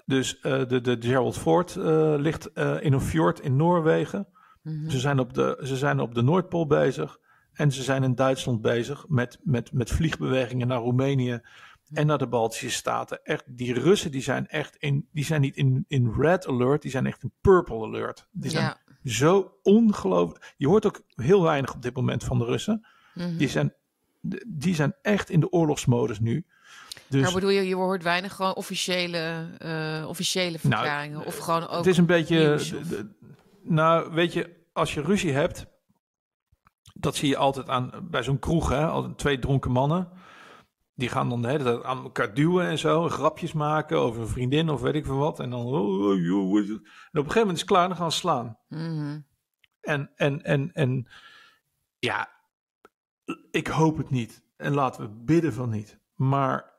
[0.04, 1.74] Dus de, de Gerald Ford
[2.20, 4.28] ligt in een fjord in Noorwegen.
[4.62, 4.90] Mhm.
[4.90, 7.18] Ze zijn op de, ze zijn op de Noordpool bezig.
[7.54, 11.40] En ze zijn in Duitsland bezig met, met, met vliegbewegingen naar Roemenië
[11.92, 13.24] en naar de Baltische Staten.
[13.24, 16.90] Echt, die Russen die zijn echt in, die zijn niet in, in red alert, die
[16.90, 18.26] zijn echt in purple alert.
[18.30, 18.78] Die zijn Ja.
[19.10, 20.54] zo ongelooflijk.
[20.56, 22.86] Je hoort ook heel weinig op dit moment van de Russen.
[23.14, 23.36] Mhm.
[23.36, 23.74] Die zijn,
[24.46, 26.44] die zijn echt in de oorlogsmodus nu.
[27.08, 31.24] Dus Maar bedoel je, je hoort weinig gewoon officiële, eh, officiële verklaringen?
[31.26, 32.38] of gewoon ook Nou, het is een beetje.
[32.38, 33.02] nieuws of-
[33.62, 35.66] nou, weet je, als je ruzie hebt,
[37.04, 39.14] dat zie je altijd aan bij zo'n kroeg, hè?
[39.14, 40.08] Twee dronken mannen.
[40.94, 44.28] Die gaan dan de hele tijd aan elkaar duwen en zo, grapjes maken over een
[44.28, 45.40] vriendin of weet ik veel wat.
[45.40, 46.78] En dan, oh, oh, is het?
[46.78, 48.58] en op een gegeven moment is het klaar, dan gaan ze slaan.
[48.68, 49.20] Mhm.
[49.80, 51.08] En, en, en, en
[51.98, 52.28] ja,
[53.50, 54.44] ik hoop het niet.
[54.56, 56.00] En laten we bidden van niet.
[56.14, 56.72] Maar,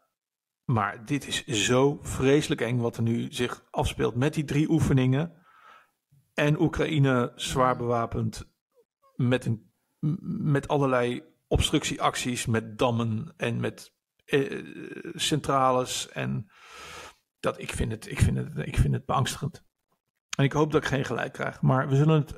[0.64, 5.44] maar dit is zo vreselijk eng wat er nu zich afspeelt met die drie oefeningen.
[6.34, 8.54] En Oekraïne zwaar bewapend
[9.16, 9.72] met, een,
[10.28, 13.92] met allerlei obstructieacties, met dammen en met
[14.26, 14.64] eh,
[15.14, 16.10] centrales.
[16.10, 16.52] En
[17.40, 19.64] dat, ik, vind het, ik, vind het, ik vind het beangstigend.
[20.38, 21.62] En ik hoop dat ik geen gelijk krijg.
[21.62, 22.34] Maar we zullen het.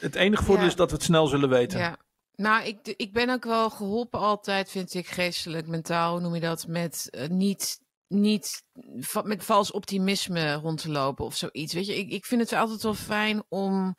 [0.00, 0.70] Het enige voordeel Ja.
[0.70, 1.78] is dat we het snel zullen weten.
[1.78, 1.96] Ja.
[2.34, 6.66] Nou, ik, ik ben ook wel geholpen altijd, vind ik, geestelijk, mentaal, noem je dat,
[6.66, 8.62] met eh, niet, niet
[8.98, 11.72] va- met vals optimisme rond te lopen of zoiets.
[11.72, 13.96] Weet je, ik, ik vind het altijd wel fijn om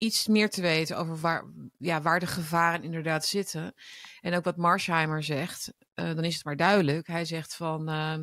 [0.00, 1.44] iets meer te weten over waar,
[1.78, 3.74] ja, waar de gevaren inderdaad zitten.
[4.20, 7.06] En ook wat Marsheimer zegt, eh, dan is het maar duidelijk.
[7.06, 8.18] Hij zegt van, eh,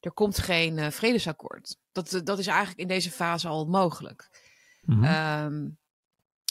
[0.00, 1.76] er komt geen eh, vredesakkoord.
[1.92, 4.28] Dat, dat is eigenlijk in deze fase al mogelijk.
[4.82, 5.04] Mhm.
[5.04, 5.68] Ehm,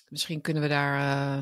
[0.10, 1.40] misschien kunnen we daar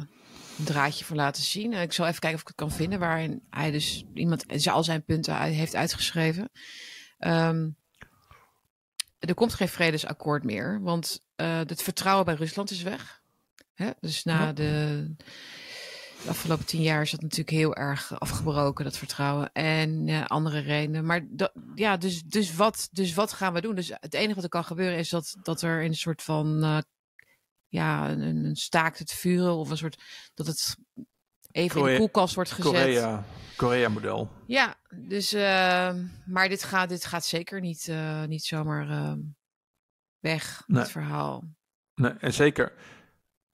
[0.58, 1.74] een draadje voor laten zien.
[1.74, 5.04] Ik zal even kijken of ik het kan vinden waarin hij dus iemand al zijn
[5.04, 6.50] punten heeft uitgeschreven.
[7.18, 7.70] Ehm,
[9.20, 13.24] er komt geen vredesakkoord meer, want het vertrouwen bij Rusland is weg.
[13.76, 13.90] Hè?
[14.00, 14.54] Dus na Ja.
[14.54, 15.14] de,
[16.24, 19.52] de afgelopen tien jaar is dat natuurlijk heel erg afgebroken, dat vertrouwen.
[19.54, 21.06] En eh, andere redenen.
[21.06, 23.76] Maar dat, ja, dus, dus, wat, dus wat gaan we doen?
[23.76, 26.64] Dus het enige wat er kan gebeuren is dat, dat er in een soort van
[26.64, 26.78] eh,
[27.68, 30.02] ja, een, een staakt het vuren of een soort
[30.34, 30.76] dat het
[31.52, 32.72] even in de koelkast wordt gezet.
[32.72, 33.24] Korea,
[33.56, 34.30] Korea model.
[34.48, 35.94] Ja, dus eh,
[36.26, 39.14] maar dit gaat, dit gaat zeker niet, eh, niet zomaar eh,
[40.20, 40.82] weg, Nee.
[40.82, 41.44] het verhaal.
[41.96, 42.74] Nee, en zeker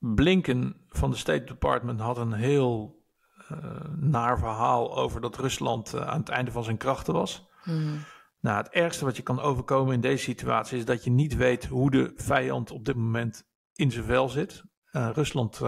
[0.01, 2.99] Blinken van de State Department had een heel
[3.47, 3.57] eh,
[3.95, 7.47] naar verhaal over dat Rusland eh, aan het einde van zijn krachten was.
[7.63, 7.95] Mhm.
[8.39, 11.65] Nou, het ergste wat je kan overkomen in deze situatie is dat je niet weet
[11.65, 13.43] hoe de vijand op dit moment
[13.73, 14.63] in zijn vel zit.
[14.91, 15.59] Eh, Rusland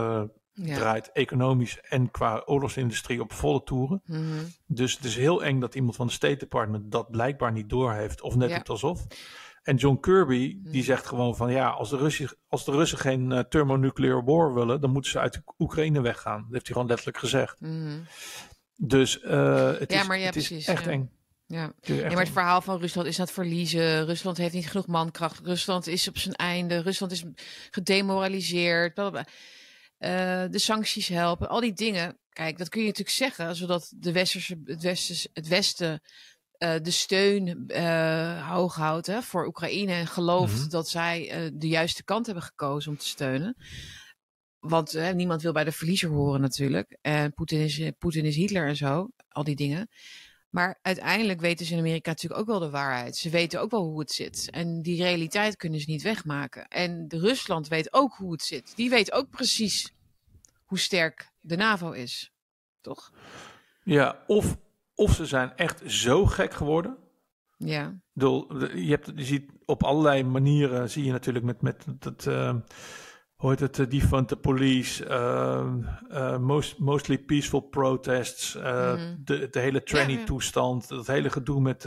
[0.56, 0.76] Ja.
[0.76, 4.02] draait economisch en qua oorlogsindustrie op volle toeren.
[4.06, 4.22] Mhm.
[4.68, 8.22] Dus het is heel eng dat iemand van de State Department dat blijkbaar niet doorheeft.
[8.22, 8.58] Of net Ja.
[8.58, 9.06] doet alsof.
[9.64, 10.82] En John Kirby, die Hmm.
[10.84, 14.82] zegt gewoon van ja, als de Russen, als de Russen geen eh, thermonuclear war willen,
[14.82, 16.42] dan moeten ze uit Oekraïne weggaan.
[16.42, 17.60] Dat heeft hij gewoon letterlijk gezegd.
[17.60, 18.00] Mhm.
[18.76, 20.92] Dus eh, het, Ja, is, maar ja, het is echt ja.
[20.92, 21.12] eng.
[21.48, 21.74] Ja.
[21.88, 24.06] Maar het verhaal van Rusland is aan het verliezen.
[24.06, 25.40] Rusland heeft niet genoeg mankracht.
[25.40, 26.80] Rusland is op zijn einde.
[26.80, 27.24] Rusland is
[27.72, 28.94] gedemoraliseerd.
[28.94, 29.34] bla, bla, bla.
[29.98, 31.50] Eh, de sancties helpen.
[31.50, 32.18] Al die dingen.
[32.30, 36.02] Kijk, dat kun je natuurlijk zeggen, zodat de westerse, het, westen, het Westen
[36.64, 39.92] eh, de steun eh, hoog houdt hè, voor Oekraïne.
[39.92, 40.70] En gelooft Mhm.
[40.70, 43.56] dat zij eh, de juiste kant hebben gekozen om te steunen.
[44.60, 46.98] Want niemand wil bij de verliezer horen natuurlijk.
[47.02, 49.10] En Poetin is, Poetin is Hitler en zo.
[49.30, 49.88] Al die dingen.
[50.50, 53.16] Maar uiteindelijk weten ze in Amerika natuurlijk ook wel de waarheid.
[53.16, 54.50] Ze weten ook wel hoe het zit.
[54.52, 56.68] En die realiteit kunnen ze niet wegmaken.
[56.68, 58.76] En de Rusland weet ook hoe het zit.
[58.76, 59.92] Die weet ook precies
[60.66, 62.32] hoe sterk de NAVO is.
[62.82, 63.12] Toch?
[63.84, 64.58] Ja, of,
[64.96, 66.98] of ze zijn echt zo gek geworden.
[67.58, 68.00] Ja.
[68.14, 72.26] Bedoel, de- je, hebt, je ziet op allerlei manieren, zie je natuurlijk met, met dat,
[72.26, 72.56] eh,
[73.36, 79.16] hoe heet het, eh, defund the police, eh, most, mostly peaceful protests, Mhm.
[79.24, 81.84] de, de hele tranny-toestand, dat hele gedoe met,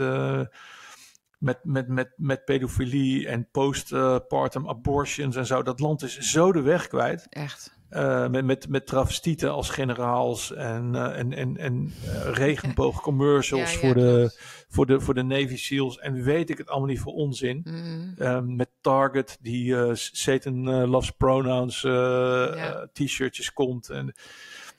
[1.37, 5.63] met, met, met, met pedofilie en postpartum abortions en zo.
[5.63, 7.27] Dat land is zo de weg kwijt.
[7.29, 7.76] Echt.
[7.89, 13.79] Eh, met, met, met travestieten als generaals en, eh, en, en, en eh, regenboogcommercials Ja,
[13.79, 14.31] ja, voor, de,
[14.69, 15.99] voor, de, voor de Navy SEALs.
[15.99, 17.61] En weet ik het allemaal niet voor onzin.
[17.63, 18.13] Mm.
[18.17, 22.87] Ehm, met Target, die Satan Loves Pronouns Ja.
[22.93, 23.89] t-shirtjes komt.
[23.89, 24.15] En,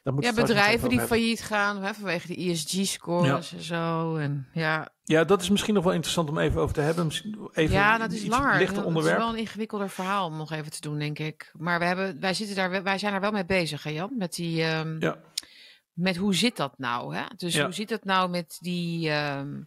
[0.04, 1.18] moet Ja, bedrijven die hebben.
[1.18, 4.16] failliet gaan hè, vanwege de ESG-scores en zo.
[4.16, 7.04] En, ja, Ja, dat is misschien nog wel interessant om even over te hebben.
[7.06, 8.58] Misschien Even ja, dat is iets langer.
[8.58, 9.16] lichter Dat onderwerp.
[9.18, 11.50] is wel een ingewikkelder verhaal om nog even te doen, denk ik.
[11.58, 14.10] Maar we hebben, wij, zitten daar, wij zijn er wel mee bezig, hè Jan?
[14.16, 15.18] Met, die, ehm, Ja.
[15.92, 17.16] met hoe zit dat nou?
[17.16, 17.22] Hè?
[17.36, 17.64] Dus Ja.
[17.64, 19.60] hoe zit het nou met die ehm,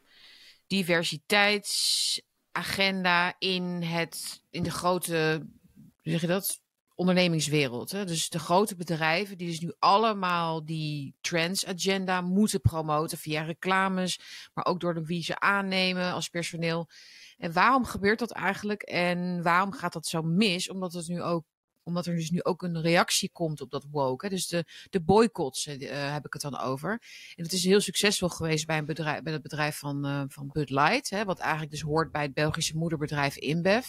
[0.68, 5.41] diversiteitsagenda in, het, in de grote,
[5.76, 6.60] hoe zeg je dat?
[7.02, 7.91] Ondernemingswereld.
[7.91, 8.06] Hè?
[8.06, 14.19] Dus de grote bedrijven die dus nu allemaal die trends agenda moeten promoten via reclames,
[14.53, 16.90] maar ook door de wie ze aannemen als personeel.
[17.38, 18.82] En waarom gebeurt dat eigenlijk?
[18.82, 20.69] En waarom gaat dat zo mis?
[20.69, 21.45] Omdat het nu ook
[21.84, 24.26] omdat er dus nu ook een reactie komt op dat woke.
[24.26, 24.32] Hè?
[24.32, 26.91] Dus de, de boycotts eh, heb ik het dan over.
[27.36, 30.49] En het is heel succesvol geweest bij, een bedrijf, bij het bedrijf van, eh, van
[30.52, 31.10] Bud Light.
[31.10, 31.26] Hè?
[31.26, 33.86] Wat eigenlijk dus hoort bij het Belgische moederbedrijf InBev.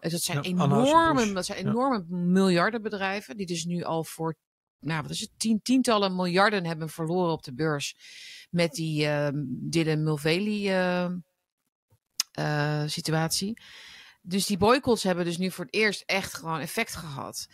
[0.00, 1.70] Eh, dat zijn Ja, enorme, dat zijn Ja.
[1.70, 3.36] enorme miljardenbedrijven.
[3.36, 4.36] Die dus nu al voor
[4.80, 7.96] nou, wat is het, tien, tientallen miljarden hebben verloren op de beurs.
[8.50, 11.10] Met die uh, Dylan Mulvaney uh,
[12.38, 13.58] uh, situatie.
[14.26, 17.48] Dus die boycotts hebben dus nu voor het eerst echt gewoon effect gehad.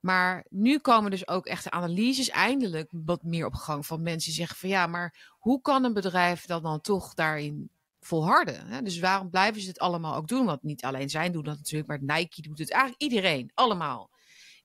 [0.00, 4.28] Maar nu komen dus ook echt de analyses eindelijk wat meer op gang van mensen
[4.30, 7.70] die zeggen van ja, maar hoe kan een bedrijf dan dan toch daarin
[8.00, 8.66] volharden?
[8.66, 8.82] Hè?
[8.82, 10.46] Dus waarom blijven ze het allemaal ook doen?
[10.46, 12.70] Want niet alleen zij doen dat natuurlijk, maar Nike doet het.
[12.70, 14.10] Eigenlijk iedereen, allemaal.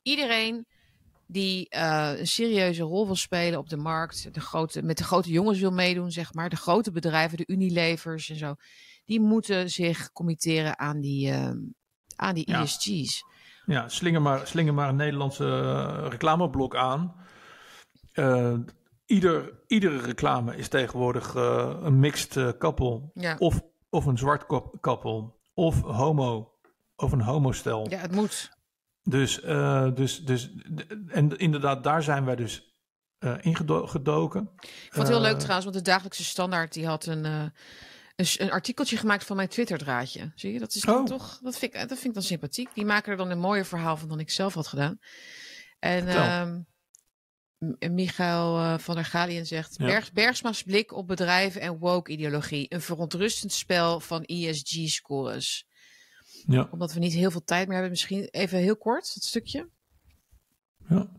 [0.01, 0.65] Iedereen
[1.27, 5.31] die uh, een serieuze rol wil spelen op de markt, de grote, met de grote
[5.31, 6.49] jongens wil meedoen, zeg maar.
[6.49, 8.55] De grote bedrijven, de Unilevers en zo
[9.07, 11.51] die moeten zich committeren aan die, uh,
[12.15, 12.61] aan die ja.
[12.61, 13.23] ESG's.
[13.65, 17.15] Ja, slinger maar, slinger maar een Nederlandse uh, reclameblok aan.
[18.13, 18.57] Uh,
[19.05, 23.11] ieder, iedere reclame is tegenwoordig uh, een mixed koppel.
[23.13, 23.35] Ja.
[23.39, 24.45] Of, of een zwart
[24.81, 25.39] koppel.
[25.53, 26.51] Of homo.
[26.95, 27.89] Of een homostel.
[27.89, 28.49] Ja, het moet.
[29.03, 29.41] Dus,
[29.93, 30.51] dus, dus
[31.07, 32.75] en inderdaad, daar zijn wij dus
[33.41, 34.49] ingedoken.
[34.61, 37.51] Ik vond het heel leuk trouwens, want de dagelijkse standaard die had een
[38.17, 40.31] een, een, artikeltje gemaakt van mijn Twitter-draadje.
[40.35, 41.05] Zie je, dat is oh.
[41.05, 42.73] toch, dat vind, ik, dat vind ik dan sympathiek.
[42.73, 44.99] Die maken er dan een mooier verhaal van dan ik zelf had gedaan.
[45.79, 46.67] En um,
[47.93, 49.85] Michael uh, van der Galien zegt: Ja.
[49.85, 52.65] Berg, Bergsma's blik op bedrijven en woke-ideologie.
[52.69, 55.67] Een verontrustend spel van ESG-scores.
[56.47, 56.67] Ja.
[56.71, 59.69] Omdat we niet heel veel tijd meer hebben, misschien even heel kort, dat stukje.
[60.87, 61.09] Ja.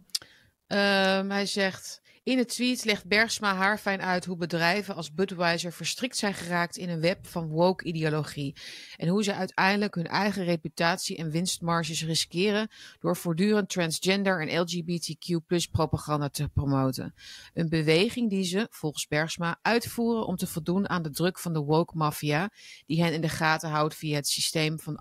[1.19, 2.01] Um, hij zegt.
[2.29, 6.89] In het tweet legt Bergsma haarfijn uit hoe bedrijven als Budweiser verstrikt zijn geraakt in
[6.89, 8.57] een web van woke-ideologie.
[8.97, 12.69] En hoe ze uiteindelijk hun eigen reputatie en winstmarges riskeren
[12.99, 17.15] door voortdurend transgender en LGBTQ propaganda te promoten.
[17.55, 21.61] Een beweging die ze, volgens Bergsma, uitvoeren om te voldoen aan de druk van de
[21.61, 22.51] woke-mafia,
[22.87, 25.01] die hen in de gaten houdt via het systeem van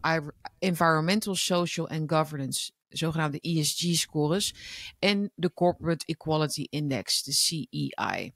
[0.60, 4.54] Environmental, Social en Governance zogenaamde ESG-scores
[5.00, 8.34] en de Corporate Equality Index, de CEI.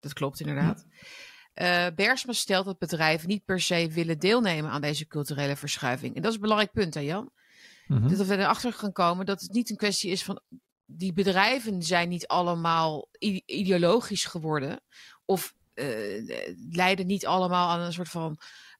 [0.00, 0.86] Dat klopt inderdaad.
[1.54, 6.14] Uh, Bergsma stelt dat bedrijven niet per se willen deelnemen aan deze culturele verschuiving.
[6.14, 7.30] En dat is een belangrijk punt, hè Jan?
[7.86, 8.16] Mm -hmm.
[8.16, 10.40] Dat we erachter gaan komen dat het niet een kwestie is van...
[10.84, 13.08] die bedrijven zijn niet allemaal
[13.46, 14.80] ideologisch geworden...
[15.24, 16.28] of uh,
[16.70, 18.38] leiden niet allemaal aan een soort van...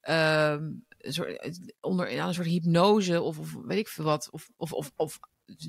[0.09, 4.31] Uh, een soort, onder aan een soort hypnose of, of weet ik veel wat.
[4.31, 5.19] Of, of, of, of,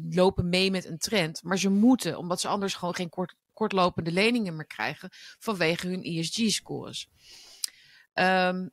[0.10, 1.44] lopen mee met een trend.
[1.44, 5.10] Maar ze moeten, omdat ze anders gewoon geen kort, kortlopende leningen meer krijgen
[5.40, 7.10] vanwege hun ESG-scores.
[8.14, 8.72] Um,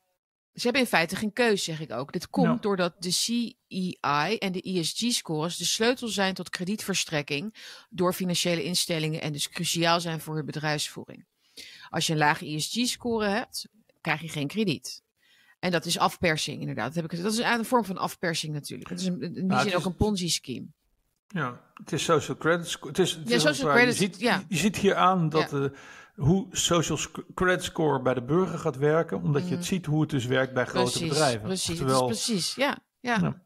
[0.55, 2.12] ze hebben in feite geen keus, zeg ik ook.
[2.12, 2.57] Dit komt ja.
[2.61, 7.55] doordat de CEI en de ESG-scores de sleutel zijn tot kredietverstrekking
[7.91, 11.27] door financiële instellingen en dus cruciaal zijn voor hun bedrijfsvoering.
[11.91, 13.69] Als je een lage ESG-score hebt,
[14.01, 15.03] krijg je geen krediet.
[15.65, 16.95] En dat is afpersing, inderdaad.
[16.95, 18.91] Dat, heb ik, dat is een vorm van afpersing natuurlijk.
[18.91, 20.66] Het is een, in die nou, zin is, ook een Ponzi-scheme.
[21.28, 22.89] Ja, het is social credit score.
[22.89, 24.45] Het is, het ja, is social waar, credit, je, ziet, ja.
[24.49, 25.59] je ziet hier aan dat ja.
[25.59, 25.70] uh,
[26.15, 26.99] hoe social
[27.35, 29.49] credit score bij de burger gaat werken, omdat mm.
[29.49, 31.43] je het ziet hoe het dus werkt bij grote bedrijven.
[31.43, 32.78] Precies, is precies, ja.
[33.01, 33.19] ja.
[33.20, 33.43] ja.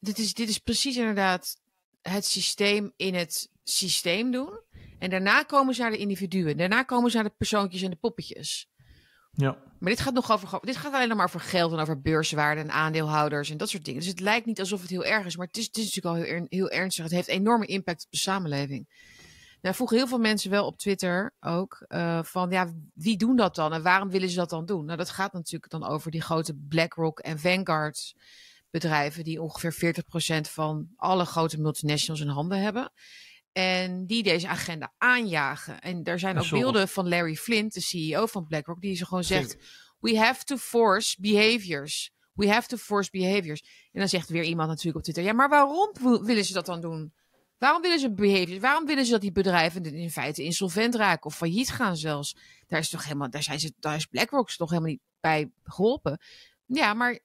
[0.00, 1.60] Dit, is, dit is precies inderdaad
[2.02, 4.60] het systeem in het systeem doen.
[4.98, 6.56] En daarna komen ze naar de individuen.
[6.56, 8.69] Daarna komen ze naar de persoontjes en de poppetjes.
[9.30, 9.56] Ja.
[9.78, 10.58] Maar dit gaat nog over.
[10.60, 13.84] Dit gaat alleen nog maar over geld en over beurswaarde en aandeelhouders en dat soort
[13.84, 14.00] dingen.
[14.00, 16.30] Dus het lijkt niet alsof het heel erg is, maar het is, het is natuurlijk
[16.30, 17.04] al heel, ernstig.
[17.04, 18.88] Het heeft enorme impact op de samenleving.
[19.60, 23.54] Nou, vroegen heel veel mensen wel op Twitter ook uh, van ja, wie doen dat
[23.54, 24.84] dan en waarom willen ze dat dan doen?
[24.84, 28.14] Nou, dat gaat natuurlijk dan over die grote BlackRock en Vanguard
[28.70, 29.94] bedrijven die ongeveer
[30.38, 32.92] 40% van alle grote multinationals in handen hebben.
[33.52, 35.80] En die deze agenda aanjagen.
[35.80, 39.24] En er zijn ook beelden van Larry Flint, de CEO van BlackRock, die ze gewoon
[39.24, 39.56] zegt.
[40.00, 42.10] We have to force behaviors.
[42.34, 43.60] We have to force behaviors.
[43.92, 46.66] En dan zegt weer iemand natuurlijk op Twitter: Ja, maar waarom wil- willen ze dat
[46.66, 47.12] dan doen?
[47.58, 48.60] Waarom willen ze behaviors?
[48.60, 52.36] Waarom willen ze dat die bedrijven in feite insolvent raken of failliet gaan zelfs?
[52.66, 56.20] Daar is toch helemaal, daar zijn ze, daar is BlackRock toch helemaal niet bij geholpen.
[56.66, 57.18] Ja, maar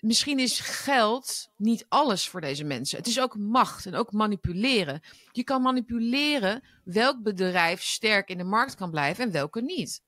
[0.00, 2.98] misschien is geld niet alles voor deze mensen.
[2.98, 5.00] Het is ook macht en ook manipuleren.
[5.32, 10.02] Je kan manipuleren welk bedrijf sterk in de markt kan blijven en welke niet.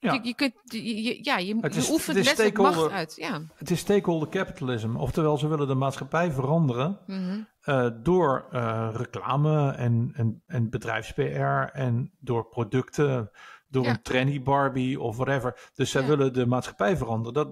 [0.00, 0.12] Ja.
[0.12, 3.12] Je, je kunt, je, ja, je, Het je is- oefent het letterlijk macht uit.
[3.16, 3.42] Ja.
[3.56, 4.96] Het is stakeholder capitalism.
[4.96, 7.40] Oftewel, ze willen de maatschappij veranderen Mhm.
[7.60, 13.30] eh, door eh, reclame en, en, en bedrijfs-PR en door producten,
[13.74, 13.90] door Ja.
[13.90, 15.70] een trendy Barbie of whatever.
[15.74, 16.08] Dus zij Ja.
[16.08, 17.34] willen de maatschappij veranderen.
[17.34, 17.48] Dat,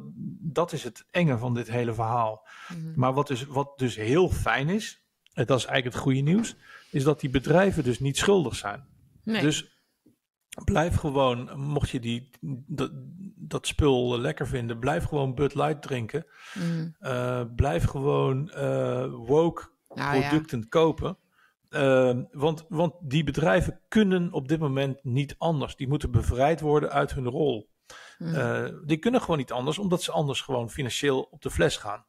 [0.55, 2.47] dat is het enge van dit hele verhaal.
[2.69, 2.93] Mhm.
[2.95, 6.57] Maar wat dus, wat dus heel fijn is, en dat is eigenlijk het goede nieuws,
[6.91, 8.85] is dat die bedrijven dus niet schuldig zijn.
[9.25, 9.41] Nee.
[9.43, 9.71] Dus
[10.65, 12.31] blijf gewoon, mocht je die,
[12.67, 12.91] dat,
[13.37, 16.27] dat spul lekker vinden, blijf gewoon Bud Light drinken.
[16.55, 16.89] Mhm.
[16.99, 20.29] Eh, blijf gewoon eh, woke Nou ja.
[20.29, 21.17] producten kopen.
[21.73, 25.77] Ehm, want, want die bedrijven kunnen op dit moment niet anders.
[25.77, 27.71] Die moeten bevrijd worden uit hun rol.
[28.19, 28.35] Mhm.
[28.35, 32.05] Eh, die kunnen gewoon niet anders, omdat ze anders gewoon financieel op de fles gaan.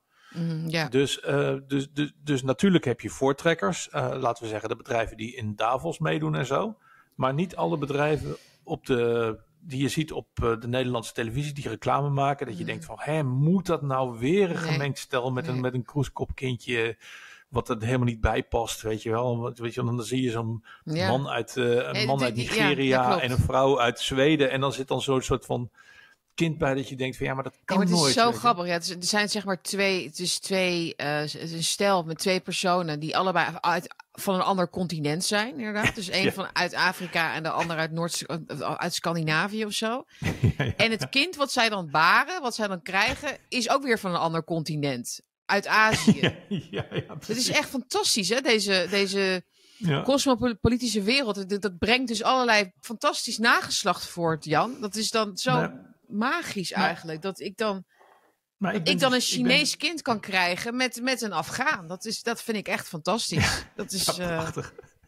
[0.68, 0.88] Ja.
[0.90, 1.22] Dus,
[1.68, 3.90] dus, dus, dus natuurlijk heb je voortrekkers.
[3.90, 6.78] eh, laten we zeggen de bedrijven die in Davos meedoen en zo.
[7.16, 10.28] Maar niet alle bedrijven op de, die je ziet op
[10.60, 12.46] de Nederlandse televisie die reclame maken.
[12.46, 12.70] Dat je Mhm.
[12.72, 14.72] denkt van, hé, moet dat nou weer een Nee.
[14.72, 15.56] gemengd stel met, Nee.
[15.56, 16.98] een, met een kroeskopkindje...
[17.54, 19.54] wat er helemaal niet bij past, weet je wel.
[19.56, 21.08] Weet je, dan zie je zo'n ja.
[21.08, 24.50] man uit, eh, een man uit ja, Nigeria en een vrouw uit Zweden.
[24.52, 25.70] En dan zit dan zo'n soort van
[26.36, 28.14] kind bij dat je denkt van, ja, maar dat kan maar het is nooit.
[28.14, 28.40] zo weet je.
[28.40, 28.66] grappig.
[28.66, 32.04] Ja, is- er zijn zeg maar twee, het is twee, eh, het is een stel
[32.04, 35.96] met twee personen die allebei uit, van een ander continent zijn, inderdaad.
[36.04, 36.32] Dus één Ja.
[36.32, 38.26] van uit Afrika en de ander uit, Noord,
[38.78, 40.04] uit Scandinavië of zo.
[40.78, 44.12] En het kind wat zij dan baren, wat zij dan krijgen, is ook weer van
[44.12, 45.22] een ander continent.
[45.46, 46.20] Uit Azië.
[46.50, 48.42] Ja, ja, ja, Dat is echt fantastisch, hè?
[48.42, 49.44] Deze, deze
[49.78, 50.02] Ja.
[50.02, 51.50] cosmopolitische wereld.
[51.50, 54.82] Dat, dat brengt dus allerlei fantastisch nageslacht voort, Jan.
[54.82, 57.22] Dat is dan zo Maar- magisch maar- eigenlijk.
[57.22, 57.86] Dat ik dan
[58.58, 61.88] Maar ik dan een dus- ik ben- Chinees kind kan krijgen met, met een Afghaan.
[61.88, 63.66] Dat, is, dat vind ik echt fantastisch.
[63.76, 64.48] Dat is, eh,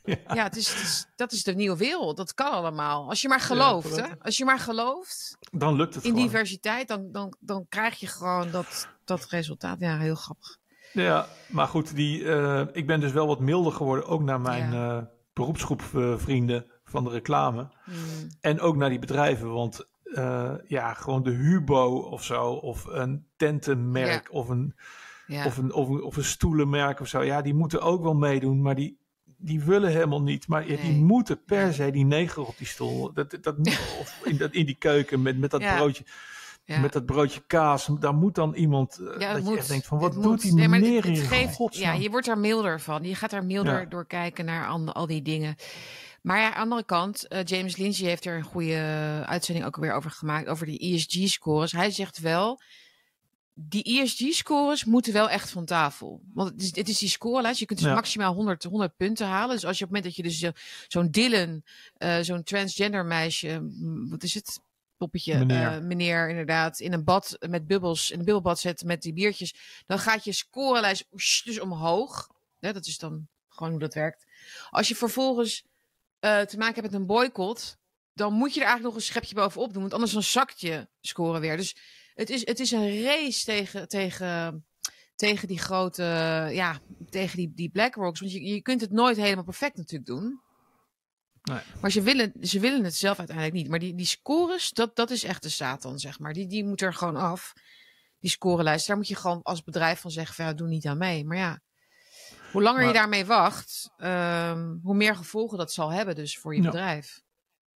[0.06, 2.18] ja, het is, het is- dat is de nieuwe wereld.
[2.18, 3.10] Dat kan allemaal.
[3.10, 4.06] Als je maar gelooft, hè?
[4.22, 6.26] Als je maar gelooft Dan lukt het in gewoon.
[6.26, 9.80] diversiteit, dan, dan, dan krijg je gewoon dat, dat resultaat.
[9.80, 10.58] Ja, heel grappig.
[10.94, 14.72] Ja, maar goed, die, eh, ik ben dus wel wat milder geworden, ook naar mijn
[14.72, 14.98] Ja.
[14.98, 15.04] eh,
[15.34, 17.68] beroepsgroep eh, vrienden van de reclame.
[17.84, 17.96] Hmm.
[18.42, 19.86] En ook naar die bedrijven, want
[20.68, 24.76] ja, gewoon de Hubo of zo, of een tentenmerk, of, een,
[25.28, 25.46] Ja.
[25.46, 27.24] of, een, of, een, of een stoelenmerk of zo.
[27.24, 28.98] Ja, die moeten ook wel meedoen, maar die,
[29.46, 30.48] die willen helemaal niet.
[30.48, 31.02] Maar ja, die Nee.
[31.02, 31.74] moeten per Nee.
[31.74, 33.14] se die neger op die stoel.
[33.14, 33.56] Dat, dat,
[34.00, 35.76] of in, dat, in die keuken met, met dat Ja.
[35.76, 36.04] broodje.
[36.66, 36.80] ja.
[36.80, 40.00] Met dat broodje kaas, daar moet dan iemand eh, Ja, dat je echt denkt van
[40.00, 40.42] wat doet moet.
[40.42, 41.76] die Nee, meneer het- het geeft-.
[41.76, 43.04] Ja, je wordt daar milder van.
[43.04, 45.56] Je gaat daar milder door kijken naar al die dingen.
[46.22, 48.76] Maar ja, aan de andere kant, eh, James Lindsay heeft er een goede
[49.26, 51.72] uitzending ook weer over gemaakt, over die ESG-scores.
[51.72, 52.62] Hij zegt wel,
[53.58, 56.22] die ESG-scores moeten wel echt van tafel.
[56.34, 57.60] Want het is, het is die scorelijst.
[57.60, 57.94] Je kunt dus Ja.
[57.94, 59.56] maximaal 100, 100 punten halen.
[59.56, 61.64] Dus als je op het moment dat je dus zo- zo'n Dylan,
[61.98, 63.68] eh, zo'n transgender meisje,
[64.10, 64.60] wat is het?
[64.98, 65.58] Poppetje, Meneer.
[65.72, 65.84] meneer.
[65.84, 69.54] meneer, inderdaad, in een bad met bubbels, in een bubbelbad zet met die biertjes,
[69.86, 71.06] dan gaat je scorelijst
[71.44, 72.30] dus omhoog.
[72.60, 74.26] Ja, dat is dan gewoon hoe dat werkt.
[74.70, 75.64] Als je vervolgens
[76.20, 77.78] eh, te maken hebt met een boycott,
[78.14, 80.88] dan moet je er eigenlijk nog een schepje bovenop doen, want anders dan zakt je
[81.02, 81.58] score weer.
[81.58, 81.76] Dus
[82.16, 84.66] het is, het is een race tegen, tegen,
[85.16, 86.04] tegen die grote,
[86.52, 86.80] ja,
[87.10, 88.20] tegen die, die BlackRocks.
[88.20, 90.42] Want je, je kunt het nooit helemaal perfect natuurlijk doen.
[91.44, 91.60] Nee.
[91.82, 93.70] Maar ze willen, ze willen het zelf uiteindelijk niet.
[93.70, 96.34] Maar die, die scores, dat, dat is echt de Satan, zeg maar.
[96.34, 97.54] Die, die moet er gewoon af.
[98.20, 98.88] Die scorelijst.
[98.88, 101.26] Daar moet je gewoon als bedrijf van zeggen: van, ja, doe niet aan mee.
[101.26, 101.62] Maar ja,
[102.52, 106.62] hoe langer je daarmee wacht, ehm, hoe meer gevolgen dat zal hebben, dus voor je
[106.62, 106.70] Ja.
[106.70, 107.22] bedrijf.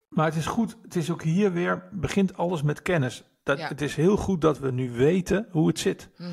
[0.09, 3.23] Maar het is goed, het is ook hier weer, begint alles met kennis.
[3.49, 3.69] Dat, Ja.
[3.69, 6.09] Het is heel goed dat we nu weten hoe het zit.
[6.17, 6.31] Mhm.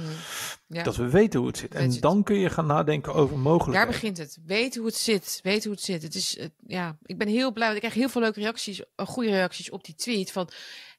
[0.67, 0.83] Ja.
[0.83, 1.73] Dat we weten hoe het zit.
[1.73, 2.01] Weet En het.
[2.01, 3.81] dan kun je gaan nadenken over mogelijkheden.
[3.81, 4.37] Daar begint het.
[4.45, 5.39] Weet hoe het zit.
[5.43, 6.01] Weet hoe het zit.
[6.01, 7.65] Het is, ja, ik ben heel blij.
[7.65, 10.31] Want ik krijg heel veel leuke reacties, eh, goede reacties op die tweet.
[10.31, 10.49] Van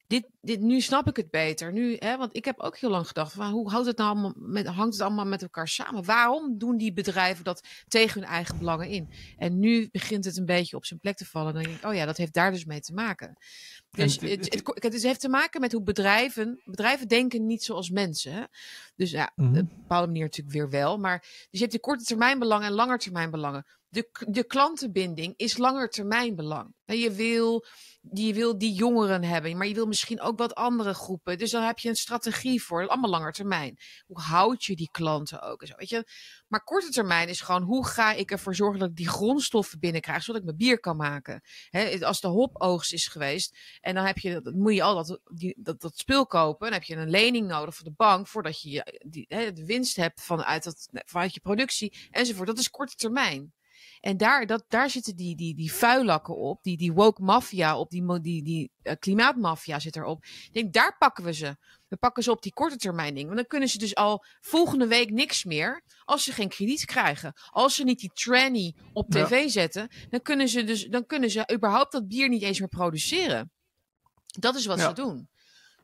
[0.06, 1.72] dit, dit, nu snap ik het beter.
[1.72, 4.32] Nu, hè, want ik heb ook heel lang gedacht: van, hoe houdt het nou allemaal
[4.36, 6.04] met, hangt het allemaal met elkaar samen?
[6.04, 9.08] Waarom doen die bedrijven dat tegen hun eigen belangen in?
[9.36, 11.54] En nu begint het een beetje op zijn plek te vallen.
[11.54, 13.36] Dan denk ik: oh ja, dat heeft daar dus mee te maken.
[13.96, 17.62] Dus En het, het, het, het heeft te maken met hoe bedrijven, bedrijven denken niet
[17.62, 18.32] zoals mensen.
[18.32, 18.42] Hè?
[18.96, 19.48] Dus ja, Mhm.
[19.48, 20.98] op een bepaalde manier natuurlijk weer wel.
[20.98, 23.66] Maar dus je hebt de korte termijn belangen en lange termijn belangen.
[23.88, 26.74] De, de klantenbinding is langer termijn belang.
[26.84, 27.64] En je wil,
[28.12, 31.38] je wil die jongeren hebben, maar je wil misschien ook wat andere groepen.
[31.38, 33.78] Dus daar heb je een strategie voor, allemaal langer termijn.
[34.06, 35.60] Hoe houd je die klanten ook?
[35.60, 36.04] en Zo, weet je?
[36.48, 40.22] Maar korte termijn is gewoon, hoe ga ik ervoor zorgen dat ik die grondstoffen binnenkrijg,
[40.22, 41.42] zodat ik mijn bier kan maken?
[42.00, 45.80] Als de hopoogst is geweest, en dan heb je, moet je al dat, die, dat,
[45.80, 46.66] dat spul kopen.
[46.66, 49.96] Dan heb je een lening nodig van de bank voordat je die, hè, de winst
[49.96, 52.46] hebt vanuit, dat, vanuit je productie enzovoort.
[52.48, 53.52] Dat is korte termijn.
[54.06, 57.90] En daar, dat, daar zitten die, die, die vuilakken op, die, die woke maffia op,
[57.90, 60.24] die, die, die eh, klimaatmafia zit erop.
[60.24, 61.56] Ik denk, daar pakken we ze.
[61.88, 63.26] We pakken ze op die korte termijn dingen.
[63.26, 67.32] Want dan kunnen ze dus al volgende week niks meer als ze geen krediet krijgen.
[67.50, 69.24] Als ze niet die tranny op Ja.
[69.24, 72.68] tv zetten, dan kunnen ze dus dan kunnen ze überhaupt dat bier niet eens meer
[72.68, 73.52] produceren.
[74.26, 74.88] Dat is wat Ja.
[74.88, 75.28] ze doen.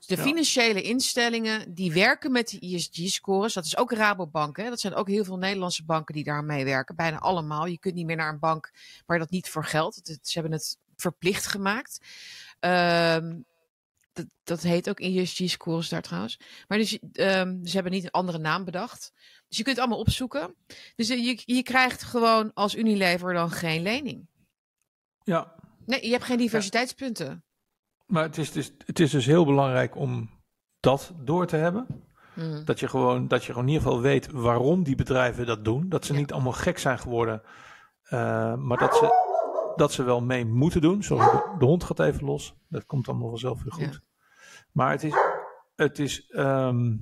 [0.07, 4.57] De financiële instellingen die werken met die ESG-scores, dat is ook Rabobank.
[4.57, 4.69] Hè?
[4.69, 6.97] Dat zijn ook heel veel Nederlandse banken die daar mee werken.
[6.97, 7.67] Bijna allemaal.
[7.67, 8.71] Je kunt niet meer naar een bank
[9.07, 10.19] waar dat niet voor geldt.
[10.23, 11.99] Ze hebben het verplicht gemaakt.
[12.61, 13.41] Ehm,
[14.13, 16.39] dat, dat heet ook ESG-scores daar trouwens.
[16.69, 19.13] Maar dus, ehm, ze hebben niet een andere naam bedacht.
[19.49, 20.55] Dus je kunt het allemaal opzoeken.
[20.97, 24.27] Dus eh, je, je krijgt gewoon als Unilever dan geen lening.
[25.25, 25.55] Ja,
[25.87, 27.45] Nee, je hebt geen diversiteitspunten.
[28.13, 30.31] Maar het is, dus, het is dus heel belangrijk om
[30.81, 31.87] dat door te hebben.
[32.35, 32.65] Mhm.
[32.65, 35.89] Dat je, gewoon, dat je gewoon in ieder geval weet waarom die bedrijven dat doen.
[35.89, 36.19] Dat ze Ja.
[36.19, 37.43] niet allemaal gek zijn geworden.
[38.03, 39.09] eh, maar dat ze,
[39.77, 41.03] dat ze wel mee moeten doen.
[41.03, 42.55] Sorry, de, de hond gaat even los.
[42.69, 43.95] Dat komt allemaal vanzelf weer goed.
[43.95, 44.01] Ja.
[44.73, 45.15] Maar het is,
[45.77, 46.97] het, is, ehm,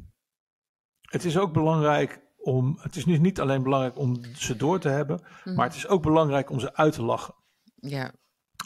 [1.01, 2.79] het is ook belangrijk om.
[2.81, 5.21] Het is niet, niet alleen belangrijk om ze door te hebben.
[5.45, 5.55] Mhm.
[5.55, 7.35] Maar het is ook belangrijk om ze uit te lachen.
[7.75, 8.13] Ja,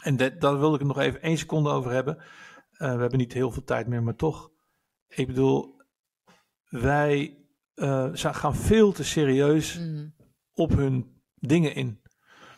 [0.03, 2.17] En dat, daar wil ik het nog even één seconde over hebben.
[2.17, 4.51] Eh, we hebben niet heel veel tijd meer, maar toch.
[5.07, 5.81] Ik bedoel,
[6.69, 7.39] wij
[7.73, 10.07] eh, gaan veel te serieus Mhm.
[10.53, 12.01] op hun dingen in.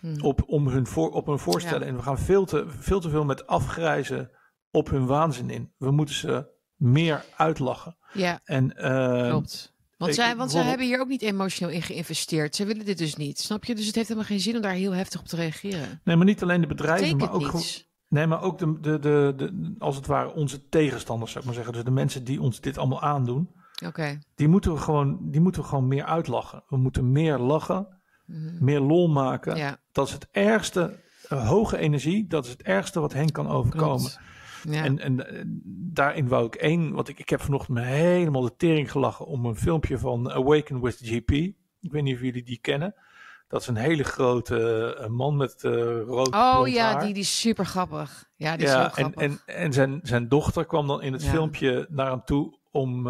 [0.02, 0.22] Mhm.
[0.22, 1.80] Op, om hun voor, op hun voorstellen.
[1.82, 1.86] Ja.
[1.88, 4.32] En we gaan veel te, veel te veel met afgrijzen
[4.72, 5.74] op hun waanzin in.
[5.78, 7.98] We moeten ze meer uitlachen.
[8.14, 9.76] ja En, eh, klopt.
[9.98, 12.56] Want, zij, want zij hebben hier ook niet emotioneel in geïnvesteerd.
[12.56, 13.76] Zij willen dit dus niet, snap je?
[13.76, 16.02] Dus het heeft helemaal geen zin om daar heel heftig op te reageren.
[16.04, 17.90] Nee, maar niet alleen de bedrijven, maar ook, niets.
[18.08, 21.56] nee, maar ook de, de, de, de, als het ware onze tegenstanders, zou ik maar
[21.60, 21.74] zeggen.
[21.74, 23.50] Dus de mensen die ons dit allemaal aandoen.
[23.86, 24.20] Oké.
[24.36, 26.64] Die moeten, we gewoon, die moeten we gewoon meer uitlachen.
[26.68, 27.88] We moeten meer lachen,
[28.26, 28.64] Mhm.
[28.64, 29.56] meer lol maken.
[29.58, 31.00] Ja, Dat is het ergste,
[31.30, 33.98] eh, hoge energie, dat is het ergste wat hen kan overkomen.
[33.98, 34.20] klopt.
[34.70, 34.84] Ja.
[34.84, 35.44] En, en eh,
[35.94, 39.46] daarin wou ik één, want ik, ik heb vanochtend me helemaal de tering gelachen om
[39.46, 41.32] een filmpje van Awaken with GP.
[41.82, 42.96] Ik weet niet of jullie die kennen.
[43.48, 45.72] Dat is een hele grote eh, man met eh
[46.02, 47.04] rood oh ja, haar.
[47.04, 48.30] die, die is super grappig.
[48.36, 49.22] Ja, die is ja, heel en, grappig.
[49.46, 51.30] en, en zijn, zijn dochter kwam dan in het Ja.
[51.30, 53.08] filmpje naar hem toe om,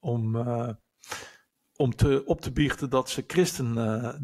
[0.00, 0.36] om,
[1.76, 3.74] om te, op te biechten dat ze christen,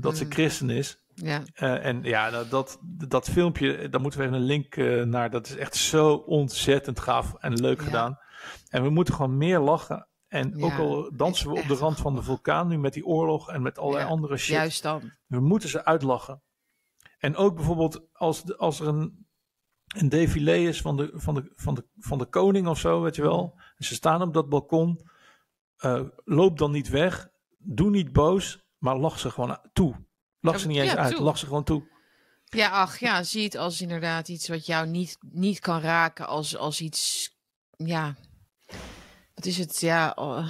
[0.01, 0.32] dat ze Mm.
[0.32, 1.00] christen is.
[1.25, 1.43] Ja.
[1.55, 2.79] Eh, en ja, nou, dat,
[3.09, 5.31] dat filmpje, daar moeten we even een link eh, naar.
[5.31, 7.85] Dat is echt zo ontzettend gaaf en leuk Ja.
[7.85, 8.19] gedaan.
[8.69, 10.09] En we moeten gewoon meer lachen.
[10.29, 13.07] En Ja, ook al dansen we op de rand van de vulkaan nu met die
[13.07, 14.55] oorlog en met allerlei Ja, andere shit.
[14.55, 15.13] Juist dan.
[15.27, 16.43] We moeten ze uitlachen.
[17.19, 19.27] En ook bijvoorbeeld als, de- als er een,
[19.97, 23.17] een défilé is van de, van, de, van, de, van de koning of zo, weet
[23.17, 23.55] je wel.
[23.77, 25.09] En ze staan op dat balkon.
[25.77, 27.29] eh, loop dan niet weg.
[27.59, 29.95] Doe niet boos, maar lach ze gewoon toe.
[30.41, 31.25] Lach ze niet eens Ja, uit, toe.
[31.25, 31.83] lach ze gewoon toe.
[32.45, 36.27] Ja, ach ja, zie het als inderdaad iets wat jou niet, niet kan raken.
[36.27, 37.31] Als, als iets,
[37.77, 38.15] ja,
[39.35, 39.81] wat is het?
[39.81, 40.47] Ja, oh.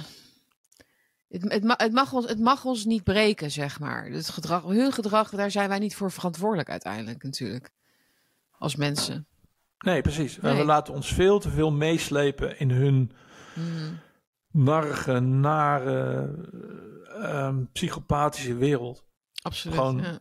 [1.29, 4.05] het, het, ma- het, mag ons, het mag ons niet breken, zeg maar.
[4.05, 7.69] Het gedrag, hun gedrag, daar zijn wij niet voor verantwoordelijk uiteindelijk natuurlijk.
[8.51, 9.27] Als mensen.
[9.77, 10.37] Nee, precies.
[10.37, 10.57] Nee.
[10.57, 13.11] we laten ons veel te veel meeslepen in hun
[13.55, 13.93] Mhm.
[14.51, 16.29] narige, nare,
[17.07, 19.05] eh, ehm, psychopathische wereld.
[19.41, 19.77] Absoluut.
[19.77, 20.19] Gewoon- ja.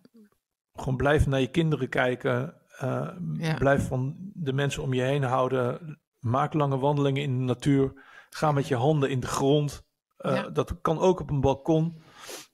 [0.74, 2.54] Gewoon blijf naar je kinderen kijken.
[2.78, 3.08] eh,
[3.38, 3.54] Ja.
[3.54, 5.98] Blijf van de mensen om je heen houden.
[6.18, 7.92] Maak lange wandelingen in de natuur.
[8.30, 9.82] Ga met je handen in de grond.
[10.16, 10.48] Eh, Ja.
[10.50, 12.02] Dat kan ook op een balkon.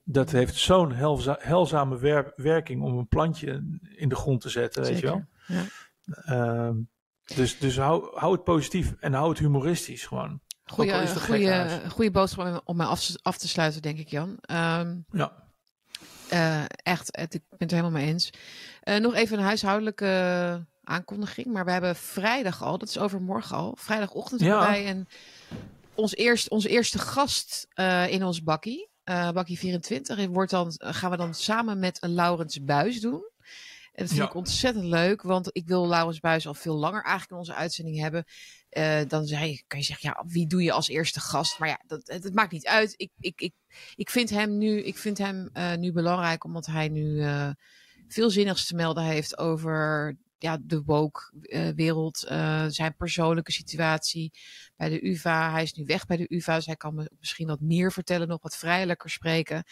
[0.05, 4.83] Dat heeft zo'n helza- heilzame wer- werking om een plantje in de grond te zetten,
[4.83, 5.25] weet je wel.
[5.47, 5.65] Ja.
[6.25, 6.77] Ehm,
[7.35, 10.41] dus dus hou, hou het positief en hou het humoristisch gewoon.
[11.27, 11.49] Goeie,
[11.91, 14.37] goeie boodschap om- mij af, af te sluiten, denk ik, Jan.
[14.41, 15.45] Ehm, Ja.
[16.29, 18.31] Eh, echt, het, ik ben het er helemaal mee eens.
[18.81, 21.47] Eh, nog even een huishoudelijke aankondiging.
[21.47, 24.59] Maar we hebben vrijdag al, dat is overmorgen al, vrijdagochtend Ja.
[24.59, 25.09] wij een,
[25.95, 28.89] ons eerst, onze eerste gast eh, in ons bakkie.
[29.33, 30.27] bakkie 24.
[30.27, 33.31] Wordt dan, gaan we dan samen met Laurens Buis doen.
[33.93, 34.27] En dat vind Ja.
[34.27, 37.99] ik ontzettend leuk, want ik wil Laurens Buis al veel langer eigenlijk in onze uitzending
[38.01, 38.25] hebben.
[38.77, 41.59] Eh, dan zei, kan je zeggen, ja, wie doe je als eerste gast?
[41.59, 42.95] Maar ja, dat, maakt niet uit.
[42.97, 43.53] Ik, ik, ik,
[43.95, 47.51] ik vind hem nu, ik vind hem, eh, nu belangrijk, omdat hij nu eh,
[48.09, 52.19] veel zinnigs te melden heeft over ja, de woke-wereld,
[52.69, 54.33] zijn persoonlijke situatie
[54.77, 55.51] bij de UvA.
[55.51, 58.29] Hij is nu weg bij de UvA, dus hij kan me misschien wat meer vertellen,
[58.29, 59.65] nog wat vrijelijker spreken.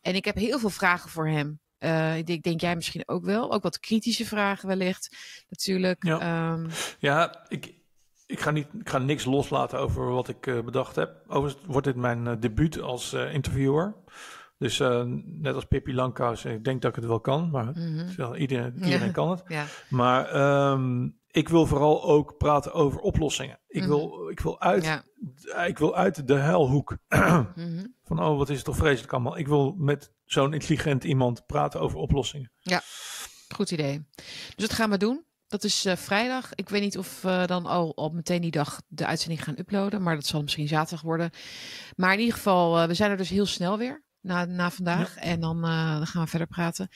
[0.00, 1.60] En ik heb heel veel vragen voor hem.
[1.78, 3.52] Uh, ik denk, denk, jij misschien ook wel.
[3.52, 5.16] Ook wat kritische vragen wellicht,
[5.48, 6.04] natuurlijk.
[6.04, 7.79] Ja, Ehm, ja ik,
[8.30, 11.22] ik, ga niet, ik ga niks loslaten over wat ik eh, bedacht heb.
[11.28, 13.94] Overigens wordt dit mijn uh, debuut als uh, interviewer.
[14.58, 14.78] Dus
[15.24, 17.50] net als Pippi Langkous, ik denk dat ik het wel kan.
[17.50, 18.34] Maar mhm.
[18.34, 19.12] iedereen, iedereen Ja.
[19.12, 19.42] kan het.
[19.48, 19.64] ja.
[19.88, 20.34] Maar
[20.72, 23.58] um, ik wil vooral ook praten over oplossingen.
[23.68, 25.00] Ik, wil, ik, wil, uit, Mhm.
[25.56, 25.64] Ja.
[25.64, 26.96] ik wil uit de helhoek.
[27.54, 27.86] Mhm.
[28.04, 29.38] Van, oh, wat is het toch vreselijk allemaal.
[29.38, 32.52] Ik wil met zo'n intelligent iemand praten over oplossingen.
[33.54, 34.06] Goed idee.
[34.56, 35.24] Dus dat gaan we doen.
[35.50, 36.50] Dat is uh, vrijdag.
[36.54, 40.02] Ik weet niet of we dan al, al meteen die dag de uitzending gaan uploaden.
[40.02, 41.30] Maar dat zal misschien zaterdag worden.
[41.96, 44.02] Maar in ieder geval, uh, we zijn er dus heel snel weer.
[44.22, 45.14] Na, na vandaag.
[45.14, 45.20] Ja.
[45.20, 46.88] En dan, dan gaan we verder praten.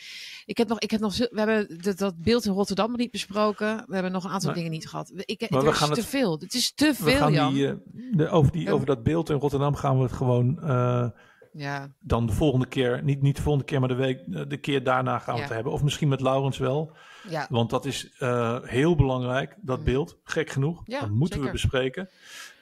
[0.45, 3.11] Ik heb nog, ik heb nog, we hebben dat, dat beeld in Rotterdam nog niet
[3.11, 3.85] besproken.
[3.87, 5.13] We hebben nog een aantal dingen niet gehad.
[5.17, 6.39] Ik, Maar er we is gaan te het- veel.
[6.39, 7.55] Het is te We veel, gaan Jan.
[7.55, 7.75] die, eh,
[8.13, 11.09] de, over, die, over dat beeld in Rotterdam gaan we het gewoon eh,
[11.53, 14.57] ja, dan de volgende keer, niet, niet de volgende keer, maar de, week, eh, de
[14.57, 15.47] keer daarna gaan we Ja.
[15.47, 15.73] het hebben.
[15.73, 16.97] Of misschien met Laurens wel.
[17.29, 19.85] Ja, Want dat is eh, heel belangrijk, dat Mm.
[19.85, 20.19] beeld.
[20.25, 20.83] Gek genoeg.
[20.85, 21.45] Ja, dat moeten zeker.
[21.45, 22.09] we bespreken.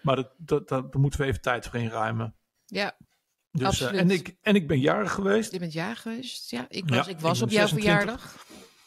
[0.03, 2.35] Maar dat, dat, dat, daar moeten we even tijd voor inruimen.
[2.67, 2.97] ja.
[3.55, 5.53] Dus, eh, en, ik, en ik ben jarig geweest.
[5.53, 6.51] Je bent jaar geweest.
[6.51, 7.71] Ja, ik Ja, was, ik was ik op jouw 26.
[7.81, 8.37] verjaardag.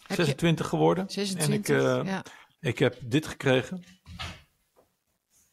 [0.07, 1.09] Heb je 26 geworden.
[1.09, 1.75] 26?
[1.75, 2.19] En ik, eh,
[2.59, 3.83] ik heb dit gekregen.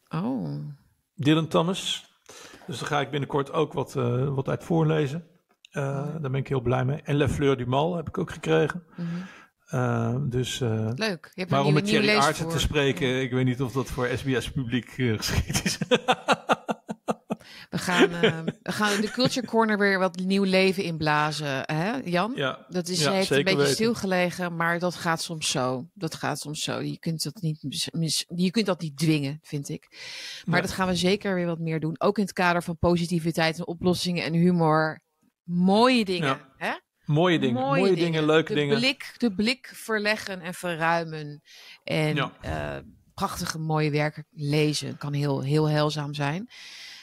[0.09, 0.59] Oh.
[1.15, 2.11] Dylan Thomas.
[2.67, 3.93] Dus daar ga ik binnenkort ook wat,
[4.33, 5.27] wat uit voorlezen.
[5.73, 5.83] Oh.
[6.11, 7.01] Daar ben ik heel blij mee.
[7.01, 8.83] En La Fleur du Mal heb ik ook gekregen.
[8.95, 9.07] mhm.
[9.73, 11.31] Eh, dus, eh, Leuk.
[11.33, 13.87] Je hebt maar om met Thierry lees Aartsen te spreken, ik weet niet of dat
[13.89, 15.77] voor SBS publiek eh, geschikt is.
[17.69, 22.31] We gaan, eh, we gaan de Culture Corner weer wat nieuw leven inblazen, hè, Jan?
[22.35, 23.73] ja, Dat is, Ja, heeft een beetje weten.
[23.73, 25.87] stilgelegen, maar dat gaat soms zo.
[25.93, 26.79] Dat gaat soms zo.
[26.81, 29.87] Je kunt dat niet, mis- je kunt dat niet dwingen, vind ik.
[30.45, 31.95] Maar dat gaan we zeker weer wat meer doen.
[31.99, 35.01] Ook in het kader van positiviteit en oplossingen en humor.
[35.43, 36.27] Mooie dingen.
[36.27, 36.53] Ja.
[36.57, 36.73] Hè?
[37.05, 38.77] Mooie dingen, mooie, dingen, leuke de dingen.
[38.77, 41.41] Blik, de blik verleggen en verruimen.
[41.83, 42.31] En Ja.
[42.41, 42.77] eh,
[43.13, 44.97] prachtige mooie werken lezen.
[44.97, 46.47] Kan heel, heel heilzaam zijn.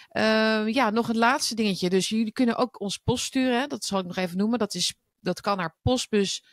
[0.09, 1.91] Eh, ja, nog een laatste dingetje.
[1.91, 3.61] Dus jullie kunnen ook ons post sturen.
[3.61, 3.67] Hè?
[3.67, 4.59] Dat zal ik nog even noemen.
[4.59, 6.45] Dat, is, dat kan naar postbus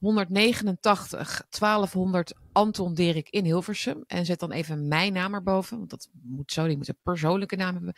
[0.00, 4.04] 189 1200 Anton Dirk in Hilversum.
[4.06, 5.78] En zet dan even mijn naam erboven.
[5.78, 7.94] Want dat moet zo, die moet een persoonlijke naam hebben.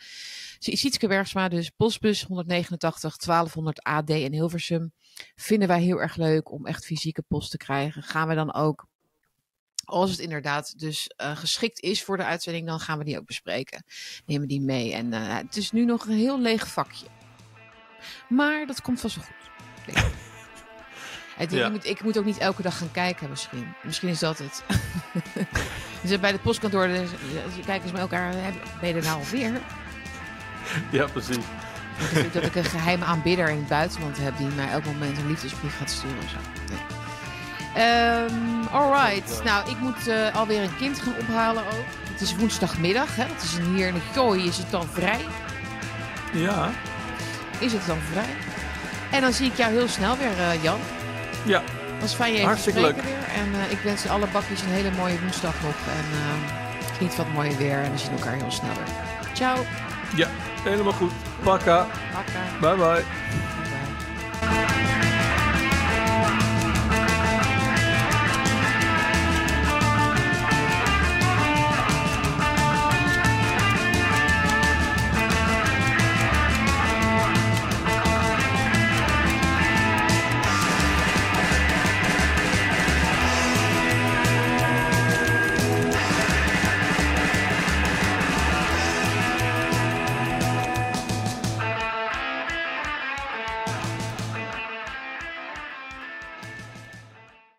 [0.59, 4.93] Sietske Bergsma, dus postbus 189 1200 AD in Hilversum.
[5.35, 8.03] Vinden wij heel erg leuk om echt fysieke post te krijgen.
[8.03, 8.87] Gaan we dan ook,
[9.83, 13.25] als het inderdaad dus eh, geschikt is voor de uitzending, dan gaan we die ook
[13.25, 13.85] bespreken.
[14.25, 14.93] Nemen die mee.
[14.93, 17.07] En eh, het is nu nog een heel leeg vakje.
[18.29, 20.31] Maar dat komt vast wel goed.
[21.37, 21.65] Het, Ja.
[21.65, 23.73] ik, moet, ik moet ook niet elke dag gaan kijken misschien.
[23.83, 24.63] Misschien is dat het.
[26.01, 28.31] dus bij de postkantoor dus, eh, kijken ze met elkaar.
[28.31, 29.51] hè, Ben je er nou alweer?
[30.89, 31.37] Ja, precies.
[32.13, 35.27] Ik dat ik een geheime aanbidder in het buitenland heb die mij elk moment een
[35.27, 36.37] liefdesbrief gaat sturen of zo.
[36.69, 36.79] Nee.
[37.85, 39.43] Ehm, alright.
[39.43, 41.85] Nou, ik moet eh, alweer een kind gaan ophalen ook.
[42.11, 43.23] Het is woensdagmiddag, hè?
[43.23, 44.47] Het is een heerlijk jooi.
[44.47, 45.25] Is het dan vrij?
[46.33, 46.69] Ja,
[47.59, 48.35] Is het dan vrij?
[49.11, 50.79] En dan zie ik jou heel snel weer, eh, Jan.
[51.45, 51.61] Ja.
[51.99, 53.13] Was fijn je even Hartstikke spreken weer.
[53.35, 55.75] En eh, ik wens alle bakjes een hele mooie woensdag nog.
[55.87, 57.77] En eh, geniet van het mooie weer.
[57.83, 59.33] En we zien elkaar heel snel weer.
[59.33, 59.57] Ciao.
[60.15, 60.27] ja,
[60.63, 61.11] helemaal goed.
[61.43, 61.87] Pakka.
[62.13, 62.39] Pakka.
[62.59, 63.03] Bye bye.
[64.49, 65.11] Bye.